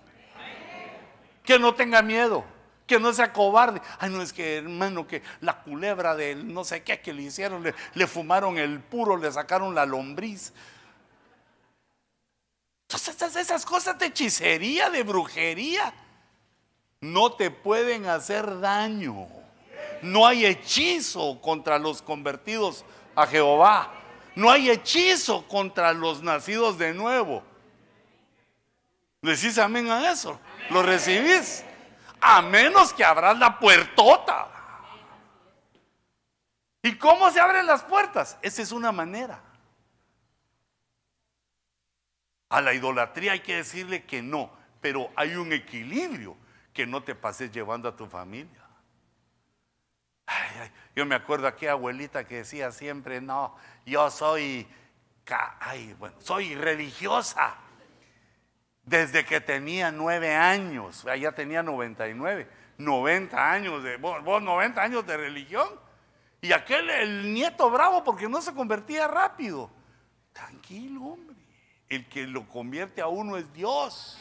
Que 1.43 1.57
no 1.57 1.73
tenga 1.73 2.03
miedo, 2.03 2.45
que 2.85 2.99
no 2.99 3.11
sea 3.13 3.33
cobarde. 3.33 3.81
Ay, 3.97 4.11
no 4.11 4.21
es 4.21 4.31
que 4.31 4.57
hermano, 4.57 5.07
que 5.07 5.23
la 5.41 5.63
culebra 5.63 6.15
del 6.15 6.53
no 6.53 6.63
sé 6.63 6.83
qué 6.83 6.99
que 6.99 7.11
le 7.11 7.23
hicieron, 7.23 7.63
le 7.95 8.07
fumaron 8.07 8.59
el 8.59 8.79
puro, 8.79 9.17
le 9.17 9.31
sacaron 9.31 9.73
la 9.73 9.87
lombriz. 9.87 10.53
Entonces 12.89 13.35
esas 13.35 13.65
cosas 13.65 13.99
de 13.99 14.05
hechicería, 14.05 14.89
de 14.89 15.03
brujería, 15.03 15.93
no 17.01 17.33
te 17.33 17.51
pueden 17.51 18.05
hacer 18.05 18.61
daño. 18.61 19.27
No 20.01 20.25
hay 20.25 20.45
hechizo 20.45 21.41
contra 21.41 21.79
los 21.79 22.01
convertidos 22.01 22.85
a 23.13 23.27
Jehová. 23.27 23.91
No 24.35 24.49
hay 24.49 24.69
hechizo 24.69 25.45
contra 25.47 25.91
los 25.91 26.23
nacidos 26.23 26.77
de 26.77 26.93
nuevo. 26.93 27.43
¿Decís 29.21 29.57
amén 29.57 29.89
a 29.89 30.09
eso? 30.11 30.39
¿Lo 30.69 30.81
recibís? 30.81 31.65
A 32.21 32.41
menos 32.41 32.93
que 32.93 33.03
abras 33.03 33.38
la 33.38 33.59
puertota. 33.59 34.47
¿Y 36.81 36.95
cómo 36.95 37.29
se 37.31 37.41
abren 37.41 37.65
las 37.65 37.83
puertas? 37.83 38.38
Esa 38.41 38.61
es 38.61 38.71
una 38.71 38.93
manera. 38.93 39.41
A 42.49 42.61
la 42.61 42.73
idolatría 42.73 43.33
hay 43.33 43.41
que 43.41 43.57
decirle 43.57 44.05
que 44.05 44.21
no, 44.21 44.51
pero 44.79 45.09
hay 45.15 45.35
un 45.35 45.51
equilibrio 45.51 46.37
que 46.73 46.85
no 46.85 47.03
te 47.03 47.15
pases 47.15 47.51
llevando 47.51 47.89
a 47.89 47.95
tu 47.95 48.07
familia. 48.07 48.63
yo 50.95 51.05
me 51.05 51.15
acuerdo 51.15 51.47
aquí 51.47 51.67
abuelita 51.67 52.25
que 52.25 52.37
decía 52.37 52.71
siempre, 52.71 53.19
no, 53.19 53.55
yo 53.85 54.09
soy, 54.11 54.67
bueno, 55.97 56.15
soy 56.19 56.55
religiosa. 56.55 57.55
Desde 58.83 59.25
que 59.25 59.41
tenía 59.41 59.91
nueve 59.91 60.33
años, 60.33 61.05
ya 61.19 61.33
tenía 61.33 61.61
99, 61.61 62.47
90 62.77 63.51
años 63.51 63.83
de, 63.83 63.97
vos, 63.97 64.23
vos 64.23 64.41
90 64.41 64.81
años 64.81 65.05
de 65.05 65.17
religión. 65.17 65.67
Y 66.39 66.53
aquel, 66.53 66.89
el 66.89 67.33
nieto 67.33 67.69
bravo 67.69 68.03
porque 68.03 68.29
no 68.29 68.41
se 68.41 68.53
convertía 68.53 69.07
rápido. 69.07 69.69
Tranquilo, 70.31 71.03
hombre. 71.03 71.36
El 71.89 72.07
que 72.07 72.27
lo 72.27 72.47
convierte 72.47 73.01
a 73.01 73.07
uno 73.07 73.38
es 73.38 73.51
Dios. 73.53 74.17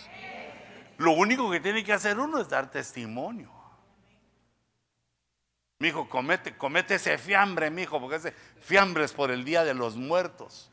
Lo 0.98 1.12
único 1.12 1.50
que 1.50 1.60
tiene 1.60 1.84
que 1.84 1.92
hacer 1.92 2.18
uno 2.18 2.40
es 2.40 2.48
dar 2.48 2.70
testimonio. 2.70 3.50
Mi 5.78 5.88
hijo, 5.88 6.08
comete, 6.08 6.56
comete 6.56 6.94
ese 6.94 7.18
fiambre, 7.18 7.70
mi 7.70 7.82
hijo, 7.82 8.00
porque 8.00 8.16
ese 8.16 8.32
fiambre 8.60 9.04
es 9.04 9.12
por 9.12 9.30
el 9.30 9.44
día 9.44 9.62
de 9.62 9.74
los 9.74 9.96
muertos. 9.96 10.70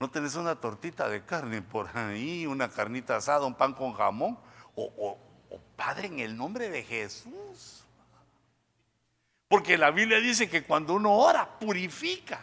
¿No 0.00 0.10
tenés 0.10 0.34
una 0.36 0.58
tortita 0.58 1.08
de 1.08 1.24
carne 1.24 1.60
por 1.60 1.94
ahí, 1.96 2.46
una 2.46 2.70
carnita 2.70 3.16
asada, 3.16 3.44
un 3.44 3.54
pan 3.54 3.74
con 3.74 3.92
jamón? 3.92 4.38
O, 4.74 4.84
o 4.96 5.18
Padre, 5.76 6.06
en 6.06 6.20
el 6.20 6.36
nombre 6.36 6.70
de 6.70 6.82
Jesús. 6.82 7.84
Porque 9.48 9.76
la 9.76 9.90
Biblia 9.90 10.18
dice 10.18 10.48
que 10.48 10.64
cuando 10.64 10.94
uno 10.94 11.12
ora, 11.12 11.58
purifica. 11.58 12.40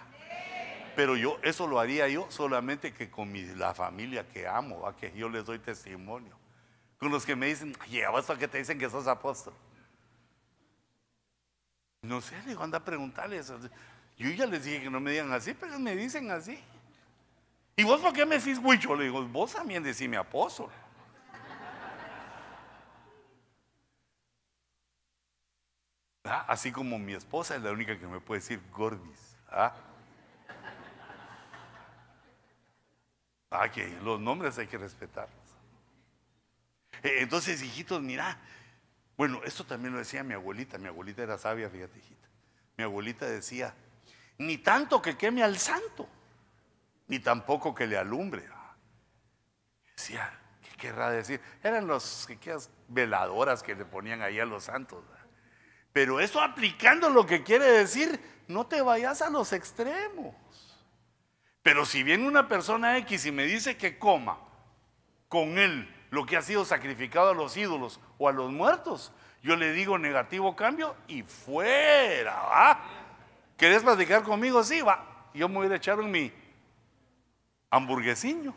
Pero 0.95 1.15
yo, 1.15 1.39
eso 1.41 1.67
lo 1.67 1.79
haría 1.79 2.07
yo 2.07 2.27
solamente 2.29 2.93
que 2.93 3.09
con 3.09 3.33
la 3.57 3.73
familia 3.73 4.27
que 4.27 4.47
amo, 4.47 4.85
a 4.87 4.95
que 4.95 5.11
yo 5.13 5.29
les 5.29 5.45
doy 5.45 5.59
testimonio. 5.59 6.37
Con 6.97 7.11
los 7.11 7.25
que 7.25 7.35
me 7.35 7.47
dicen, 7.47 7.75
oye, 7.81 8.05
¿a 8.05 8.37
que 8.37 8.47
te 8.47 8.57
dicen 8.57 8.77
que 8.77 8.89
sos 8.89 9.07
apóstol? 9.07 9.53
No 12.03 12.19
sé, 12.21 12.37
le 12.41 12.49
digo, 12.49 12.63
anda 12.63 12.79
a 12.79 12.83
preguntarles. 12.83 13.51
Yo 14.17 14.29
ya 14.29 14.45
les 14.45 14.63
dije 14.65 14.83
que 14.83 14.89
no 14.89 14.99
me 14.99 15.11
digan 15.11 15.31
así, 15.31 15.53
pero 15.53 15.79
me 15.79 15.95
dicen 15.95 16.29
así. 16.31 16.59
¿Y 17.75 17.83
vos 17.83 18.01
por 18.01 18.13
qué 18.13 18.25
me 18.25 18.37
decís 18.37 18.59
huicho? 18.61 18.95
Le 18.95 19.05
digo, 19.05 19.23
vos 19.27 19.53
también 19.53 19.81
decime 19.81 20.17
apóstol. 20.17 20.69
Ah, 26.23 26.45
así 26.47 26.71
como 26.71 26.99
mi 26.99 27.13
esposa 27.13 27.55
es 27.55 27.61
la 27.61 27.71
única 27.71 27.97
que 27.97 28.07
me 28.07 28.19
puede 28.19 28.41
decir 28.41 28.61
gordis. 28.71 29.35
¿ah? 29.49 29.73
Ah, 33.51 33.69
que 33.69 33.87
los 34.01 34.19
nombres 34.19 34.57
hay 34.57 34.67
que 34.67 34.77
respetarlos. 34.77 35.37
Eh, 37.03 37.17
entonces, 37.19 37.61
hijitos, 37.61 38.01
mira, 38.01 38.39
bueno, 39.17 39.41
esto 39.43 39.65
también 39.65 39.93
lo 39.93 39.99
decía 39.99 40.23
mi 40.23 40.33
abuelita, 40.33 40.77
mi 40.77 40.87
abuelita 40.87 41.21
era 41.21 41.37
sabia, 41.37 41.69
fíjate, 41.69 41.99
hijita. 41.99 42.27
Mi 42.77 42.85
abuelita 42.85 43.25
decía, 43.25 43.75
ni 44.37 44.57
tanto 44.57 45.01
que 45.01 45.17
queme 45.17 45.43
al 45.43 45.59
santo, 45.59 46.07
ni 47.07 47.19
tampoco 47.19 47.75
que 47.75 47.85
le 47.85 47.97
alumbre. 47.97 48.47
Decía, 49.97 50.31
¿qué 50.63 50.77
querrá 50.77 51.11
decir? 51.11 51.41
Eran 51.61 51.85
los 51.87 52.27
veladoras 52.87 53.61
que 53.61 53.75
le 53.75 53.83
ponían 53.83 54.21
ahí 54.21 54.39
a 54.39 54.45
los 54.45 54.63
santos. 54.63 55.03
Pero 55.91 56.21
eso 56.21 56.41
aplicando 56.41 57.09
lo 57.09 57.25
que 57.25 57.43
quiere 57.43 57.65
decir, 57.65 58.19
no 58.47 58.65
te 58.65 58.81
vayas 58.81 59.21
a 59.21 59.29
los 59.29 59.51
extremos. 59.51 60.33
Pero 61.63 61.85
si 61.85 62.03
viene 62.03 62.27
una 62.27 62.47
persona 62.47 62.97
X 62.97 63.25
y 63.25 63.31
me 63.31 63.45
dice 63.45 63.77
que 63.77 63.99
coma 63.99 64.37
con 65.27 65.57
él 65.57 65.93
lo 66.09 66.25
que 66.25 66.37
ha 66.37 66.41
sido 66.41 66.65
sacrificado 66.65 67.29
a 67.29 67.33
los 67.33 67.55
ídolos 67.55 67.99
o 68.17 68.27
a 68.27 68.31
los 68.31 68.51
muertos, 68.51 69.11
yo 69.43 69.55
le 69.55 69.71
digo 69.73 69.97
negativo 69.97 70.55
cambio 70.55 70.95
y 71.07 71.23
fuera, 71.23 72.33
¿va? 72.33 72.83
¿Querés 73.57 73.83
platicar 73.83 74.23
conmigo? 74.23 74.63
Sí, 74.63 74.81
va. 74.81 75.29
Yo 75.33 75.47
me 75.47 75.55
voy 75.55 75.71
a 75.71 75.75
echar 75.75 75.99
en 75.99 76.11
mi 76.11 76.31
hamburguesiño. 77.69 78.53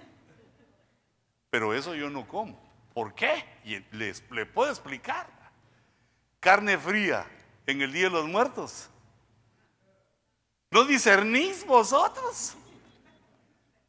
Pero 1.50 1.74
eso 1.74 1.94
yo 1.94 2.11
no 2.11 2.26
como. 2.26 2.61
¿Por 2.92 3.14
qué? 3.14 3.44
Y 3.64 3.78
les, 3.96 4.24
le 4.30 4.46
puedo 4.46 4.70
explicar. 4.70 5.26
Carne 6.40 6.76
fría 6.78 7.26
en 7.66 7.80
el 7.80 7.92
Día 7.92 8.05
de 8.05 8.11
los 8.11 8.26
Muertos. 8.26 8.90
¿No 10.70 10.84
discernís 10.84 11.64
vosotros? 11.66 12.57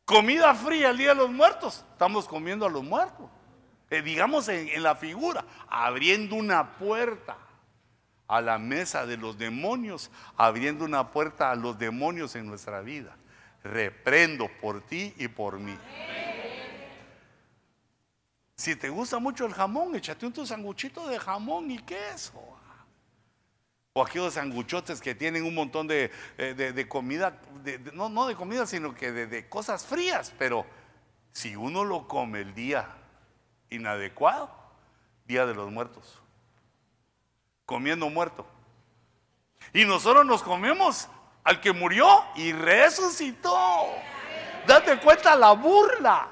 Comida 0.06 0.54
fría 0.54 0.92
el 0.92 0.98
día 0.98 1.10
de 1.10 1.16
los 1.16 1.32
muertos. 1.32 1.84
Estamos 1.92 2.28
comiendo 2.28 2.66
a 2.68 2.70
los 2.70 2.84
muertos. 2.84 3.28
Eh, 3.90 4.02
digamos 4.02 4.48
en, 4.50 4.82
la 4.82 4.96
figura, 4.96 5.44
abriendo 5.68 6.36
una 6.36 6.78
puerta 6.78 7.38
a 8.28 8.42
la 8.42 8.58
mesa 8.58 9.06
de 9.06 9.18
los 9.18 9.38
demonios, 9.38 10.12
abriendo 10.38 10.86
una 10.86 11.12
puerta 11.12 11.52
a 11.52 11.56
los 11.56 11.78
demonios 11.78 12.36
en 12.36 12.46
nuestra 12.46 12.82
vida. 12.82 13.16
Reprendo 13.64 14.48
por 14.62 14.82
ti 14.82 15.14
y 15.18 15.28
por 15.28 15.60
mí. 15.60 15.78
Si 18.56 18.76
te 18.76 18.90
gusta 18.90 19.20
mucho 19.20 19.46
el 19.46 19.54
jamón, 19.54 19.96
échate 19.96 20.26
un 20.26 20.34
tu 20.34 20.46
sanguchito 20.46 21.08
de 21.08 21.20
jamón 21.20 21.70
y 21.72 21.80
queso. 21.80 22.42
O 23.98 24.04
aquellos 24.04 24.34
sanguchotes 24.34 25.00
que 25.00 25.16
tienen 25.16 25.46
un 25.46 25.56
montón 25.56 25.88
de, 25.88 26.12
eh, 26.38 26.86
comida, 26.90 27.40
no, 27.94 28.10
no, 28.10 28.28
de 28.28 28.36
comida, 28.36 28.66
sino 28.66 28.94
que 28.94 29.14
de, 29.14 29.48
cosas 29.48 29.86
frías. 29.86 30.34
Pero 30.38 30.66
si 31.32 31.56
uno 31.56 31.86
lo 31.86 32.06
come 32.06 32.42
el 32.42 32.54
día 32.54 32.90
inadecuado, 33.70 34.54
día 35.26 35.46
de 35.46 35.56
los 35.56 35.72
muertos, 35.72 36.22
comiendo 37.66 38.10
muerto. 38.10 38.46
Y 39.72 39.86
nosotros 39.86 40.26
nos 40.26 40.44
comemos 40.44 41.08
al 41.46 41.62
que 41.62 41.72
murió 41.72 42.06
y 42.36 42.52
resucitó. 42.52 43.86
Date 44.68 45.00
cuenta 45.00 45.38
la 45.38 45.54
burla, 45.54 46.28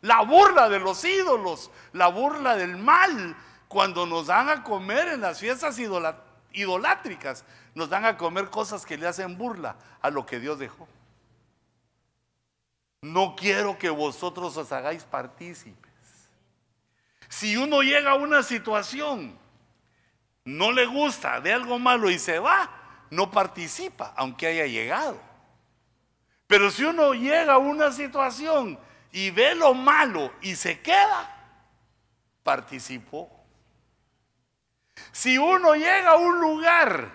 la 0.00 0.22
burla 0.22 0.70
de 0.70 0.80
los 0.80 1.04
ídolos, 1.04 1.70
la 1.92 2.06
burla 2.06 2.56
del 2.56 2.78
mal, 2.78 3.36
cuando 3.68 4.06
nos 4.06 4.28
dan 4.28 4.48
a 4.48 4.64
comer 4.64 5.08
en 5.08 5.20
las 5.20 5.38
fiestas 5.38 5.78
idolatrosas 5.78 6.23
idolátricas 6.54 7.44
nos 7.74 7.90
dan 7.90 8.04
a 8.04 8.16
comer 8.16 8.48
cosas 8.50 8.86
que 8.86 8.96
le 8.96 9.06
hacen 9.06 9.36
burla 9.36 9.76
a 10.00 10.10
lo 10.10 10.24
que 10.24 10.40
Dios 10.40 10.58
dejó. 10.58 10.88
No 13.02 13.36
quiero 13.36 13.78
que 13.78 13.90
vosotros 13.90 14.56
os 14.56 14.72
hagáis 14.72 15.04
partícipes. 15.04 15.92
Si 17.28 17.56
uno 17.56 17.82
llega 17.82 18.12
a 18.12 18.14
una 18.14 18.42
situación, 18.42 19.38
no 20.44 20.72
le 20.72 20.86
gusta 20.86 21.40
de 21.40 21.52
algo 21.52 21.78
malo 21.78 22.08
y 22.08 22.18
se 22.18 22.38
va, 22.38 22.70
no 23.10 23.30
participa, 23.30 24.14
aunque 24.16 24.46
haya 24.46 24.66
llegado. 24.66 25.20
Pero 26.46 26.70
si 26.70 26.84
uno 26.84 27.14
llega 27.14 27.54
a 27.54 27.58
una 27.58 27.90
situación 27.90 28.78
y 29.12 29.30
ve 29.30 29.54
lo 29.54 29.74
malo 29.74 30.32
y 30.40 30.54
se 30.54 30.80
queda, 30.80 31.30
participó. 32.42 33.33
Si 35.14 35.38
uno 35.38 35.76
llega 35.76 36.10
a 36.10 36.16
un 36.16 36.40
lugar 36.40 37.08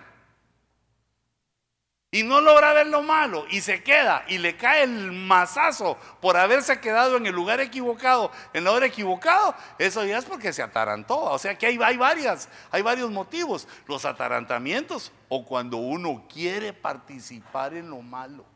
y 2.10 2.22
no 2.22 2.40
logra 2.40 2.72
ver 2.72 2.86
lo 2.86 3.02
malo 3.02 3.44
y 3.50 3.60
se 3.60 3.82
queda 3.82 4.24
y 4.26 4.38
le 4.38 4.56
cae 4.56 4.84
el 4.84 5.12
mazazo 5.12 5.98
por 6.22 6.38
haberse 6.38 6.80
quedado 6.80 7.18
en 7.18 7.26
el 7.26 7.34
lugar 7.34 7.60
equivocado, 7.60 8.32
en 8.54 8.64
la 8.64 8.72
hora 8.72 8.86
equivocado, 8.86 9.54
eso 9.78 10.02
ya 10.06 10.16
es 10.16 10.24
porque 10.24 10.50
se 10.54 10.62
atarantó. 10.62 11.18
O 11.18 11.38
sea 11.38 11.58
que 11.58 11.66
hay, 11.66 11.78
hay, 11.82 11.98
varias, 11.98 12.48
hay 12.70 12.80
varios 12.80 13.10
motivos. 13.10 13.68
Los 13.86 14.06
atarantamientos 14.06 15.12
o 15.28 15.44
cuando 15.44 15.76
uno 15.76 16.24
quiere 16.32 16.72
participar 16.72 17.74
en 17.74 17.90
lo 17.90 18.00
malo. 18.00 18.46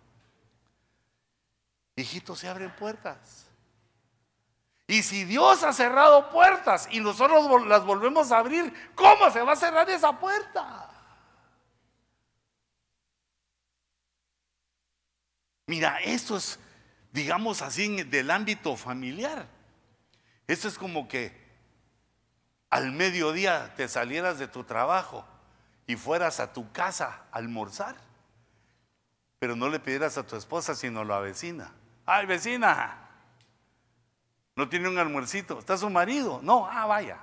Hijitos, 1.97 2.39
se 2.39 2.49
abren 2.49 2.75
puertas. 2.75 3.44
Y 4.87 5.03
si 5.03 5.25
Dios 5.25 5.63
ha 5.63 5.73
cerrado 5.73 6.31
puertas 6.31 6.89
y 6.91 7.01
nosotros 7.01 7.67
las 7.67 7.85
volvemos 7.85 8.31
a 8.33 8.39
abrir, 8.39 8.73
¿cómo 8.95 9.31
se 9.31 9.41
va 9.41 9.53
a 9.53 9.57
cerrar 9.57 9.89
esa 9.89 10.19
puerta? 10.19 10.91
Mira, 15.67 15.99
esto 16.01 16.37
es, 16.37 16.59
digamos 17.13 17.63
así, 17.63 18.03
del 18.03 18.31
ámbito 18.31 18.77
familiar. 18.77 19.47
Esto 20.47 20.69
es 20.69 20.77
como 20.77 21.09
que 21.09 21.43
al 22.69 22.93
mediodía 22.93 23.73
te 23.77 23.89
salieras 23.89 24.39
de 24.39 24.49
tu 24.49 24.65
trabajo 24.65 25.25
y 25.87 25.97
fueras 25.97 26.41
a 26.41 26.53
tu 26.53 26.71
casa 26.73 27.23
a 27.33 27.39
almorzar, 27.39 27.97
pero 29.39 29.57
no 29.57 29.71
le 29.71 29.81
pidieras 29.81 30.19
a 30.19 30.27
tu 30.27 30.37
esposa, 30.37 30.75
sino 30.75 31.01
a 31.01 31.05
la 31.07 31.21
vecina. 31.21 31.73
Ay, 32.05 32.27
vecina, 32.27 33.04
no 34.57 34.69
tiene 34.69 34.89
un 34.89 34.99
almuercito. 34.99 35.59
¿Está 35.59 35.77
su 35.77 35.91
marido? 35.91 36.41
No, 36.43 36.67
ah, 36.71 36.87
vaya. 36.87 37.19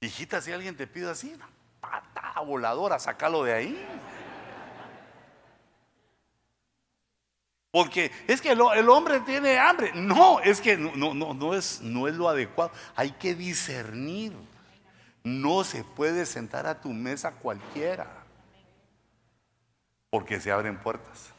Hijita, 0.00 0.40
si 0.40 0.52
alguien 0.52 0.76
te 0.76 0.86
pide 0.86 1.10
así, 1.10 1.36
pata 1.80 2.40
voladora, 2.40 2.98
sácalo 2.98 3.42
de 3.42 3.52
ahí. 3.52 3.86
Porque 7.70 8.10
es 8.26 8.40
que 8.40 8.52
el, 8.52 8.60
hombre 8.88 9.20
tiene 9.20 9.58
hambre. 9.58 9.92
No, 9.94 10.40
es 10.40 10.60
que 10.60 10.76
no, 10.76 11.14
no, 11.14 11.34
no, 11.34 11.54
es, 11.54 11.80
no 11.82 12.08
es 12.08 12.14
lo 12.14 12.28
adecuado. 12.28 12.70
Hay 12.96 13.12
que 13.12 13.34
discernir. 13.34 14.32
No 15.22 15.64
se 15.64 15.84
puede 15.84 16.24
sentar 16.24 16.66
a 16.66 16.80
tu 16.80 16.90
mesa 16.90 17.32
cualquiera. 17.32 18.06
Porque 20.10 20.40
se 20.40 20.50
abren 20.50 20.78
puertas. 20.78 21.32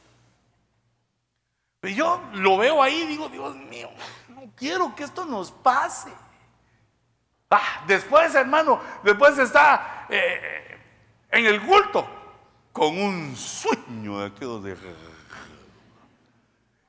Y 1.84 1.96
yo 1.96 2.22
lo 2.34 2.58
veo 2.58 2.84
ahí 2.84 3.02
y 3.04 3.08
digo, 3.08 3.30
Dios 3.30 3.56
mío, 3.56 3.90
no 4.30 4.52
quiero 4.56 4.94
que 4.96 5.04
esto 5.04 5.26
nos 5.26 5.52
pase. 5.52 6.12
Ah, 7.50 7.84
después, 7.88 8.36
hermano, 8.36 8.80
después 9.04 9.38
está 9.38 10.06
eh, 10.10 10.78
en 11.32 11.46
el 11.46 11.62
culto. 11.62 12.08
con 12.72 12.98
un 12.98 13.36
sueño 13.36 14.20
de 14.20 14.28
aquello 14.28 14.62
de... 14.62 14.78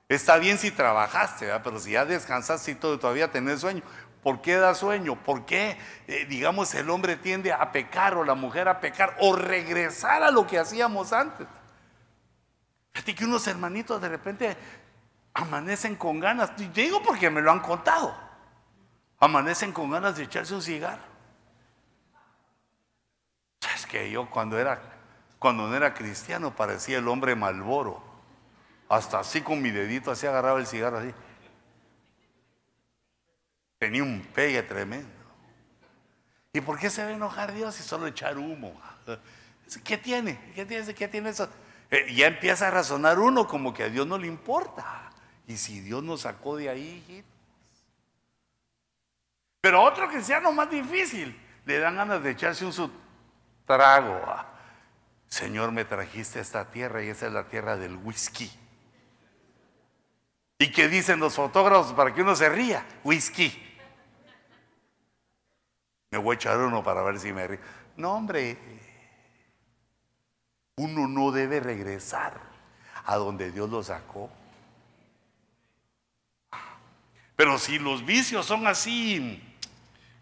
Está 0.09 0.39
bien 0.39 0.59
si 0.59 0.73
trabajaste, 0.73 1.49
pero 1.63 1.79
si 1.79 1.93
ya 1.93 2.05
descansaste 2.05 2.73
y 2.73 2.75
todo, 2.75 2.99
todavía 2.99 3.31
tenés 3.31 3.61
sueño. 3.61 3.83
¿Por 4.23 4.43
qué 4.43 4.57
da 4.57 4.75
sueño? 4.75 5.15
¿Por 5.15 5.47
qué, 5.47 5.79
eh, 6.07 6.27
digamos, 6.29 6.75
el 6.75 6.91
hombre 6.91 7.17
tiende 7.17 7.53
a 7.53 7.73
pecar 7.73 8.17
o 8.17 8.25
la 8.25 8.35
mujer 8.35 8.69
a 8.69 8.81
pecar 8.81 9.17
o 9.21 9.35
regresar 9.35 10.23
a 10.23 10.31
lo 10.31 10.47
que 10.47 10.59
hacíamos 10.59 11.13
antes? 11.13 11.47
Fíjate 12.93 13.15
que 13.15 13.25
unos 13.25 13.47
hermanitos 13.47 14.01
de 14.03 14.09
repente 14.09 14.57
amanecen 15.35 15.97
con 15.97 16.21
ganas, 16.21 16.53
digo 16.75 17.03
porque 17.03 17.31
me 17.31 17.41
lo 17.41 17.51
han 17.51 17.61
contado, 17.61 18.17
amanecen 19.19 19.73
con 19.73 19.91
ganas 19.91 20.17
de 20.17 20.25
echarse 20.25 20.55
un 20.55 20.63
cigarro. 20.63 21.11
Es 23.75 23.87
que 23.87 24.11
yo 24.11 24.29
cuando 24.31 24.59
era, 24.59 24.81
cuando 25.39 25.69
no 25.69 25.77
era 25.77 25.95
cristiano 25.95 26.55
parecía 26.55 26.99
el 26.99 27.09
hombre 27.09 27.35
malboro. 27.35 28.03
Hasta 28.89 29.21
así 29.21 29.41
con 29.41 29.63
mi 29.63 29.71
dedito 29.71 30.11
así 30.11 30.27
agarraba 30.27 30.59
el 30.59 30.67
cigarro 30.67 30.99
así. 30.99 31.15
Tenía 33.79 34.03
un 34.03 34.21
pegue 34.35 34.63
tremendo. 34.63 35.09
¿Y 36.53 36.61
por 36.61 36.79
qué 36.79 36.91
se 36.91 37.03
a 37.03 37.11
enojar 37.11 37.53
Dios 37.55 37.77
si 37.77 37.83
solo 37.83 38.09
echar 38.09 38.37
humo? 38.37 38.79
¿Qué 39.85 39.97
tiene? 39.97 40.53
¿Qué 40.55 40.67
tiene, 40.67 40.93
¿Qué 40.95 41.07
tiene 41.07 41.31
eso? 41.31 41.49
Eh, 41.91 42.13
ya 42.15 42.27
empieza 42.27 42.69
a 42.69 42.71
razonar 42.71 43.19
uno 43.19 43.47
como 43.47 43.73
que 43.73 43.85
a 43.85 43.89
Dios 43.89 44.07
no 44.07 44.19
le 44.19 44.27
importa. 44.27 45.10
Y 45.51 45.57
si 45.57 45.81
Dios 45.81 46.01
nos 46.05 46.21
sacó 46.21 46.57
de 46.57 46.69
ahí, 46.69 47.25
Pero 49.61 49.83
otro 49.83 50.09
cristiano 50.09 50.53
más 50.53 50.71
difícil, 50.71 51.37
le 51.65 51.81
dan 51.81 51.97
ganas 51.97 52.23
de 52.23 52.31
echarse 52.31 52.65
un 52.65 52.73
su 52.73 52.89
trago. 53.67 54.23
Señor, 55.27 55.73
me 55.73 55.85
trajiste 55.85 56.39
a 56.39 56.43
esta 56.43 56.71
tierra 56.71 57.03
y 57.03 57.09
esa 57.09 57.27
es 57.27 57.33
la 57.33 57.49
tierra 57.49 57.77
del 57.77 57.97
whisky. 57.97 58.49
¿Y 60.57 60.71
qué 60.71 60.89
dicen 60.89 61.19
los 61.19 61.35
fotógrafos 61.35 61.93
para 61.95 62.15
que 62.15 62.23
uno 62.23 62.37
se 62.37 62.49
ría? 62.49 62.87
Whisky. 63.03 63.53
Me 66.13 66.19
voy 66.19 66.35
a 66.35 66.37
echar 66.37 66.59
uno 66.59 66.85
para 66.85 67.03
ver 67.03 67.19
si 67.19 67.33
me 67.33 67.49
río. 67.49 67.59
No, 67.97 68.13
hombre, 68.13 68.57
uno 70.77 71.09
no 71.09 71.33
debe 71.33 71.59
regresar 71.59 72.41
a 73.05 73.17
donde 73.17 73.51
Dios 73.51 73.69
lo 73.69 73.83
sacó. 73.83 74.31
Pero 77.41 77.59
si 77.59 77.79
los 77.79 78.05
vicios 78.05 78.45
son 78.45 78.67
así 78.67 79.43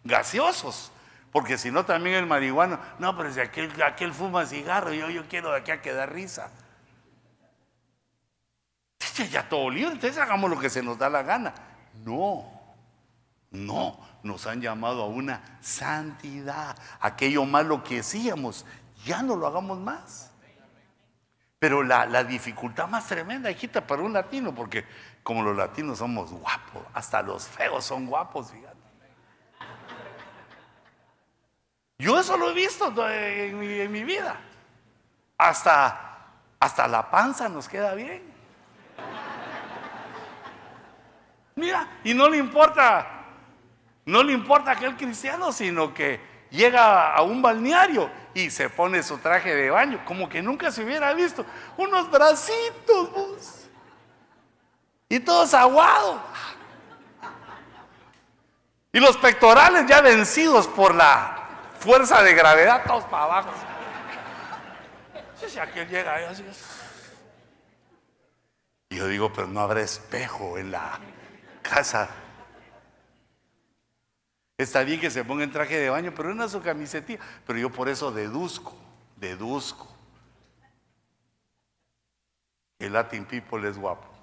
gaseosos, 0.04 0.92
porque 1.32 1.58
si 1.58 1.68
no 1.68 1.84
también 1.84 2.14
el 2.14 2.26
marihuano, 2.26 2.78
no, 3.00 3.16
pero 3.16 3.34
si 3.34 3.40
aquel, 3.40 4.14
fuma 4.14 4.46
cigarro, 4.46 4.92
yo, 4.92 5.10
yo 5.10 5.26
quiero 5.26 5.50
de 5.50 5.58
aquí 5.58 5.72
a 5.72 5.82
que 5.82 5.92
da 5.92 6.06
risa. 6.06 6.48
Ya 9.32 9.48
todo 9.48 9.68
libre, 9.68 9.94
entonces 9.94 10.16
hagamos 10.16 10.48
lo 10.48 10.60
que 10.60 10.70
se 10.70 10.80
nos 10.80 10.96
da 10.96 11.10
la 11.10 11.24
gana. 11.24 11.52
No, 12.04 12.48
no, 13.50 13.98
nos 14.22 14.46
han 14.46 14.60
llamado 14.60 15.02
a 15.02 15.08
una 15.08 15.58
santidad. 15.60 16.78
Aquello 17.00 17.44
malo 17.44 17.82
que 17.82 17.98
hacíamos, 17.98 18.64
ya 19.04 19.22
no 19.22 19.34
lo 19.34 19.48
hagamos 19.48 19.80
más. 19.80 20.30
Pero 21.58 21.82
la, 21.82 22.22
dificultad 22.22 22.86
más 22.86 23.08
tremenda, 23.08 23.50
hijita, 23.50 23.84
para 23.84 24.02
un 24.02 24.12
latino, 24.12 24.54
porque 24.54 24.84
como 25.22 25.42
los 25.42 25.56
latinos 25.56 25.98
somos 25.98 26.30
guapos, 26.30 26.82
hasta 26.94 27.22
los 27.22 27.46
feos 27.46 27.84
son 27.84 28.06
guapos, 28.06 28.50
fíjate. 28.50 28.76
Yo 31.98 32.18
eso 32.18 32.36
lo 32.36 32.50
he 32.50 32.54
visto 32.54 32.92
en 33.10 33.58
mi, 33.58 34.04
vida. 34.04 34.40
Hasta, 35.36 36.28
hasta 36.60 36.86
la 36.86 37.10
panza 37.10 37.48
nos 37.48 37.68
queda 37.68 37.94
bien. 37.94 38.22
Mira, 41.56 41.88
y 42.04 42.14
no 42.14 42.28
le 42.28 42.38
importa 42.38 43.18
no 44.08 44.22
le 44.22 44.32
importa 44.32 44.70
aquel 44.70 44.96
cristiano, 44.96 45.52
sino 45.52 45.92
que 45.92 46.18
llega 46.48 47.12
a 47.14 47.20
un 47.20 47.42
balneario 47.42 48.10
y 48.32 48.48
se 48.48 48.70
pone 48.70 49.02
su 49.02 49.18
traje 49.18 49.54
de 49.54 49.68
baño, 49.68 50.00
como 50.06 50.30
que 50.30 50.40
nunca 50.40 50.70
se 50.70 50.82
hubiera 50.82 51.12
visto. 51.12 51.44
Unos 51.76 52.10
bracitos, 52.10 53.67
y 55.08 55.20
todos 55.20 55.54
aguados. 55.54 56.20
Y 58.92 59.00
los 59.00 59.16
pectorales 59.16 59.86
ya 59.86 60.00
vencidos 60.00 60.66
por 60.66 60.94
la 60.94 61.48
fuerza 61.78 62.22
de 62.22 62.34
gravedad, 62.34 62.84
todos 62.86 63.04
para 63.04 63.24
abajo. 63.24 63.50
Si 65.46 65.58
aquel 65.58 65.88
llega. 65.88 66.18
Y 68.90 68.96
yo 68.96 69.06
digo, 69.06 69.32
pero 69.32 69.46
no 69.46 69.60
habrá 69.60 69.80
espejo 69.80 70.58
en 70.58 70.72
la 70.72 70.98
casa 71.62 72.08
Está 74.58 74.82
bien 74.82 75.00
que 75.00 75.08
se 75.08 75.24
ponga 75.24 75.44
en 75.44 75.52
traje 75.52 75.78
de 75.78 75.88
baño, 75.88 76.12
pero 76.16 76.34
no 76.34 76.48
su 76.48 76.60
camisetilla. 76.60 77.20
Pero 77.46 77.60
yo 77.60 77.70
por 77.70 77.88
eso 77.88 78.10
deduzco, 78.10 78.74
deduzco. 79.16 79.86
El 82.80 82.92
Latin 82.92 83.24
people 83.24 83.68
es 83.68 83.78
guapo. 83.78 84.17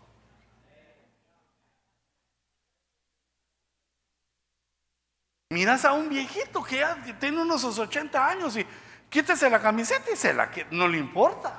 Miras 5.55 5.85
a 5.85 5.93
un 5.93 6.09
viejito 6.09 6.61
que 6.61 6.79
ya 6.79 6.97
tiene 7.17 7.41
unos 7.41 7.63
80 7.63 8.27
años 8.27 8.57
y 8.57 8.67
quítese 9.09 9.49
la 9.49 9.61
camiseta 9.61 10.11
y 10.11 10.17
se 10.17 10.33
la 10.33 10.51
no 10.71 10.85
le 10.85 10.97
importa. 10.97 11.53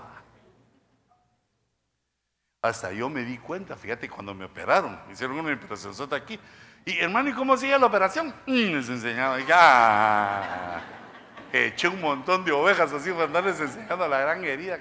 Hasta 2.60 2.92
yo 2.92 3.08
me 3.08 3.24
di 3.24 3.38
cuenta, 3.38 3.74
fíjate, 3.74 4.06
cuando 4.10 4.34
me 4.34 4.44
operaron, 4.44 5.00
me 5.06 5.14
hicieron 5.14 5.38
una 5.38 5.54
operación 5.54 6.12
aquí, 6.12 6.38
y 6.84 6.98
hermano, 6.98 7.30
¿y 7.30 7.32
cómo 7.32 7.56
sigue 7.56 7.78
la 7.78 7.86
operación? 7.86 8.34
Y 8.44 8.66
les 8.66 8.86
enseñaba, 8.90 9.40
ya. 9.40 10.84
Eché 11.54 11.88
un 11.88 12.02
montón 12.02 12.44
de 12.44 12.52
ovejas 12.52 12.92
así 12.92 13.10
para 13.12 13.24
andarles 13.24 13.58
enseñando 13.58 14.06
la 14.08 14.18
gran 14.18 14.44
herida. 14.44 14.78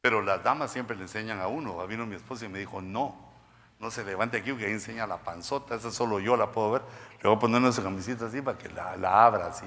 Pero 0.00 0.22
las 0.22 0.44
damas 0.44 0.70
siempre 0.70 0.94
le 0.94 1.02
enseñan 1.02 1.40
a 1.40 1.48
uno. 1.48 1.84
Vino 1.88 2.06
mi 2.06 2.14
esposa 2.14 2.44
y 2.44 2.48
me 2.48 2.60
dijo, 2.60 2.80
no, 2.80 3.26
no 3.80 3.90
se 3.90 4.04
levante 4.04 4.38
aquí 4.38 4.50
porque 4.50 4.66
ahí 4.66 4.72
enseña 4.72 5.08
la 5.08 5.18
panzota. 5.18 5.74
Esa 5.74 5.90
solo 5.90 6.20
yo 6.20 6.36
la 6.36 6.52
puedo 6.52 6.70
ver. 6.70 6.82
Le 7.22 7.28
voy 7.28 7.36
a 7.36 7.38
poner 7.38 7.60
una 7.60 7.72
camisita 7.72 8.26
así 8.26 8.40
para 8.42 8.58
que 8.58 8.68
la, 8.68 8.96
la 8.96 9.26
abra 9.26 9.46
así. 9.46 9.66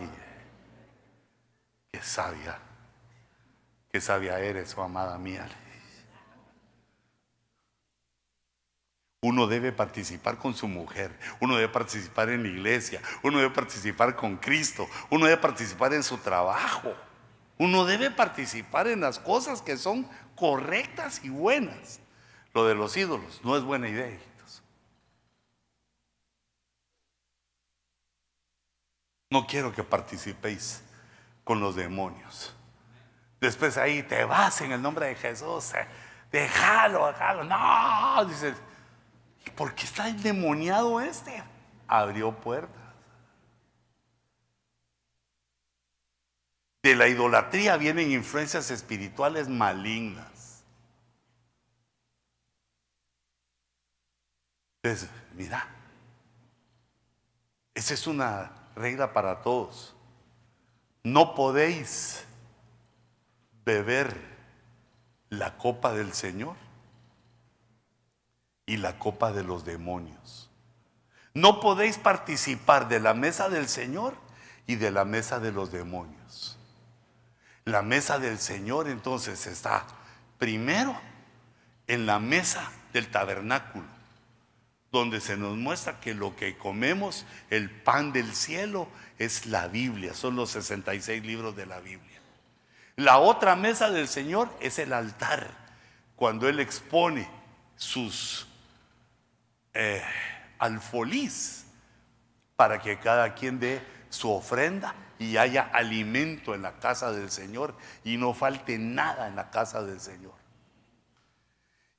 Qué 1.91 2.01
sabia. 2.01 2.59
Qué 3.91 3.99
sabia 3.99 4.39
eres, 4.39 4.77
oh 4.77 4.83
amada 4.83 5.17
mía. 5.17 5.47
Uno 9.21 9.47
debe 9.47 9.73
participar 9.73 10.37
con 10.37 10.55
su 10.55 10.67
mujer, 10.69 11.11
uno 11.41 11.57
debe 11.57 11.67
participar 11.67 12.29
en 12.29 12.41
la 12.43 12.47
iglesia, 12.47 13.01
uno 13.21 13.39
debe 13.39 13.53
participar 13.53 14.15
con 14.15 14.37
Cristo, 14.37 14.87
uno 15.09 15.25
debe 15.25 15.35
participar 15.35 15.93
en 15.93 16.03
su 16.03 16.19
trabajo, 16.19 16.93
uno 17.57 17.83
debe 17.83 18.11
participar 18.11 18.87
en 18.87 19.01
las 19.01 19.19
cosas 19.19 19.61
que 19.61 19.75
son 19.75 20.07
correctas 20.35 21.19
y 21.25 21.29
buenas. 21.29 21.99
Lo 22.53 22.65
de 22.65 22.75
los 22.75 22.95
ídolos 22.95 23.41
no 23.43 23.57
es 23.57 23.63
buena 23.63 23.89
idea, 23.89 24.07
hijitos. 24.07 24.63
No 29.29 29.45
quiero 29.45 29.71
que 29.71 29.83
participéis 29.83 30.81
con 31.43 31.59
los 31.59 31.75
demonios. 31.75 32.53
Después 33.39 33.77
ahí 33.77 34.03
te 34.03 34.25
vas 34.25 34.61
en 34.61 34.71
el 34.71 34.81
nombre 34.81 35.07
de 35.07 35.15
Jesús, 35.15 35.73
eh, 35.73 35.87
déjalo, 36.31 37.07
déjalo. 37.07 37.43
No, 37.43 38.25
dices 38.25 38.55
¿por 39.55 39.73
qué 39.75 39.85
está 39.85 40.07
endemoniado 40.09 41.01
este? 41.01 41.43
Abrió 41.87 42.31
puertas. 42.33 42.75
De 46.81 46.95
la 46.95 47.07
idolatría 47.07 47.75
vienen 47.77 48.11
influencias 48.11 48.71
espirituales 48.71 49.49
malignas. 49.49 50.63
Entonces, 54.81 55.09
mira, 55.35 55.67
esa 57.73 57.93
es 57.93 58.07
una 58.07 58.58
regla 58.79 59.13
para 59.13 59.41
todos. 59.41 59.93
No 61.03 61.35
podéis 61.35 62.25
beber 63.65 64.19
la 65.29 65.57
copa 65.57 65.93
del 65.93 66.13
Señor 66.13 66.55
y 68.65 68.77
la 68.77 68.97
copa 68.97 69.31
de 69.31 69.43
los 69.43 69.65
demonios. 69.65 70.49
No 71.33 71.59
podéis 71.59 71.97
participar 71.97 72.87
de 72.87 72.99
la 72.99 73.13
mesa 73.13 73.49
del 73.49 73.67
Señor 73.67 74.15
y 74.65 74.75
de 74.75 74.91
la 74.91 75.05
mesa 75.05 75.39
de 75.39 75.51
los 75.51 75.71
demonios. 75.71 76.57
La 77.65 77.81
mesa 77.81 78.17
del 78.17 78.39
Señor 78.39 78.87
entonces 78.87 79.45
está 79.45 79.85
primero 80.37 80.99
en 81.87 82.05
la 82.05 82.19
mesa 82.19 82.71
del 82.93 83.09
tabernáculo, 83.11 83.85
donde 84.91 85.21
se 85.21 85.37
nos 85.37 85.55
muestra 85.55 85.99
que 85.99 86.13
lo 86.13 86.35
que 86.35 86.57
comemos, 86.57 87.25
el 87.49 87.69
pan 87.69 88.11
del 88.11 88.33
cielo, 88.33 88.87
es 89.17 89.45
la 89.45 89.67
Biblia, 89.67 90.13
son 90.13 90.35
los 90.35 90.51
66 90.51 91.23
libros 91.23 91.55
de 91.55 91.65
la 91.65 91.79
Biblia. 91.79 92.19
La 92.95 93.19
otra 93.19 93.55
mesa 93.55 93.89
del 93.89 94.07
Señor 94.07 94.49
es 94.59 94.79
el 94.79 94.93
altar, 94.93 95.49
cuando 96.15 96.49
Él 96.49 96.59
expone 96.59 97.29
sus 97.75 98.47
eh, 99.73 100.03
alfolís 100.57 101.65
para 102.55 102.79
que 102.79 102.99
cada 102.99 103.35
quien 103.35 103.59
dé 103.59 103.81
su 104.09 104.29
ofrenda 104.31 104.95
y 105.17 105.37
haya 105.37 105.61
alimento 105.61 106.55
en 106.55 106.61
la 106.61 106.79
casa 106.79 107.11
del 107.11 107.29
Señor 107.29 107.75
y 108.03 108.17
no 108.17 108.33
falte 108.33 108.77
nada 108.77 109.27
en 109.27 109.35
la 109.35 109.49
casa 109.51 109.83
del 109.83 109.99
Señor. 109.99 110.38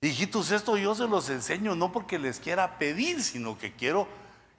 Hijitos, 0.03 0.51
esto 0.51 0.79
yo 0.79 0.95
se 0.95 1.07
los 1.07 1.29
enseño 1.29 1.75
no 1.75 1.93
porque 1.93 2.19
les 2.19 2.41
quiera 2.41 2.79
pedir, 2.79 3.23
sino 3.23 3.59
que 3.59 3.75
quiero 3.75 4.09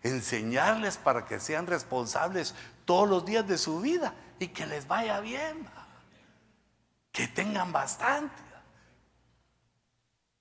enseñarles 0.04 0.98
para 0.98 1.26
que 1.26 1.39
sean 1.39 1.66
responsables 1.66 2.54
todos 2.86 3.10
los 3.10 3.26
días 3.26 3.48
de 3.48 3.58
su 3.58 3.82
vida 3.82 4.14
y 4.39 4.50
que 4.50 4.68
les 4.68 4.88
vaya 4.88 5.20
bien, 5.20 5.68
que 7.12 7.28
tengan 7.28 7.72
bastante. 7.72 8.36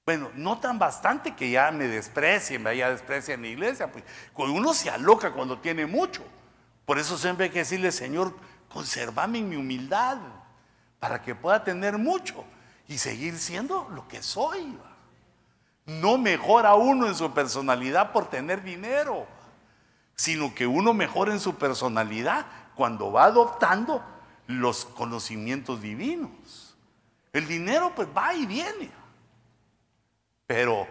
Bueno, 0.05 0.31
no 0.35 0.59
tan 0.59 0.79
bastante 0.79 1.35
que 1.35 1.51
ya 1.51 1.71
me 1.71 1.87
desprecien, 1.87 2.65
ya 2.65 2.91
desprecian 2.91 3.41
la 3.43 3.49
iglesia, 3.49 3.91
pues 3.91 4.05
uno 4.37 4.75
se 4.75 4.91
aloca 4.91 5.33
cuando 5.33 5.59
tiene 5.61 5.87
mucho. 5.87 6.23
Por 6.85 6.99
eso 6.99 7.17
siempre 7.17 7.45
hay 7.45 7.51
que 7.51 7.61
decirle, 7.61 7.93
Señor, 7.93 8.37
conservame 8.69 9.39
en 9.39 9.49
mi 9.49 9.57
humildad 9.57 10.19
para 10.99 11.23
que 11.23 11.35
pueda 11.35 11.63
tener 11.65 11.97
mucho 11.97 12.45
y 12.89 12.99
seguir 12.99 13.39
siendo 13.39 13.89
lo 13.95 14.09
que 14.09 14.23
soy. 14.23 14.77
No 15.99 16.19
mejora 16.19 16.77
uno 16.77 17.09
en 17.09 17.17
su 17.17 17.33
personalidad 17.33 18.13
por 18.13 18.31
tener 18.31 18.63
dinero, 18.63 19.27
sino 20.15 20.55
que 20.55 20.67
uno 20.67 20.95
mejora 20.95 21.33
en 21.33 21.41
su 21.41 21.57
personalidad 21.57 22.47
cuando 22.77 23.11
va 23.11 23.25
adoptando 23.25 24.01
los 24.47 24.85
conocimientos 24.85 25.83
divinos. 25.83 26.77
El 27.33 27.49
dinero 27.49 27.93
pues 27.97 28.07
va 28.17 28.33
y 28.35 28.47
viene. 28.47 28.91
Pero 30.47 30.87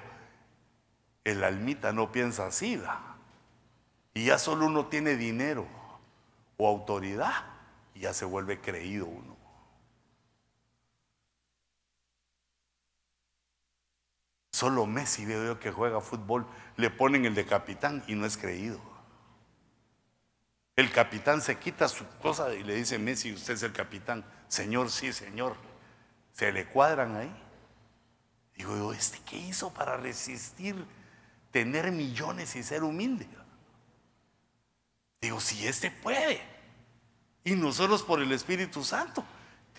el 1.24 1.44
almita 1.46 1.94
no 1.94 2.12
piensa 2.12 2.48
así, 2.48 2.82
Y 4.14 4.26
ya 4.26 4.38
solo 4.38 4.66
uno 4.66 4.88
tiene 4.88 5.16
dinero 5.16 5.66
o 6.58 6.68
autoridad 6.68 7.46
y 7.94 8.02
ya 8.02 8.14
se 8.14 8.26
vuelve 8.26 8.60
creído 8.60 9.06
uno. 9.06 9.39
Solo 14.60 14.86
Messi 14.86 15.24
veo 15.24 15.46
yo 15.46 15.58
que 15.58 15.72
juega 15.72 16.02
fútbol, 16.02 16.46
le 16.76 16.90
ponen 16.90 17.24
el 17.24 17.34
de 17.34 17.46
capitán 17.46 18.04
y 18.08 18.16
no 18.16 18.26
es 18.26 18.36
creído. 18.36 18.78
El 20.76 20.92
capitán 20.92 21.42
se 21.42 21.58
quita 21.58 21.88
su 21.88 22.06
cosa 22.22 22.54
y 22.54 22.64
le 22.64 22.76
dice, 22.76 23.00
Messi, 23.00 23.32
usted 23.32 23.54
es 23.54 23.64
el 23.64 23.72
capitán. 23.72 24.26
Señor, 24.50 24.92
sí, 24.92 25.14
señor. 25.14 25.56
Se 26.34 26.52
le 26.52 26.66
cuadran 26.66 27.16
ahí. 27.16 27.34
Digo 28.54 28.76
yo, 28.76 28.92
¿este 28.92 29.20
qué 29.26 29.38
hizo 29.38 29.74
para 29.74 29.96
resistir 29.96 30.76
tener 31.52 31.94
millones 31.94 32.54
y 32.58 32.62
ser 32.62 32.84
humilde? 32.84 33.30
Digo, 35.22 35.40
si 35.40 35.66
este 35.68 35.90
puede. 35.90 36.42
Y 37.46 37.52
nosotros 37.52 38.04
por 38.04 38.22
el 38.22 38.34
Espíritu 38.34 38.84
Santo 38.84 39.24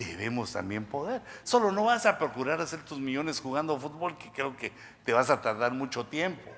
debemos 0.03 0.53
también 0.53 0.85
poder. 0.85 1.21
Solo 1.43 1.71
no 1.71 1.85
vas 1.85 2.05
a 2.05 2.17
procurar 2.17 2.61
hacer 2.61 2.83
tus 2.83 2.99
millones 2.99 3.39
jugando 3.39 3.79
fútbol, 3.79 4.17
que 4.17 4.31
creo 4.31 4.55
que 4.55 4.71
te 5.03 5.13
vas 5.13 5.29
a 5.29 5.41
tardar 5.41 5.73
mucho 5.73 6.05
tiempo. 6.05 6.49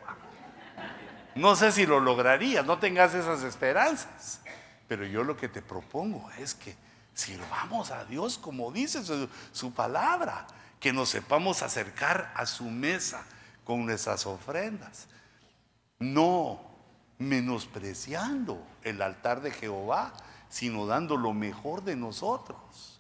No 1.36 1.56
sé 1.56 1.72
si 1.72 1.86
lo 1.86 2.00
lograrías, 2.00 2.66
no 2.66 2.78
tengas 2.78 3.14
esas 3.16 3.44
esperanzas. 3.44 4.42
Pero 4.88 5.06
yo 5.06 5.24
lo 5.24 5.36
que 5.36 5.50
te 5.50 5.62
propongo 5.62 6.30
es 6.38 6.54
que 6.54 6.76
sirvamos 7.14 7.92
a 7.92 8.06
Dios 8.06 8.38
como 8.38 8.72
dice 8.72 9.04
su, 9.04 9.28
su 9.52 9.74
palabra, 9.74 10.46
que 10.80 10.94
nos 10.94 11.10
sepamos 11.10 11.64
acercar 11.64 12.32
a 12.36 12.46
su 12.46 12.66
mesa 12.66 13.24
con 13.64 13.86
nuestras 13.86 14.26
ofrendas. 14.26 15.08
No 16.00 16.62
menospreciando 17.18 18.62
el 18.84 19.02
altar 19.02 19.42
de 19.42 19.52
Jehová, 19.52 20.14
sino 20.50 20.86
dando 20.86 21.18
lo 21.18 21.34
mejor 21.34 21.84
de 21.84 21.96
nosotros. 21.96 22.93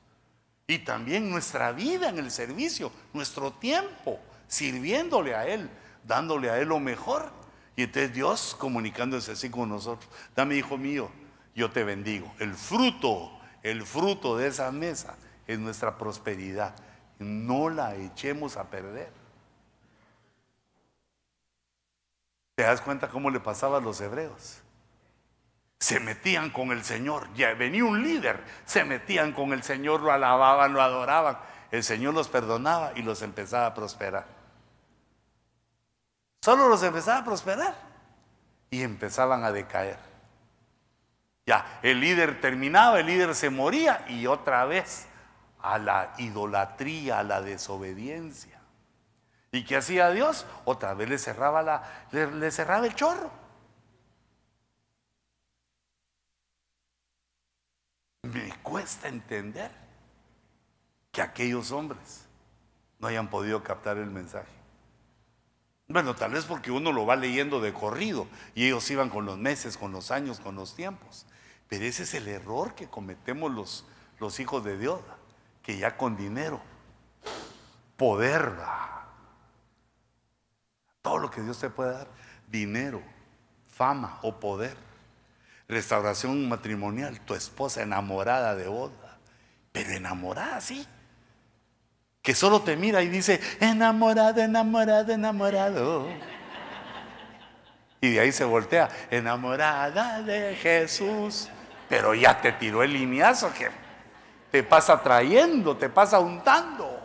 Y 0.68 0.80
también 0.80 1.30
nuestra 1.30 1.72
vida 1.72 2.09
en 2.09 2.18
el 2.18 2.32
servicio, 2.32 2.91
nuestro 3.11 3.51
tiempo, 3.51 4.20
sirviéndole 4.47 5.36
a 5.36 5.45
Él, 5.45 5.70
dándole 6.03 6.49
a 6.49 6.59
Él 6.59 6.70
lo 6.70 6.80
mejor. 6.80 7.32
Y 7.76 7.84
entonces 7.84 8.14
Dios 8.14 8.55
comunicándose 8.57 9.34
así 9.34 9.49
con 9.49 9.70
nosotros. 9.70 10.09
Dame, 10.36 10.55
hijo 10.55 10.78
mío, 10.78 11.09
yo 11.55 11.72
te 11.72 11.84
bendigo. 11.84 12.34
El 12.39 12.53
fruto, 12.53 13.32
el 13.61 13.84
fruto 13.84 14.38
de 14.38 14.47
esa 14.47 14.72
mesa 14.72 15.16
es 15.47 15.59
nuestra 15.59 15.97
prosperidad. 15.97 16.76
No 17.20 17.70
la 17.70 17.95
echemos 17.95 18.57
a 18.57 18.70
perder. 18.70 19.11
¿Te 22.55 22.64
das 22.64 22.82
cuenta 22.82 23.09
cómo 23.09 23.30
le 23.30 23.39
pasaba 23.39 23.80
a 23.80 23.82
los 23.82 23.99
hebreos? 23.99 24.62
Se 25.84 26.00
metían 26.00 26.50
con 26.50 26.72
el 26.72 26.82
Señor. 26.82 27.28
Ya 27.34 27.54
venía 27.56 27.84
un 27.84 28.02
líder, 28.02 28.42
se 28.64 28.86
metían 28.86 29.34
con 29.34 29.52
el 29.52 29.64
Señor, 29.64 30.00
lo 30.00 30.14
alababan, 30.14 30.72
lo 30.72 30.82
adoraban. 30.82 31.38
El 31.72 31.84
Señor 31.84 32.14
los 32.14 32.30
perdonaba 32.30 32.94
y 32.96 33.02
los 33.02 33.22
empezaba 33.22 33.66
a 33.66 33.74
prosperar. 33.74 34.26
Solo 36.42 36.70
los 36.70 36.82
empezaba 36.84 37.18
a 37.18 37.26
prosperar 37.26 37.76
y 38.70 38.82
empezaban 38.82 39.44
a 39.44 39.52
decaer. 39.52 40.00
Ya, 41.46 41.80
el 41.82 42.00
líder 42.00 42.40
terminaba, 42.40 43.02
el 43.02 43.08
líder 43.08 43.36
se 43.36 43.50
moría 43.50 44.06
y 44.08 44.26
otra 44.26 44.64
vez 44.64 45.08
a 45.62 45.80
la 45.80 46.14
idolatría, 46.18 47.20
a 47.20 47.24
la 47.24 47.42
desobediencia. 47.42 48.58
¿Y 49.52 49.66
qué 49.66 49.76
hacía 49.76 50.12
Dios? 50.12 50.46
Otra 50.64 50.94
vez 50.94 51.10
le 51.10 51.18
cerraba, 51.18 51.62
la, 51.62 51.84
le 52.14 52.52
cerraba 52.52 52.86
el 52.86 52.96
chorro. 52.96 53.44
Me 58.24 58.54
cuesta 58.74 59.08
entender 59.08 59.70
que 61.12 61.22
aquellos 61.22 61.70
hombres 61.70 62.26
no 62.98 63.08
hayan 63.08 63.30
podido 63.30 63.64
captar 63.64 63.98
el 63.98 64.10
mensaje. 64.10 64.50
Bueno, 65.88 66.16
tal 66.16 66.32
vez 66.32 66.46
porque 66.46 66.72
uno 66.72 66.92
lo 66.92 67.06
va 67.06 67.16
leyendo 67.16 67.62
de 67.62 67.72
corrido 67.72 68.26
y 68.56 68.66
ellos 68.66 68.90
iban 68.90 69.12
con 69.12 69.28
los 69.28 69.38
meses, 69.38 69.78
con 69.78 69.92
los 69.92 70.10
años, 70.10 70.40
con 70.40 70.56
los 70.56 70.74
tiempos. 70.74 71.28
Pero 71.70 71.86
ese 71.86 72.02
es 72.02 72.16
el 72.16 72.28
error 72.28 72.74
que 72.74 72.90
cometemos 72.90 73.52
los, 73.52 73.86
los 74.20 74.40
hijos 74.40 74.64
de 74.64 74.76
Dios, 74.80 75.00
que 75.62 75.78
ya 75.78 75.96
con 75.96 76.18
dinero, 76.18 76.60
poder, 77.96 78.56
todo 81.04 81.20
lo 81.20 81.30
que 81.30 81.44
Dios 81.44 81.60
te 81.60 81.70
puede 81.70 81.92
dar, 81.92 82.08
dinero, 82.48 83.04
fama 83.68 84.18
o 84.24 84.40
poder 84.40 84.76
restauración 85.68 86.47
matrimonial, 86.47 87.20
tu 87.22 87.34
esposa 87.34 87.82
enamorada 87.82 88.55
de 88.55 88.68
boda, 88.68 89.18
pero 89.72 89.91
enamorada, 89.91 90.61
sí. 90.61 90.88
Que 92.22 92.34
solo 92.34 92.61
te 92.61 92.77
mira 92.77 93.02
y 93.02 93.10
dice, 93.10 93.41
enamorado, 93.60 94.41
enamorado, 94.41 95.11
enamorado. 95.11 96.07
Y 97.99 98.11
de 98.11 98.19
ahí 98.19 98.31
se 98.31 98.44
voltea, 98.44 98.90
enamorada 99.10 100.22
de 100.22 100.56
Jesús. 100.56 101.49
Pero 101.90 102.14
ya 102.14 102.41
te 102.41 102.52
tiró 102.53 102.81
el 102.84 102.94
lineazo 102.94 103.53
que 103.53 103.69
te 104.52 104.64
pasa 104.64 105.02
trayendo, 105.02 105.77
te 105.77 105.90
pasa 105.90 106.19
untando. 106.19 106.99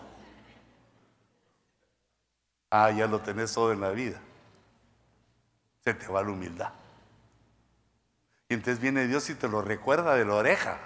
Ah, 2.70 2.90
ya 2.90 3.06
lo 3.06 3.20
tenés 3.20 3.52
todo 3.52 3.72
en 3.72 3.80
la 3.80 3.90
vida. 3.90 4.20
Se 5.84 5.94
te 5.94 6.06
va 6.06 6.22
la 6.22 6.30
humildad. 6.30 6.70
Y 8.48 8.54
entonces 8.54 8.80
viene 8.80 9.06
Dios 9.06 9.28
y 9.28 9.34
te 9.34 9.46
lo 9.46 9.60
recuerda 9.60 10.14
de 10.14 10.24
la 10.24 10.34
oreja. 10.34 10.78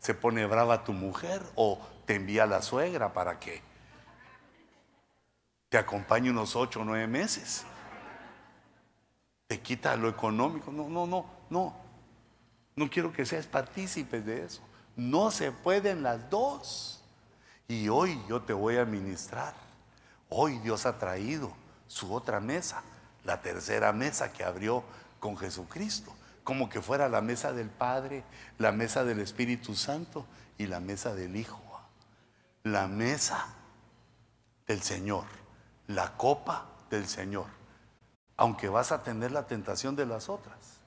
Se 0.00 0.14
pone 0.14 0.46
brava 0.46 0.84
tu 0.84 0.92
mujer 0.92 1.42
o 1.54 1.78
te 2.06 2.14
envía 2.14 2.46
la 2.46 2.62
suegra 2.62 3.12
para 3.12 3.38
que 3.38 3.62
te 5.68 5.76
acompañe 5.76 6.30
unos 6.30 6.56
ocho 6.56 6.80
o 6.80 6.84
nueve 6.84 7.06
meses. 7.06 7.64
Te 9.46 9.60
quita 9.60 9.96
lo 9.96 10.08
económico. 10.08 10.72
No, 10.72 10.88
no, 10.88 11.06
no, 11.06 11.26
no. 11.50 11.76
No 12.74 12.90
quiero 12.90 13.12
que 13.12 13.26
seas 13.26 13.46
partícipe 13.46 14.22
de 14.22 14.44
eso. 14.44 14.62
No 14.96 15.30
se 15.30 15.52
pueden 15.52 16.02
las 16.02 16.30
dos. 16.30 17.04
Y 17.68 17.88
hoy 17.88 18.18
yo 18.28 18.42
te 18.42 18.54
voy 18.54 18.78
a 18.78 18.86
ministrar. 18.86 19.54
Hoy 20.30 20.58
Dios 20.60 20.86
ha 20.86 20.98
traído 20.98 21.52
su 21.86 22.14
otra 22.14 22.40
mesa, 22.40 22.82
la 23.24 23.42
tercera 23.42 23.92
mesa 23.92 24.32
que 24.32 24.42
abrió 24.42 24.82
con 25.20 25.36
Jesucristo 25.36 26.14
como 26.44 26.68
que 26.68 26.82
fuera 26.82 27.08
la 27.08 27.22
mesa 27.22 27.52
del 27.52 27.70
Padre, 27.70 28.22
la 28.58 28.70
mesa 28.70 29.02
del 29.02 29.18
Espíritu 29.20 29.74
Santo 29.74 30.26
y 30.58 30.66
la 30.66 30.78
mesa 30.78 31.14
del 31.14 31.36
Hijo. 31.36 31.60
La 32.62 32.86
mesa 32.86 33.46
del 34.66 34.82
Señor, 34.82 35.24
la 35.86 36.16
copa 36.16 36.66
del 36.90 37.06
Señor, 37.06 37.46
aunque 38.36 38.68
vas 38.68 38.92
a 38.92 39.02
tener 39.02 39.32
la 39.32 39.46
tentación 39.46 39.96
de 39.96 40.06
las 40.06 40.28
otras. 40.28 40.80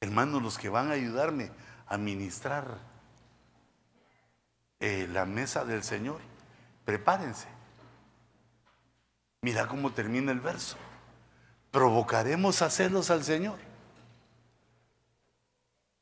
Hermanos, 0.00 0.42
los 0.42 0.58
que 0.58 0.68
van 0.68 0.90
a 0.90 0.94
ayudarme 0.94 1.50
a 1.86 1.98
ministrar 1.98 2.78
eh, 4.80 5.08
la 5.10 5.24
mesa 5.24 5.64
del 5.64 5.82
Señor. 5.82 6.20
Prepárense. 6.84 7.48
Mira 9.40 9.66
cómo 9.66 9.92
termina 9.92 10.32
el 10.32 10.40
verso. 10.40 10.76
Provocaremos 11.74 12.62
a 12.62 12.70
celos 12.70 13.10
al 13.10 13.24
Señor. 13.24 13.58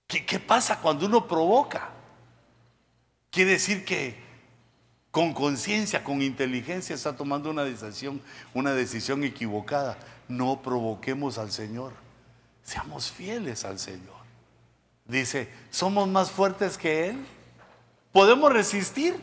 ¿Qué, 0.06 0.26
¿Qué, 0.26 0.38
pasa 0.38 0.78
cuando 0.80 1.06
uno 1.06 1.26
provoca? 1.26 1.88
Quiere 3.30 3.52
decir 3.52 3.82
que 3.82 4.20
con 5.10 5.32
conciencia, 5.32 6.04
con 6.04 6.20
inteligencia 6.20 6.94
está 6.94 7.16
tomando 7.16 7.48
una 7.48 7.64
decisión, 7.64 8.20
una 8.52 8.74
decisión 8.74 9.24
equivocada. 9.24 9.96
No 10.28 10.60
provoquemos 10.60 11.38
al 11.38 11.50
Señor. 11.50 11.94
Seamos 12.62 13.10
fieles 13.10 13.64
al 13.64 13.78
Señor. 13.78 14.20
Dice, 15.06 15.48
¿somos 15.70 16.06
más 16.06 16.30
fuertes 16.30 16.76
que 16.76 17.08
Él? 17.08 17.26
¿Podemos 18.12 18.52
resistir? 18.52 19.18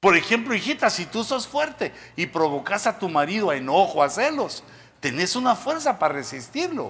Por 0.00 0.16
ejemplo, 0.16 0.54
hijita, 0.54 0.88
si 0.88 1.04
tú 1.04 1.22
sos 1.22 1.46
fuerte 1.46 1.92
y 2.16 2.26
provocas 2.26 2.86
a 2.86 2.98
tu 2.98 3.08
marido 3.10 3.50
a 3.50 3.56
enojo, 3.56 4.02
a 4.02 4.08
celos, 4.08 4.64
tenés 4.98 5.36
una 5.36 5.54
fuerza 5.54 5.98
para 5.98 6.14
resistirlo. 6.14 6.88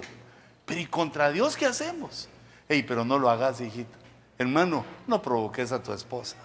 Pero 0.65 0.79
¿y 0.79 0.85
contra 0.85 1.29
Dios 1.29 1.57
qué 1.57 1.65
hacemos? 1.65 2.29
Ey, 2.69 2.83
pero 2.83 3.03
no 3.03 3.19
lo 3.19 3.29
hagas, 3.29 3.59
hijita. 3.59 3.97
Hermano, 4.37 4.85
no 5.07 5.21
provoques 5.21 5.73
a 5.73 5.83
tu 5.83 5.91
esposa, 5.91 6.37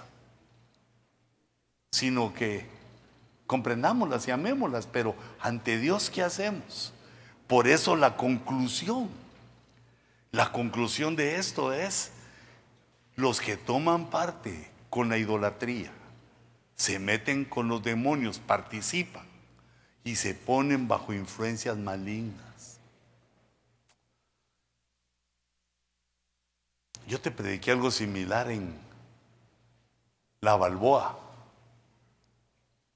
sino 1.92 2.34
que 2.34 2.68
comprendámoslas 3.46 4.26
y 4.26 4.32
amémoslas, 4.32 4.86
pero 4.86 5.14
ante 5.40 5.78
Dios, 5.78 6.10
¿qué 6.10 6.22
hacemos? 6.22 6.92
Por 7.46 7.68
eso 7.68 7.94
la 7.94 8.16
conclusión, 8.16 9.08
la 10.32 10.50
conclusión 10.50 11.14
de 11.14 11.36
esto 11.36 11.72
es, 11.72 12.10
los 13.14 13.40
que 13.40 13.56
toman 13.56 14.10
parte 14.10 14.68
con 14.90 15.08
la 15.08 15.16
idolatría, 15.16 15.92
se 16.76 16.98
meten 16.98 17.46
con 17.46 17.68
los 17.68 17.82
demonios, 17.82 18.38
participan 18.38 19.26
y 20.04 20.16
se 20.16 20.34
ponen 20.34 20.86
bajo 20.86 21.12
influencias 21.12 21.76
malignas. 21.76 22.78
Yo 27.08 27.20
te 27.20 27.30
prediqué 27.30 27.70
algo 27.70 27.90
similar 27.90 28.50
en 28.50 28.74
la 30.40 30.56
Balboa, 30.56 31.18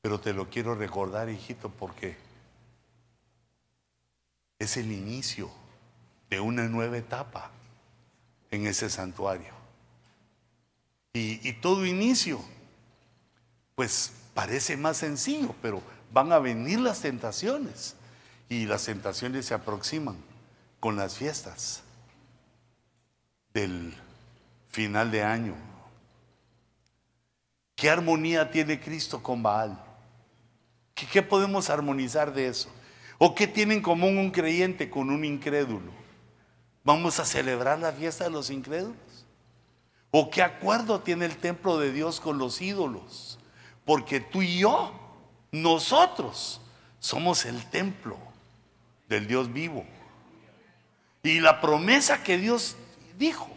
pero 0.02 0.20
te 0.20 0.32
lo 0.32 0.50
quiero 0.50 0.74
recordar, 0.74 1.28
hijito, 1.30 1.70
porque 1.70 2.16
es 4.58 4.76
el 4.76 4.92
inicio 4.92 5.50
de 6.28 6.40
una 6.40 6.68
nueva 6.68 6.98
etapa 6.98 7.50
en 8.50 8.66
ese 8.66 8.90
santuario. 8.90 9.54
Y, 11.12 11.48
y, 11.48 11.52
todo 11.54 11.86
inicio, 11.86 12.40
pues 13.80 14.12
parece 14.34 14.76
más 14.76 14.98
sencillo, 14.98 15.54
pero 15.62 15.80
van 16.12 16.30
a 16.34 16.38
venir 16.38 16.78
las 16.80 17.00
tentaciones. 17.00 17.96
Y 18.46 18.66
las 18.66 18.84
tentaciones 18.84 19.46
se 19.46 19.54
aproximan 19.54 20.16
con 20.80 20.96
las 20.96 21.16
fiestas 21.16 21.82
del 23.54 23.94
final 24.68 25.10
de 25.10 25.22
año. 25.22 25.54
¿Qué 27.74 27.88
armonía 27.88 28.50
tiene 28.50 28.78
Cristo 28.78 29.22
con 29.22 29.42
Baal? 29.42 29.82
¿Qué, 30.94 31.22
podemos 31.22 31.70
armonizar 31.70 32.34
de 32.34 32.48
eso? 32.48 32.68
¿O 33.16 33.34
qué 33.34 33.46
tiene 33.46 33.76
en 33.76 33.80
común 33.80 34.18
un 34.18 34.30
creyente 34.30 34.90
con 34.90 35.08
un 35.08 35.24
incrédulo? 35.24 35.90
¿Vamos 36.84 37.18
a 37.18 37.24
celebrar 37.24 37.78
la 37.78 37.92
fiesta 37.92 38.24
de 38.24 38.30
los 38.30 38.50
incrédulos? 38.50 39.24
¿O 40.10 40.28
qué 40.28 40.42
acuerdo 40.42 41.00
tiene 41.00 41.24
el 41.24 41.38
templo 41.38 41.78
de 41.78 41.92
Dios 41.92 42.20
con 42.20 42.36
los 42.36 42.60
ídolos? 42.60 43.38
Porque 43.90 44.20
tú 44.20 44.40
y 44.40 44.60
yo, 44.60 44.92
nosotros, 45.50 46.60
somos 47.00 47.44
el 47.44 47.68
templo 47.70 48.16
del 49.08 49.26
Dios 49.26 49.52
vivo. 49.52 49.84
Y 51.24 51.40
la 51.40 51.60
promesa 51.60 52.22
que 52.22 52.38
Dios 52.38 52.76
dijo, 53.18 53.50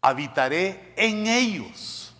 habitaré 0.00 0.94
en 0.96 1.26
ellos. 1.26 2.14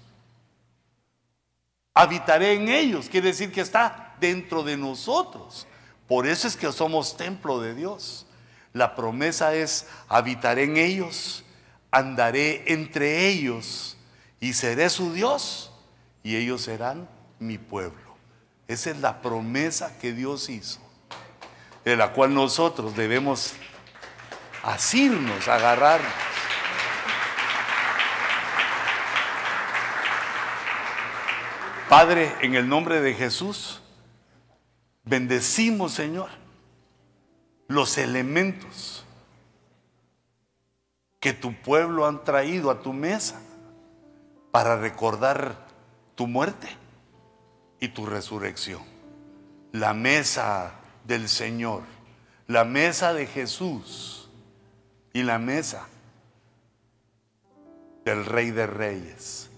Habitaré 1.94 2.56
en 2.56 2.68
ellos, 2.68 3.08
quiere 3.08 3.28
decir 3.28 3.50
que 3.50 3.62
está 3.62 4.14
dentro 4.20 4.62
de 4.62 4.76
nosotros. 4.76 5.66
Por 6.06 6.26
eso 6.26 6.46
es 6.46 6.58
que 6.58 6.70
somos 6.72 7.16
templo 7.16 7.58
de 7.58 7.74
Dios. 7.74 8.26
La 8.74 8.94
promesa 8.94 9.54
es, 9.54 9.88
habitaré 10.10 10.64
en 10.64 10.76
ellos, 10.76 11.42
andaré 11.90 12.70
entre 12.70 13.28
ellos 13.28 13.96
y 14.40 14.52
seré 14.52 14.90
su 14.90 15.14
Dios 15.14 15.71
y 16.22 16.36
ellos 16.36 16.62
serán 16.62 17.08
mi 17.38 17.58
pueblo. 17.58 18.16
Esa 18.68 18.90
es 18.90 19.00
la 19.00 19.20
promesa 19.20 19.98
que 19.98 20.12
Dios 20.12 20.48
hizo, 20.48 20.80
de 21.84 21.96
la 21.96 22.12
cual 22.12 22.32
nosotros 22.34 22.96
debemos 22.96 23.54
asirnos, 24.62 25.48
agarrarnos. 25.48 26.12
Padre, 31.88 32.34
en 32.40 32.54
el 32.54 32.68
nombre 32.68 33.02
de 33.02 33.12
Jesús, 33.12 33.82
bendecimos, 35.04 35.92
Señor, 35.92 36.30
los 37.68 37.98
elementos 37.98 39.04
que 41.20 41.32
tu 41.32 41.54
pueblo 41.54 42.06
han 42.06 42.24
traído 42.24 42.70
a 42.70 42.80
tu 42.80 42.92
mesa 42.92 43.40
para 44.50 44.76
recordar 44.76 45.71
tu 46.22 46.28
muerte 46.28 46.68
y 47.80 47.88
tu 47.88 48.06
resurrección. 48.06 48.80
La 49.72 49.92
mesa 49.92 50.74
del 51.04 51.28
Señor, 51.28 51.82
la 52.46 52.64
mesa 52.64 53.12
de 53.12 53.26
Jesús 53.26 54.30
y 55.12 55.24
la 55.24 55.40
mesa 55.40 55.88
del 58.04 58.24
Rey 58.24 58.52
de 58.52 58.68
Reyes 58.68 59.50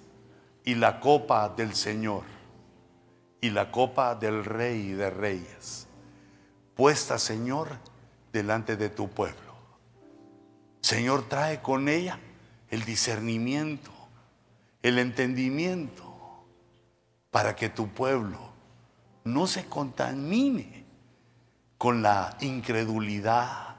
y 0.65 0.77
la 0.77 1.01
copa 1.01 1.51
del 1.51 1.75
Señor 1.75 2.23
y 3.43 3.51
la 3.51 3.71
copa 3.71 4.15
del 4.15 4.43
Rey 4.43 4.93
de 4.93 5.11
Reyes, 5.11 5.87
puesta, 6.75 7.19
Señor, 7.19 7.77
delante 8.33 8.79
de 8.79 8.89
tu 8.89 9.11
pueblo. 9.11 9.53
Señor, 10.81 11.29
trae 11.29 11.61
con 11.61 11.91
ella 11.91 12.19
el 12.71 12.87
discernimiento, 12.87 13.91
el 14.83 14.99
entendimiento, 14.99 16.14
para 17.35 17.57
que 17.57 17.69
tu 17.69 17.89
pueblo 17.89 18.39
no 19.25 19.49
se 19.49 19.65
contamine 19.65 20.85
con 21.77 22.01
la 22.01 22.37
incredulidad, 22.39 23.75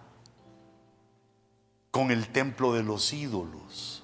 con 1.89 2.11
el 2.11 2.27
templo 2.33 2.73
de 2.73 2.83
los 2.83 3.13
ídolos, 3.13 4.03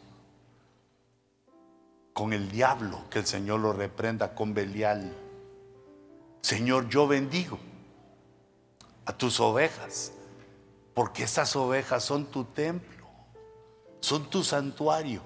con 2.14 2.32
el 2.32 2.50
diablo, 2.50 3.02
que 3.10 3.20
el 3.20 3.26
Señor 3.26 3.60
lo 3.60 3.74
reprenda 3.74 4.36
con 4.36 4.54
Belial. 4.54 5.14
Señor, 6.40 6.88
yo 6.88 7.06
bendigo 7.06 7.60
a 9.04 9.12
tus 9.12 9.42
ovejas, 9.42 10.14
porque 10.94 11.24
estas 11.24 11.58
ovejas 11.58 12.06
son 12.06 12.24
tu 12.28 12.46
templo, 12.46 13.06
son 14.00 14.30
tu 14.30 14.46
santuario, 14.46 15.22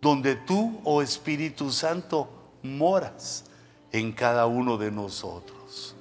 donde 0.00 0.36
tú, 0.36 0.80
oh 0.84 1.02
Espíritu 1.02 1.72
Santo, 1.72 2.43
moras 2.64 3.44
en 3.92 4.12
cada 4.12 4.46
uno 4.46 4.78
de 4.78 4.90
nosotros. 4.90 5.94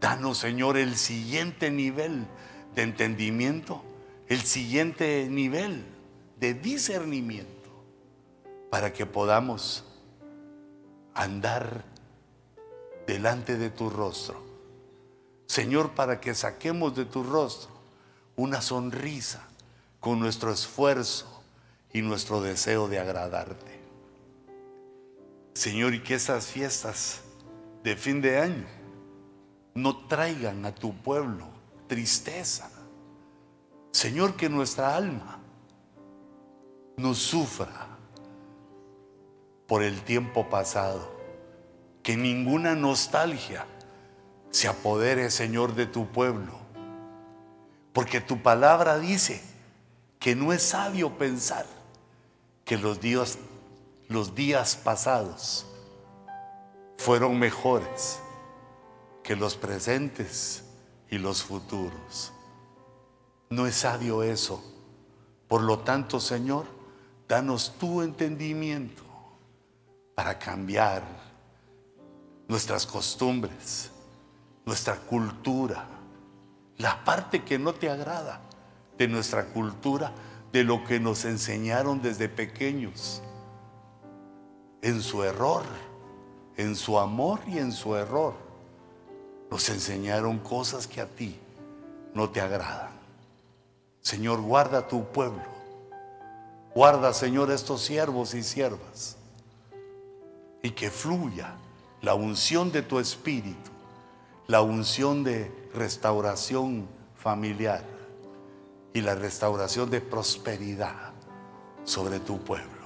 Danos, 0.00 0.38
Señor, 0.38 0.76
el 0.76 0.96
siguiente 0.96 1.70
nivel 1.70 2.26
de 2.74 2.82
entendimiento 2.82 3.84
el 4.30 4.42
siguiente 4.42 5.26
nivel 5.28 5.84
de 6.38 6.54
discernimiento 6.54 7.68
para 8.70 8.92
que 8.92 9.04
podamos 9.04 9.84
andar 11.14 11.84
delante 13.08 13.56
de 13.56 13.70
tu 13.70 13.90
rostro. 13.90 14.40
Señor, 15.46 15.96
para 15.96 16.20
que 16.20 16.36
saquemos 16.36 16.94
de 16.94 17.06
tu 17.06 17.24
rostro 17.24 17.72
una 18.36 18.62
sonrisa 18.62 19.48
con 19.98 20.20
nuestro 20.20 20.52
esfuerzo 20.52 21.42
y 21.92 22.00
nuestro 22.00 22.40
deseo 22.40 22.86
de 22.86 23.00
agradarte. 23.00 23.79
Señor, 25.60 25.92
y 25.92 26.00
que 26.00 26.14
esas 26.14 26.46
fiestas 26.46 27.20
de 27.84 27.94
fin 27.94 28.22
de 28.22 28.38
año 28.38 28.64
no 29.74 30.06
traigan 30.06 30.64
a 30.64 30.74
tu 30.74 30.96
pueblo 31.02 31.48
tristeza, 31.86 32.70
Señor, 33.92 34.36
que 34.36 34.48
nuestra 34.48 34.96
alma 34.96 35.38
no 36.96 37.12
sufra 37.12 37.88
por 39.66 39.82
el 39.82 40.00
tiempo 40.00 40.48
pasado, 40.48 41.14
que 42.02 42.16
ninguna 42.16 42.74
nostalgia 42.74 43.66
se 44.48 44.66
apodere, 44.66 45.28
Señor, 45.30 45.74
de 45.74 45.84
tu 45.84 46.06
pueblo, 46.06 46.58
porque 47.92 48.22
tu 48.22 48.40
palabra 48.42 48.98
dice 48.98 49.42
que 50.18 50.34
no 50.34 50.54
es 50.54 50.62
sabio 50.62 51.18
pensar 51.18 51.66
que 52.64 52.78
los 52.78 52.98
días, 53.02 53.36
los 54.10 54.34
días 54.34 54.74
pasados 54.74 55.64
fueron 56.98 57.38
mejores 57.38 58.18
que 59.22 59.36
los 59.36 59.54
presentes 59.54 60.64
y 61.08 61.18
los 61.18 61.44
futuros. 61.44 62.32
No 63.50 63.68
es 63.68 63.76
sabio 63.76 64.24
eso. 64.24 64.64
Por 65.46 65.62
lo 65.62 65.78
tanto, 65.78 66.18
Señor, 66.18 66.66
danos 67.28 67.74
tu 67.78 68.02
entendimiento 68.02 69.04
para 70.16 70.40
cambiar 70.40 71.04
nuestras 72.48 72.86
costumbres, 72.86 73.92
nuestra 74.66 74.96
cultura, 74.96 75.86
la 76.78 77.04
parte 77.04 77.44
que 77.44 77.60
no 77.60 77.74
te 77.74 77.88
agrada 77.88 78.40
de 78.98 79.06
nuestra 79.06 79.46
cultura, 79.46 80.12
de 80.50 80.64
lo 80.64 80.82
que 80.82 80.98
nos 80.98 81.24
enseñaron 81.24 82.02
desde 82.02 82.28
pequeños, 82.28 83.22
en 84.82 85.02
su 85.02 85.22
error, 85.22 85.64
en 86.56 86.76
su 86.76 86.98
amor 86.98 87.40
y 87.46 87.58
en 87.58 87.72
su 87.72 87.96
error. 87.96 88.34
Nos 89.50 89.68
enseñaron 89.68 90.38
cosas 90.38 90.86
que 90.86 91.00
a 91.00 91.06
ti 91.06 91.38
no 92.14 92.30
te 92.30 92.40
agradan. 92.40 92.90
Señor, 94.00 94.40
guarda 94.40 94.86
tu 94.86 95.04
pueblo. 95.06 95.42
Guarda, 96.74 97.12
Señor, 97.12 97.50
estos 97.50 97.82
siervos 97.82 98.34
y 98.34 98.42
siervas. 98.42 99.16
Y 100.62 100.70
que 100.70 100.90
fluya 100.90 101.54
la 102.02 102.14
unción 102.14 102.70
de 102.70 102.82
tu 102.82 102.98
espíritu, 102.98 103.70
la 104.46 104.62
unción 104.62 105.24
de 105.24 105.50
restauración 105.74 106.88
familiar 107.16 107.84
y 108.92 109.00
la 109.00 109.14
restauración 109.14 109.90
de 109.90 110.00
prosperidad 110.00 111.12
sobre 111.84 112.20
tu 112.20 112.38
pueblo. 112.38 112.79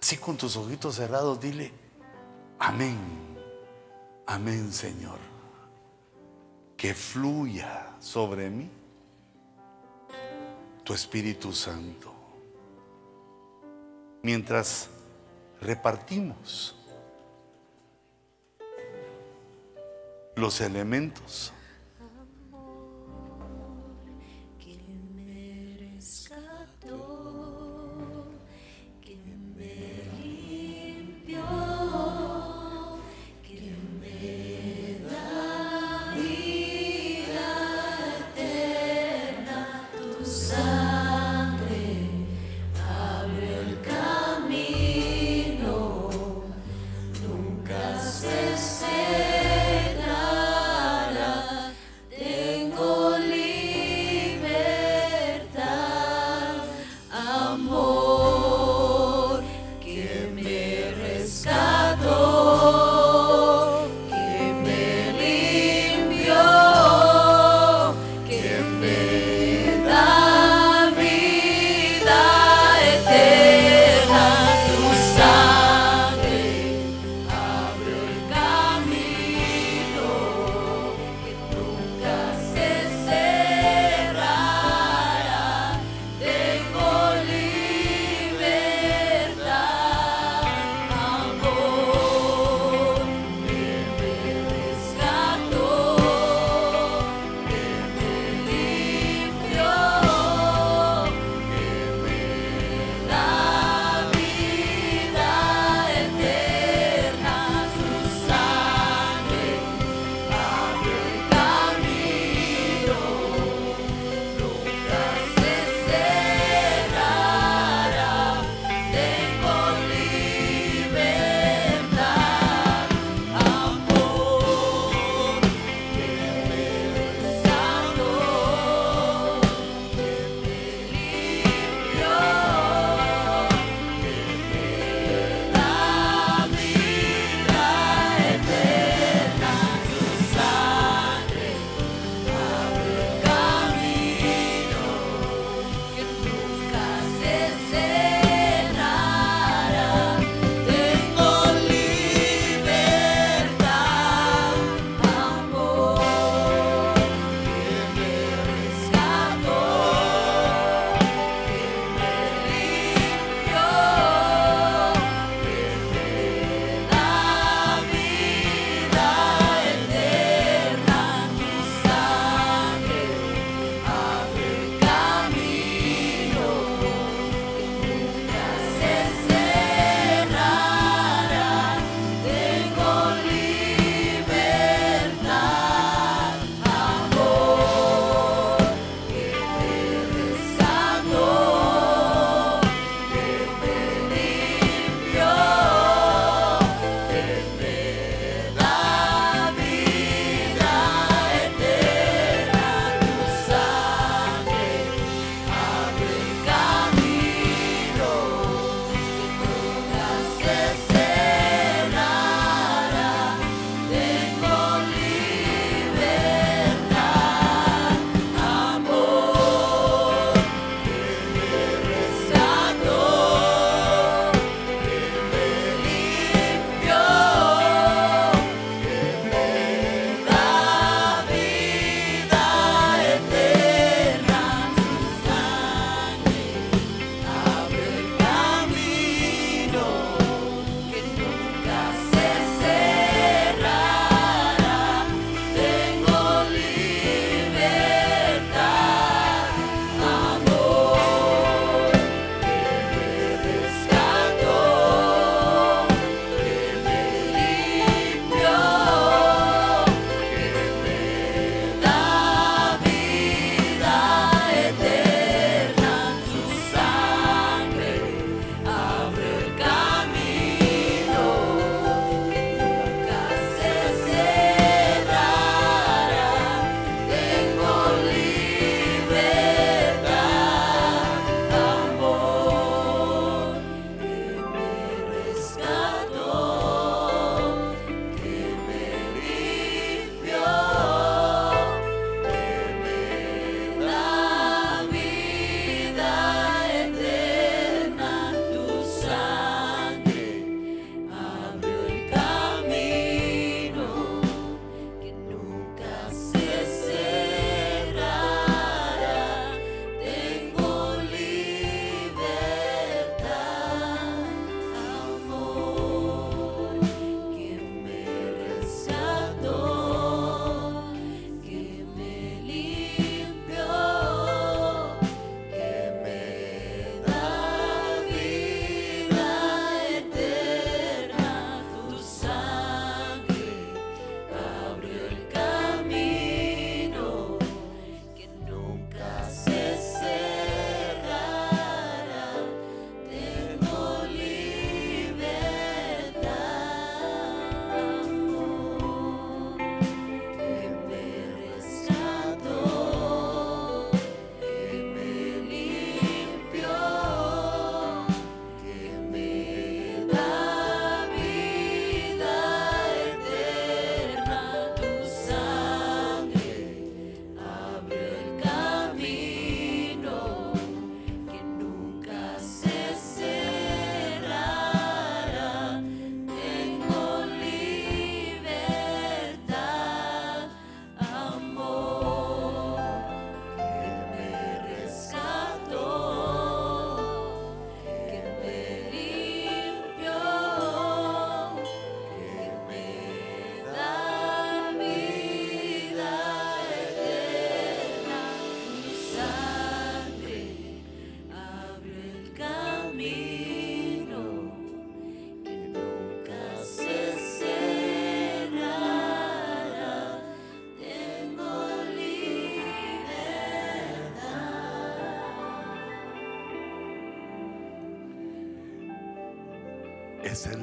Así 0.00 0.16
con 0.16 0.36
tus 0.36 0.56
ojitos 0.56 0.94
cerrados, 0.94 1.40
dile, 1.40 1.72
amén, 2.58 2.98
amén 4.26 4.72
Señor, 4.72 5.18
que 6.76 6.94
fluya 6.94 7.96
sobre 7.98 8.48
mí 8.48 8.70
tu 10.84 10.94
Espíritu 10.94 11.52
Santo. 11.52 12.14
Mientras 14.22 14.88
repartimos 15.60 16.74
los 20.36 20.60
elementos 20.60 21.52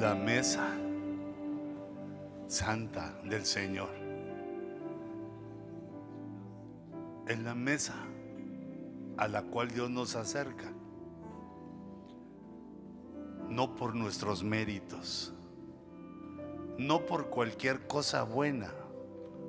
la 0.00 0.14
mesa 0.14 0.76
santa 2.48 3.18
del 3.24 3.46
Señor. 3.46 3.88
Es 7.26 7.38
la 7.38 7.54
mesa 7.54 7.94
a 9.16 9.26
la 9.26 9.42
cual 9.42 9.70
Dios 9.70 9.90
nos 9.90 10.14
acerca. 10.14 10.70
No 13.48 13.74
por 13.74 13.94
nuestros 13.94 14.44
méritos, 14.44 15.32
no 16.78 17.06
por 17.06 17.30
cualquier 17.30 17.86
cosa 17.86 18.22
buena 18.24 18.70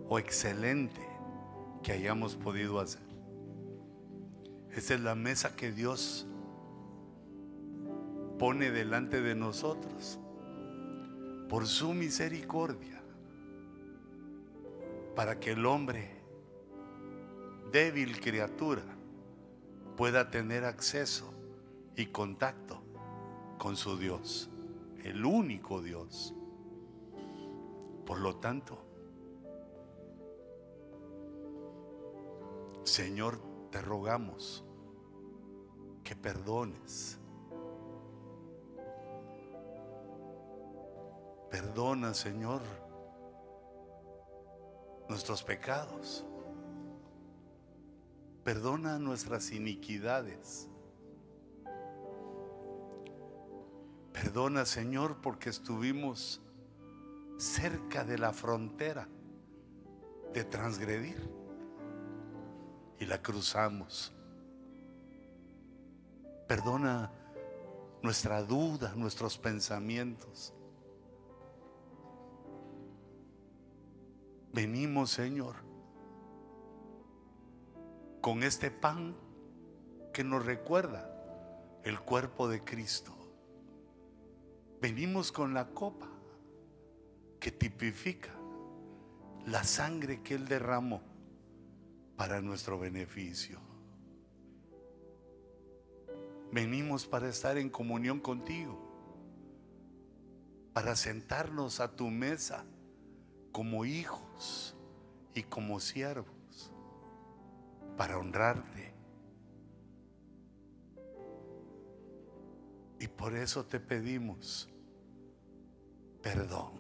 o 0.08 0.18
excelente 0.18 1.02
que 1.84 1.92
hayamos 1.92 2.36
podido 2.36 2.80
hacer. 2.80 3.02
Esa 4.72 4.94
es 4.94 5.02
la 5.02 5.16
mesa 5.16 5.56
que 5.56 5.72
Dios 5.72 6.26
pone 8.40 8.72
delante 8.72 9.22
de 9.22 9.36
nosotros 9.36 10.20
por 11.50 11.68
su 11.68 11.94
misericordia 11.94 13.02
para 15.16 15.40
que 15.40 15.52
el 15.52 15.66
hombre, 15.66 16.22
débil 17.72 18.20
criatura, 18.20 18.84
pueda 19.96 20.30
tener 20.30 20.64
acceso 20.64 21.34
y 21.96 22.08
contacto 22.08 22.84
con 23.58 23.76
su 23.76 23.98
Dios, 23.98 24.50
el 25.04 25.26
único 25.26 25.82
Dios. 25.82 26.36
Por 28.06 28.20
lo 28.20 28.36
tanto, 28.36 28.78
Señor, 32.84 33.40
te 33.72 33.82
rogamos 33.82 34.64
que 36.04 36.16
perdones. 36.16 37.20
Perdona, 41.60 42.14
Señor, 42.14 42.62
nuestros 45.10 45.42
pecados. 45.42 46.24
Perdona 48.44 49.00
nuestras 49.00 49.52
iniquidades. 49.52 50.70
Perdona, 54.14 54.66
Señor, 54.66 55.20
porque 55.20 55.50
estuvimos 55.50 56.44
cerca 57.40 58.04
de 58.04 58.20
la 58.20 58.34
frontera 58.34 59.08
de 60.36 60.44
transgredir 60.44 61.28
y 63.00 63.06
la 63.08 63.20
cruzamos. 63.24 64.14
Perdona 66.48 67.12
nuestra 68.04 68.44
duda, 68.44 68.94
nuestros 68.96 69.40
pensamientos. 69.40 70.54
Venimos, 74.54 75.12
Señor, 75.12 75.56
con 78.22 78.44
este 78.44 78.72
pan 78.72 79.16
que 80.14 80.24
nos 80.24 80.46
recuerda 80.46 81.14
el 81.84 82.00
cuerpo 82.00 82.48
de 82.48 82.64
Cristo. 82.64 83.14
Venimos 84.82 85.32
con 85.32 85.54
la 85.54 85.68
copa 85.70 86.08
que 87.40 87.52
tipifica 87.52 88.34
la 89.46 89.64
sangre 89.64 90.22
que 90.22 90.36
Él 90.36 90.48
derramó 90.48 91.02
para 92.18 92.42
nuestro 92.42 92.80
beneficio. 92.80 93.60
Venimos 96.52 97.06
para 97.06 97.30
estar 97.30 97.58
en 97.58 97.70
comunión 97.70 98.20
contigo, 98.20 98.78
para 100.74 100.96
sentarnos 100.96 101.80
a 101.80 101.96
tu 101.96 102.10
mesa 102.10 102.66
como 103.52 103.86
y 105.34 105.44
como 105.44 105.80
siervos, 105.80 106.72
para 107.98 108.18
honrarte. 108.18 108.94
Y 113.00 113.08
por 113.08 113.36
eso 113.36 113.66
te 113.66 113.80
pedimos 113.80 114.70
perdón, 116.28 116.74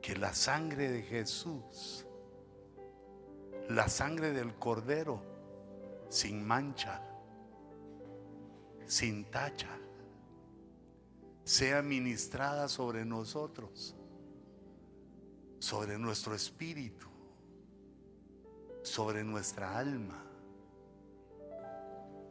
que 0.00 0.16
la 0.16 0.32
sangre 0.32 0.90
de 0.90 1.02
Jesús, 1.02 2.06
la 3.68 3.88
sangre 3.88 4.32
del 4.32 4.54
Cordero, 4.54 5.22
sin 6.08 6.42
mancha, 6.42 7.02
sin 8.86 9.26
tacha, 9.26 9.78
sea 11.44 11.82
ministrada 11.82 12.68
sobre 12.68 13.04
nosotros, 13.04 13.94
sobre 15.62 15.96
nuestro 15.96 16.34
espíritu, 16.34 17.06
sobre 18.82 19.22
nuestra 19.22 19.78
alma, 19.78 20.20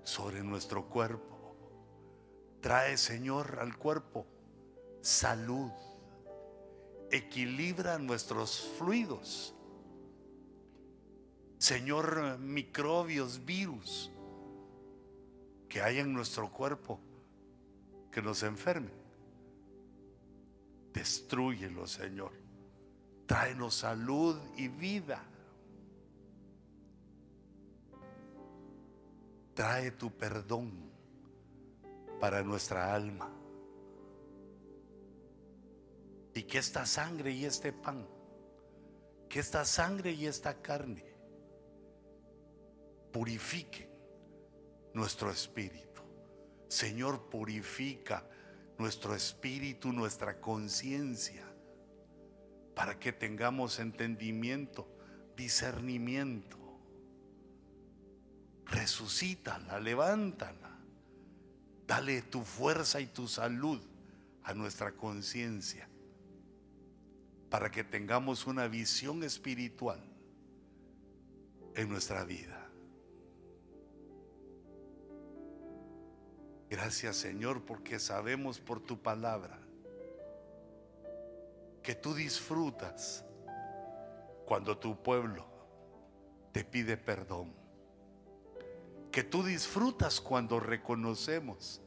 sobre 0.04 0.44
nuestro 0.44 0.90
cuerpo. 0.90 1.56
Trae, 2.60 2.98
Señor, 2.98 3.60
al 3.62 3.78
cuerpo 3.78 4.26
salud. 5.00 5.72
Equilibra 7.10 7.98
nuestros 8.00 8.70
fluidos. 8.78 9.56
Señor, 11.58 12.38
microbios, 12.38 13.46
virus 13.46 14.12
que 15.70 15.82
hay 15.82 16.00
en 16.00 16.12
nuestro 16.12 16.52
cuerpo 16.52 17.00
que 18.12 18.22
nos 18.22 18.44
enfermen. 18.44 18.92
Destruyelo, 20.92 21.88
Señor. 21.88 22.41
Tráenos 23.32 23.76
salud 23.76 24.38
y 24.58 24.68
vida. 24.68 25.24
Trae 29.54 29.92
tu 29.92 30.12
perdón 30.12 30.92
para 32.20 32.44
nuestra 32.44 32.94
alma. 32.94 33.32
Y 36.34 36.44
que 36.44 36.58
esta 36.58 36.86
sangre 36.86 37.32
y 37.32 37.46
este 37.46 37.72
pan, 37.72 38.06
que 39.30 39.40
esta 39.40 39.64
sangre 39.64 40.12
y 40.12 40.26
esta 40.26 40.62
carne 40.62 41.06
purifiquen 43.14 43.90
nuestro 44.94 45.32
espíritu. 45.32 46.02
Señor, 46.68 47.30
purifica 47.30 48.28
nuestro 48.78 49.16
espíritu, 49.16 49.94
nuestra 49.94 50.42
conciencia, 50.42 51.51
para 52.76 53.00
que 53.00 53.12
tengamos 53.12 53.80
entendimiento, 53.80 54.88
discernimiento. 55.36 56.58
Resucítala, 58.66 59.80
levántala. 59.80 60.78
Dale 61.86 62.22
tu 62.22 62.42
fuerza 62.44 63.02
y 63.02 63.08
tu 63.08 63.28
salud 63.28 63.82
a 64.44 64.54
nuestra 64.54 64.94
conciencia, 64.94 65.88
para 67.50 67.70
que 67.70 67.84
tengamos 67.84 68.48
una 68.48 68.68
visión 68.68 69.24
espiritual 69.24 70.02
en 71.76 71.90
nuestra 71.90 72.24
vida. 72.24 72.70
Gracias 76.70 77.18
Señor 77.18 77.66
porque 77.66 78.00
sabemos 78.00 78.62
por 78.62 78.80
tu 78.80 79.02
palabra 79.02 79.61
que 81.82 81.96
tú 81.96 82.14
disfrutas 82.14 83.26
cuando 84.46 84.78
tu 84.78 85.02
pueblo 85.02 85.46
te 86.52 86.64
pide 86.64 86.98
perdón. 86.98 87.54
Que 89.12 89.24
tú 89.24 89.44
disfrutas 89.44 90.22
cuando 90.22 90.60
reconocemos 90.60 91.82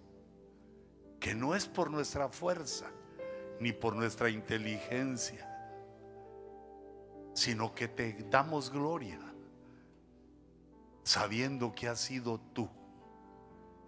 que 1.21 1.35
no 1.35 1.55
es 1.55 1.66
por 1.66 1.91
nuestra 1.91 2.29
fuerza 2.29 2.91
ni 3.61 3.73
por 3.73 3.95
nuestra 3.95 4.29
inteligencia, 4.29 5.51
sino 7.33 7.75
que 7.75 7.89
te 7.89 8.12
damos 8.31 8.71
gloria 8.71 9.19
sabiendo 11.03 11.75
que 11.75 11.89
has 11.89 12.01
sido 12.01 12.41
tú 12.53 12.69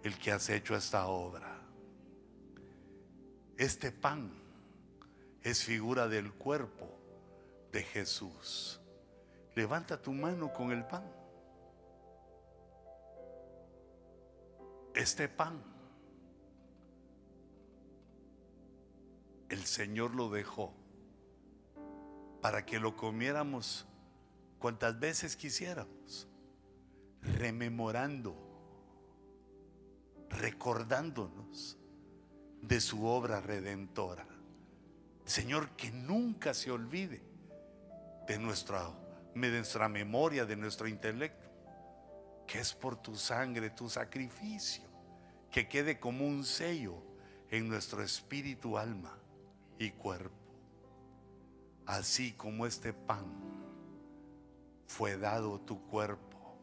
el 0.03 0.17
que 0.17 0.31
has 0.31 0.49
hecho 0.49 0.75
esta 0.75 1.07
obra. 1.07 1.59
Este 3.57 3.91
pan 3.91 4.46
es 5.43 5.63
figura 5.63 6.07
del 6.07 6.33
cuerpo 6.33 6.89
de 7.71 7.83
Jesús. 7.83 8.79
Levanta 9.55 10.01
tu 10.01 10.11
mano 10.11 10.53
con 10.53 10.71
el 10.71 10.85
pan. 10.85 11.03
Este 14.93 15.27
pan, 15.29 15.61
el 19.49 19.63
Señor 19.65 20.15
lo 20.15 20.29
dejó 20.29 20.73
para 22.41 22.65
que 22.65 22.79
lo 22.79 22.95
comiéramos 22.95 23.85
cuantas 24.59 24.99
veces 24.99 25.35
quisiéramos, 25.35 26.27
rememorando 27.21 28.47
recordándonos 30.29 31.77
de 32.61 32.81
su 32.81 33.05
obra 33.05 33.39
redentora. 33.41 34.27
Señor, 35.27 35.71
que 35.71 35.91
nunca 35.91 36.53
se 36.53 36.71
olvide 36.71 37.21
de 38.27 38.39
nuestra, 38.39 39.89
memoria, 39.89 40.45
de 40.45 40.55
nuestro 40.55 40.87
intelecto, 40.87 41.49
que 42.47 42.59
es 42.59 42.73
por 42.73 42.95
tu 42.95 43.13
sangre, 43.17 43.69
tu 43.69 43.89
sacrificio, 43.89 44.85
que 45.51 45.67
quede 45.67 45.99
como 45.99 46.25
un 46.25 46.45
sello 46.45 47.03
en 47.51 47.67
nuestro 47.67 48.01
espíritu, 48.01 48.77
alma 48.77 49.19
y 49.77 49.91
cuerpo. 49.91 50.33
Así 51.85 52.31
como 52.31 52.65
este 52.65 52.93
pan 52.93 53.25
fue 54.85 55.17
dado 55.17 55.59
tu 55.59 55.85
cuerpo, 55.87 56.57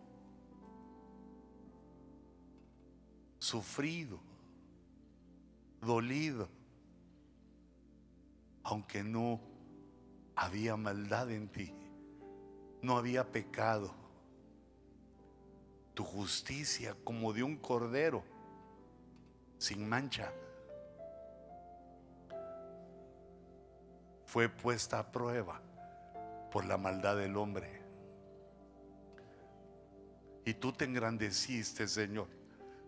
sufrido, 3.39 4.21
dolido, 5.83 6.49
aunque 8.65 9.05
no 9.05 9.41
había 10.35 10.77
maldad 10.77 11.31
en 11.31 11.49
ti, 11.49 11.73
no 12.83 12.97
había 12.97 13.31
pecado. 13.31 13.95
Tu 15.93 16.03
justicia 16.03 16.97
como 17.05 17.33
de 17.33 17.43
un 17.43 17.57
cordero, 17.57 18.25
sin 19.59 19.89
mancha, 19.89 20.33
fue 24.25 24.49
puesta 24.49 24.99
a 24.99 25.13
prueba 25.13 25.61
por 26.51 26.65
la 26.65 26.77
maldad 26.77 27.17
del 27.17 27.37
hombre. 27.37 27.83
Y 30.47 30.55
tú 30.55 30.73
te 30.73 30.85
engrandeciste, 30.85 31.87
Señor. 31.87 32.29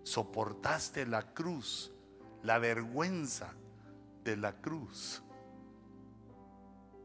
Soportaste 0.02 1.06
la 1.06 1.34
cruz, 1.34 1.92
la 2.42 2.58
vergüenza 2.58 3.54
de 4.24 4.36
la 4.36 4.60
cruz 4.60 5.22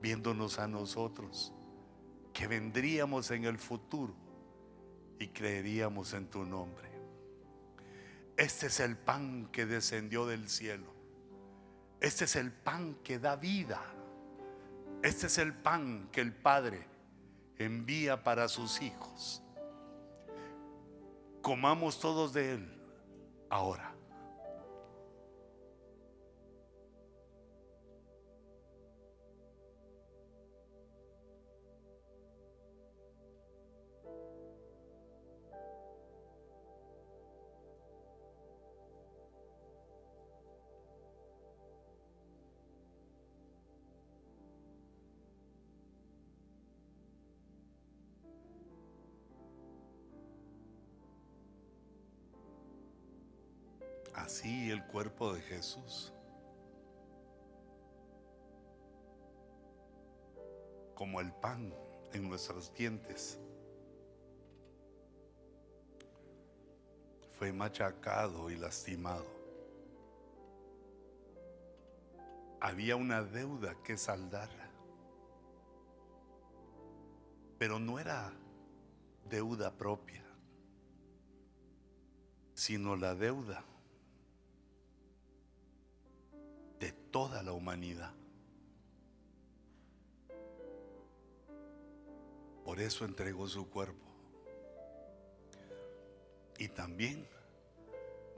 viéndonos 0.02 0.60
a 0.60 0.68
nosotros, 0.68 1.54
que 2.34 2.48
vendríamos 2.48 3.32
en 3.32 3.46
el 3.46 3.58
futuro 3.58 4.14
y 5.20 5.28
creeríamos 5.28 6.14
en 6.14 6.28
tu 6.28 6.44
nombre. 6.44 6.90
Este 8.38 8.68
es 8.68 8.80
el 8.80 8.98
pan 8.98 9.50
que 9.52 9.66
descendió 9.66 10.26
del 10.26 10.50
cielo. 10.50 10.92
Este 12.00 12.26
es 12.26 12.36
el 12.36 12.52
pan 12.52 12.96
que 13.04 13.20
da 13.20 13.36
vida. 13.36 13.80
Este 15.04 15.28
es 15.28 15.38
el 15.38 15.54
pan 15.54 16.10
que 16.12 16.22
el 16.22 16.34
Padre 16.34 16.88
envía 17.58 18.24
para 18.24 18.48
sus 18.48 18.82
hijos. 18.82 19.44
Comamos 21.42 22.00
todos 22.00 22.34
de 22.34 22.54
él 22.54 22.82
ahora. 23.50 23.91
Así 54.42 54.72
el 54.72 54.84
cuerpo 54.88 55.34
de 55.34 55.42
Jesús. 55.42 56.12
Como 60.96 61.22
el 61.22 61.32
pan 61.32 61.72
en 62.12 62.28
nuestros 62.28 62.74
dientes. 62.74 63.40
Fue 67.38 67.54
machacado 67.54 68.50
y 68.50 68.56
lastimado. 68.56 69.28
Había 72.60 72.96
una 72.96 73.22
deuda 73.22 73.76
que 73.84 73.96
saldar. 73.96 74.50
Pero 77.60 77.78
no 77.78 78.00
era 78.00 78.34
deuda 79.30 79.78
propia, 79.78 80.26
sino 82.56 82.96
la 82.96 83.14
deuda 83.14 83.64
toda 87.12 87.44
la 87.44 87.52
humanidad. 87.52 88.14
Por 92.64 92.80
eso 92.80 93.06
entregó 93.06 93.48
su 93.48 93.70
cuerpo. 93.70 94.06
Y 96.58 96.70
también 96.70 97.28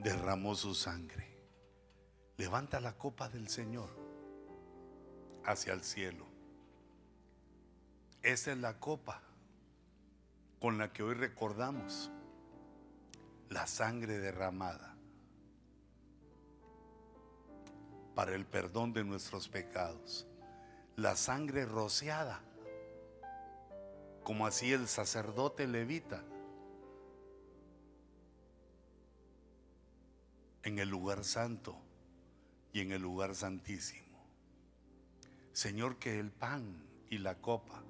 derramó 0.00 0.54
su 0.54 0.74
sangre. 0.74 1.28
Levanta 2.36 2.80
la 2.80 2.96
copa 2.96 3.28
del 3.28 3.48
Señor 3.48 3.90
hacia 5.44 5.72
el 5.72 5.82
cielo. 5.82 6.26
Esa 8.22 8.52
es 8.52 8.58
la 8.58 8.80
copa 8.80 9.22
con 10.58 10.78
la 10.78 10.92
que 10.92 11.02
hoy 11.02 11.14
recordamos 11.14 12.10
la 13.50 13.66
sangre 13.66 14.18
derramada 14.18 14.93
para 18.14 18.34
el 18.34 18.46
perdón 18.46 18.92
de 18.92 19.04
nuestros 19.04 19.48
pecados. 19.48 20.26
La 20.96 21.16
sangre 21.16 21.66
rociada, 21.66 22.40
como 24.22 24.46
así 24.46 24.72
el 24.72 24.88
sacerdote 24.88 25.66
levita, 25.66 26.22
en 30.62 30.78
el 30.78 30.88
lugar 30.88 31.24
santo 31.24 31.76
y 32.72 32.80
en 32.80 32.92
el 32.92 33.02
lugar 33.02 33.34
santísimo. 33.34 34.04
Señor, 35.52 35.98
que 35.98 36.18
el 36.18 36.30
pan 36.30 36.82
y 37.10 37.18
la 37.18 37.36
copa 37.36 37.82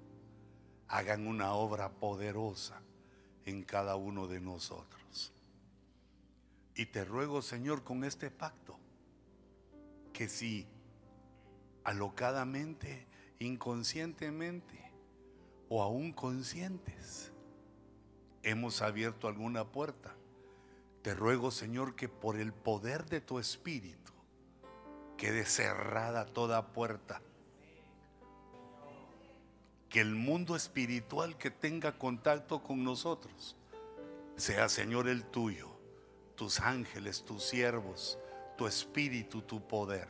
hagan 0.89 1.27
una 1.27 1.55
obra 1.55 1.93
poderosa 1.93 2.81
en 3.47 3.63
cada 3.63 3.97
uno 3.97 4.27
de 4.27 4.41
nosotros. 4.41 5.33
Y 6.75 6.87
te 6.87 7.05
ruego, 7.05 7.43
Señor, 7.43 7.85
con 7.85 8.05
este 8.05 8.31
pacto, 8.31 8.79
que 10.15 10.29
si 10.29 10.67
alocadamente, 11.83 13.07
inconscientemente 13.41 14.81
o 15.69 15.83
aún 15.83 16.13
conscientes 16.13 17.33
hemos 18.43 18.81
abierto 18.81 19.29
alguna 19.29 19.65
puerta, 19.65 20.15
te 21.03 21.15
ruego 21.15 21.51
Señor 21.51 21.97
que 21.97 22.09
por 22.09 22.39
el 22.39 22.55
poder 22.55 23.05
de 23.07 23.21
tu 23.21 23.39
Espíritu 23.39 24.13
quede 25.19 25.45
cerrada 25.45 26.25
toda 26.25 26.73
puerta. 26.73 27.21
Que 29.89 30.01
el 30.01 30.15
mundo 30.15 30.57
espiritual 30.57 31.37
que 31.37 31.51
tenga 31.51 31.99
contacto 31.99 32.63
con 32.63 32.85
nosotros 32.85 33.57
sea 34.37 34.69
Señor 34.69 35.09
el 35.09 35.25
tuyo, 35.25 35.71
tus 36.37 36.61
ángeles, 36.61 37.25
tus 37.25 37.45
siervos, 37.45 38.19
tu 38.57 38.67
espíritu, 38.67 39.43
tu 39.43 39.67
poder. 39.67 40.09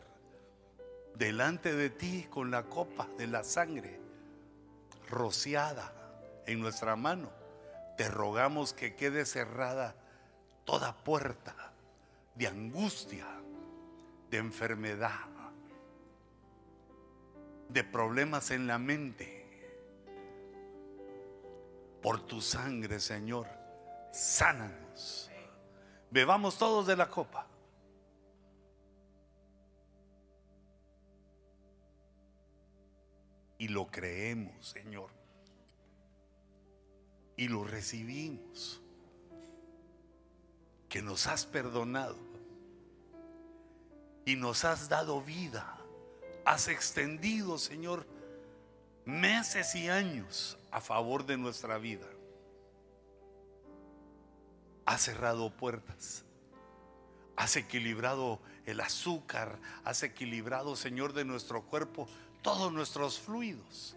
Delante 1.14 1.74
de 1.74 1.90
ti 1.90 2.26
con 2.28 2.50
la 2.50 2.64
copa 2.64 3.08
de 3.16 3.26
la 3.26 3.44
sangre 3.44 4.00
rociada 5.08 5.92
en 6.46 6.60
nuestra 6.60 6.96
mano, 6.96 7.30
te 7.96 8.08
rogamos 8.08 8.72
que 8.72 8.94
quede 8.96 9.24
cerrada 9.24 9.94
toda 10.64 10.96
puerta 11.04 11.72
de 12.34 12.48
angustia, 12.48 13.26
de 14.30 14.38
enfermedad, 14.38 15.28
de 17.68 17.84
problemas 17.84 18.50
en 18.50 18.66
la 18.66 18.78
mente. 18.78 19.42
Por 22.02 22.20
tu 22.26 22.40
sangre, 22.40 23.00
Señor, 23.00 23.46
sánanos. 24.12 25.30
Bebamos 26.10 26.58
todos 26.58 26.86
de 26.86 26.96
la 26.96 27.08
copa. 27.08 27.46
Y 33.64 33.68
lo 33.68 33.86
creemos, 33.86 34.68
Señor. 34.68 35.08
Y 37.34 37.48
lo 37.48 37.64
recibimos. 37.64 38.82
Que 40.90 41.00
nos 41.00 41.26
has 41.26 41.46
perdonado. 41.46 42.18
Y 44.26 44.36
nos 44.36 44.66
has 44.66 44.90
dado 44.90 45.22
vida. 45.22 45.78
Has 46.44 46.68
extendido, 46.68 47.56
Señor, 47.56 48.06
meses 49.06 49.74
y 49.74 49.88
años 49.88 50.58
a 50.70 50.82
favor 50.82 51.24
de 51.24 51.38
nuestra 51.38 51.78
vida. 51.78 52.06
Has 54.84 55.00
cerrado 55.00 55.48
puertas. 55.56 56.22
Has 57.34 57.56
equilibrado 57.56 58.40
el 58.66 58.80
azúcar, 58.80 59.58
has 59.84 60.02
equilibrado, 60.02 60.76
Señor, 60.76 61.14
de 61.14 61.24
nuestro 61.24 61.62
cuerpo 61.62 62.06
todos 62.44 62.70
nuestros 62.70 63.18
fluidos, 63.18 63.96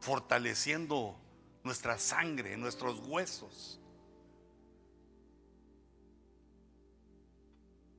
fortaleciendo 0.00 1.16
nuestra 1.64 1.98
sangre, 1.98 2.58
nuestros 2.58 3.00
huesos. 3.08 3.80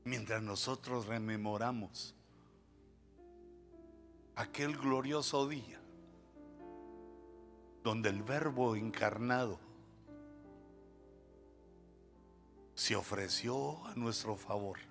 Mientras 0.04 0.44
nosotros 0.44 1.08
rememoramos 1.08 2.14
aquel 4.36 4.78
glorioso 4.78 5.48
día 5.48 5.82
donde 7.84 8.10
el 8.10 8.22
verbo 8.22 8.76
encarnado 8.76 9.60
se 12.76 12.96
ofreció 12.96 13.84
a 13.88 13.96
nuestro 13.96 14.36
favor. 14.36 14.89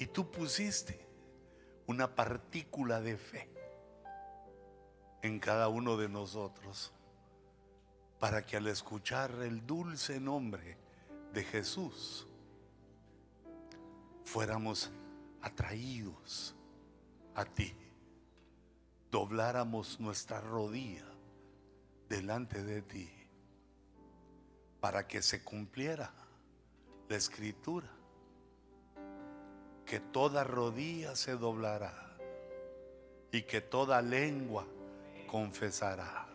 Y 0.00 0.06
tú 0.06 0.30
pusiste 0.30 0.98
una 1.86 2.14
partícula 2.14 3.02
de 3.02 3.18
fe 3.18 3.50
en 5.20 5.38
cada 5.38 5.68
uno 5.68 5.98
de 5.98 6.08
nosotros 6.08 6.90
para 8.18 8.46
que 8.46 8.56
al 8.56 8.66
escuchar 8.66 9.30
el 9.42 9.66
dulce 9.66 10.18
nombre 10.18 10.78
de 11.34 11.44
Jesús 11.44 12.26
fuéramos 14.24 14.90
atraídos 15.42 16.54
a 17.34 17.44
ti, 17.44 17.76
dobláramos 19.10 20.00
nuestra 20.00 20.40
rodilla 20.40 21.04
delante 22.08 22.64
de 22.64 22.80
ti 22.80 23.10
para 24.80 25.06
que 25.06 25.20
se 25.20 25.44
cumpliera 25.44 26.10
la 27.06 27.16
escritura, 27.16 27.99
que 29.90 29.98
toda 29.98 30.44
rodilla 30.44 31.16
se 31.16 31.34
doblará 31.34 32.16
y 33.32 33.42
que 33.42 33.60
toda 33.60 34.00
lengua 34.00 34.64
confesará 35.26 36.28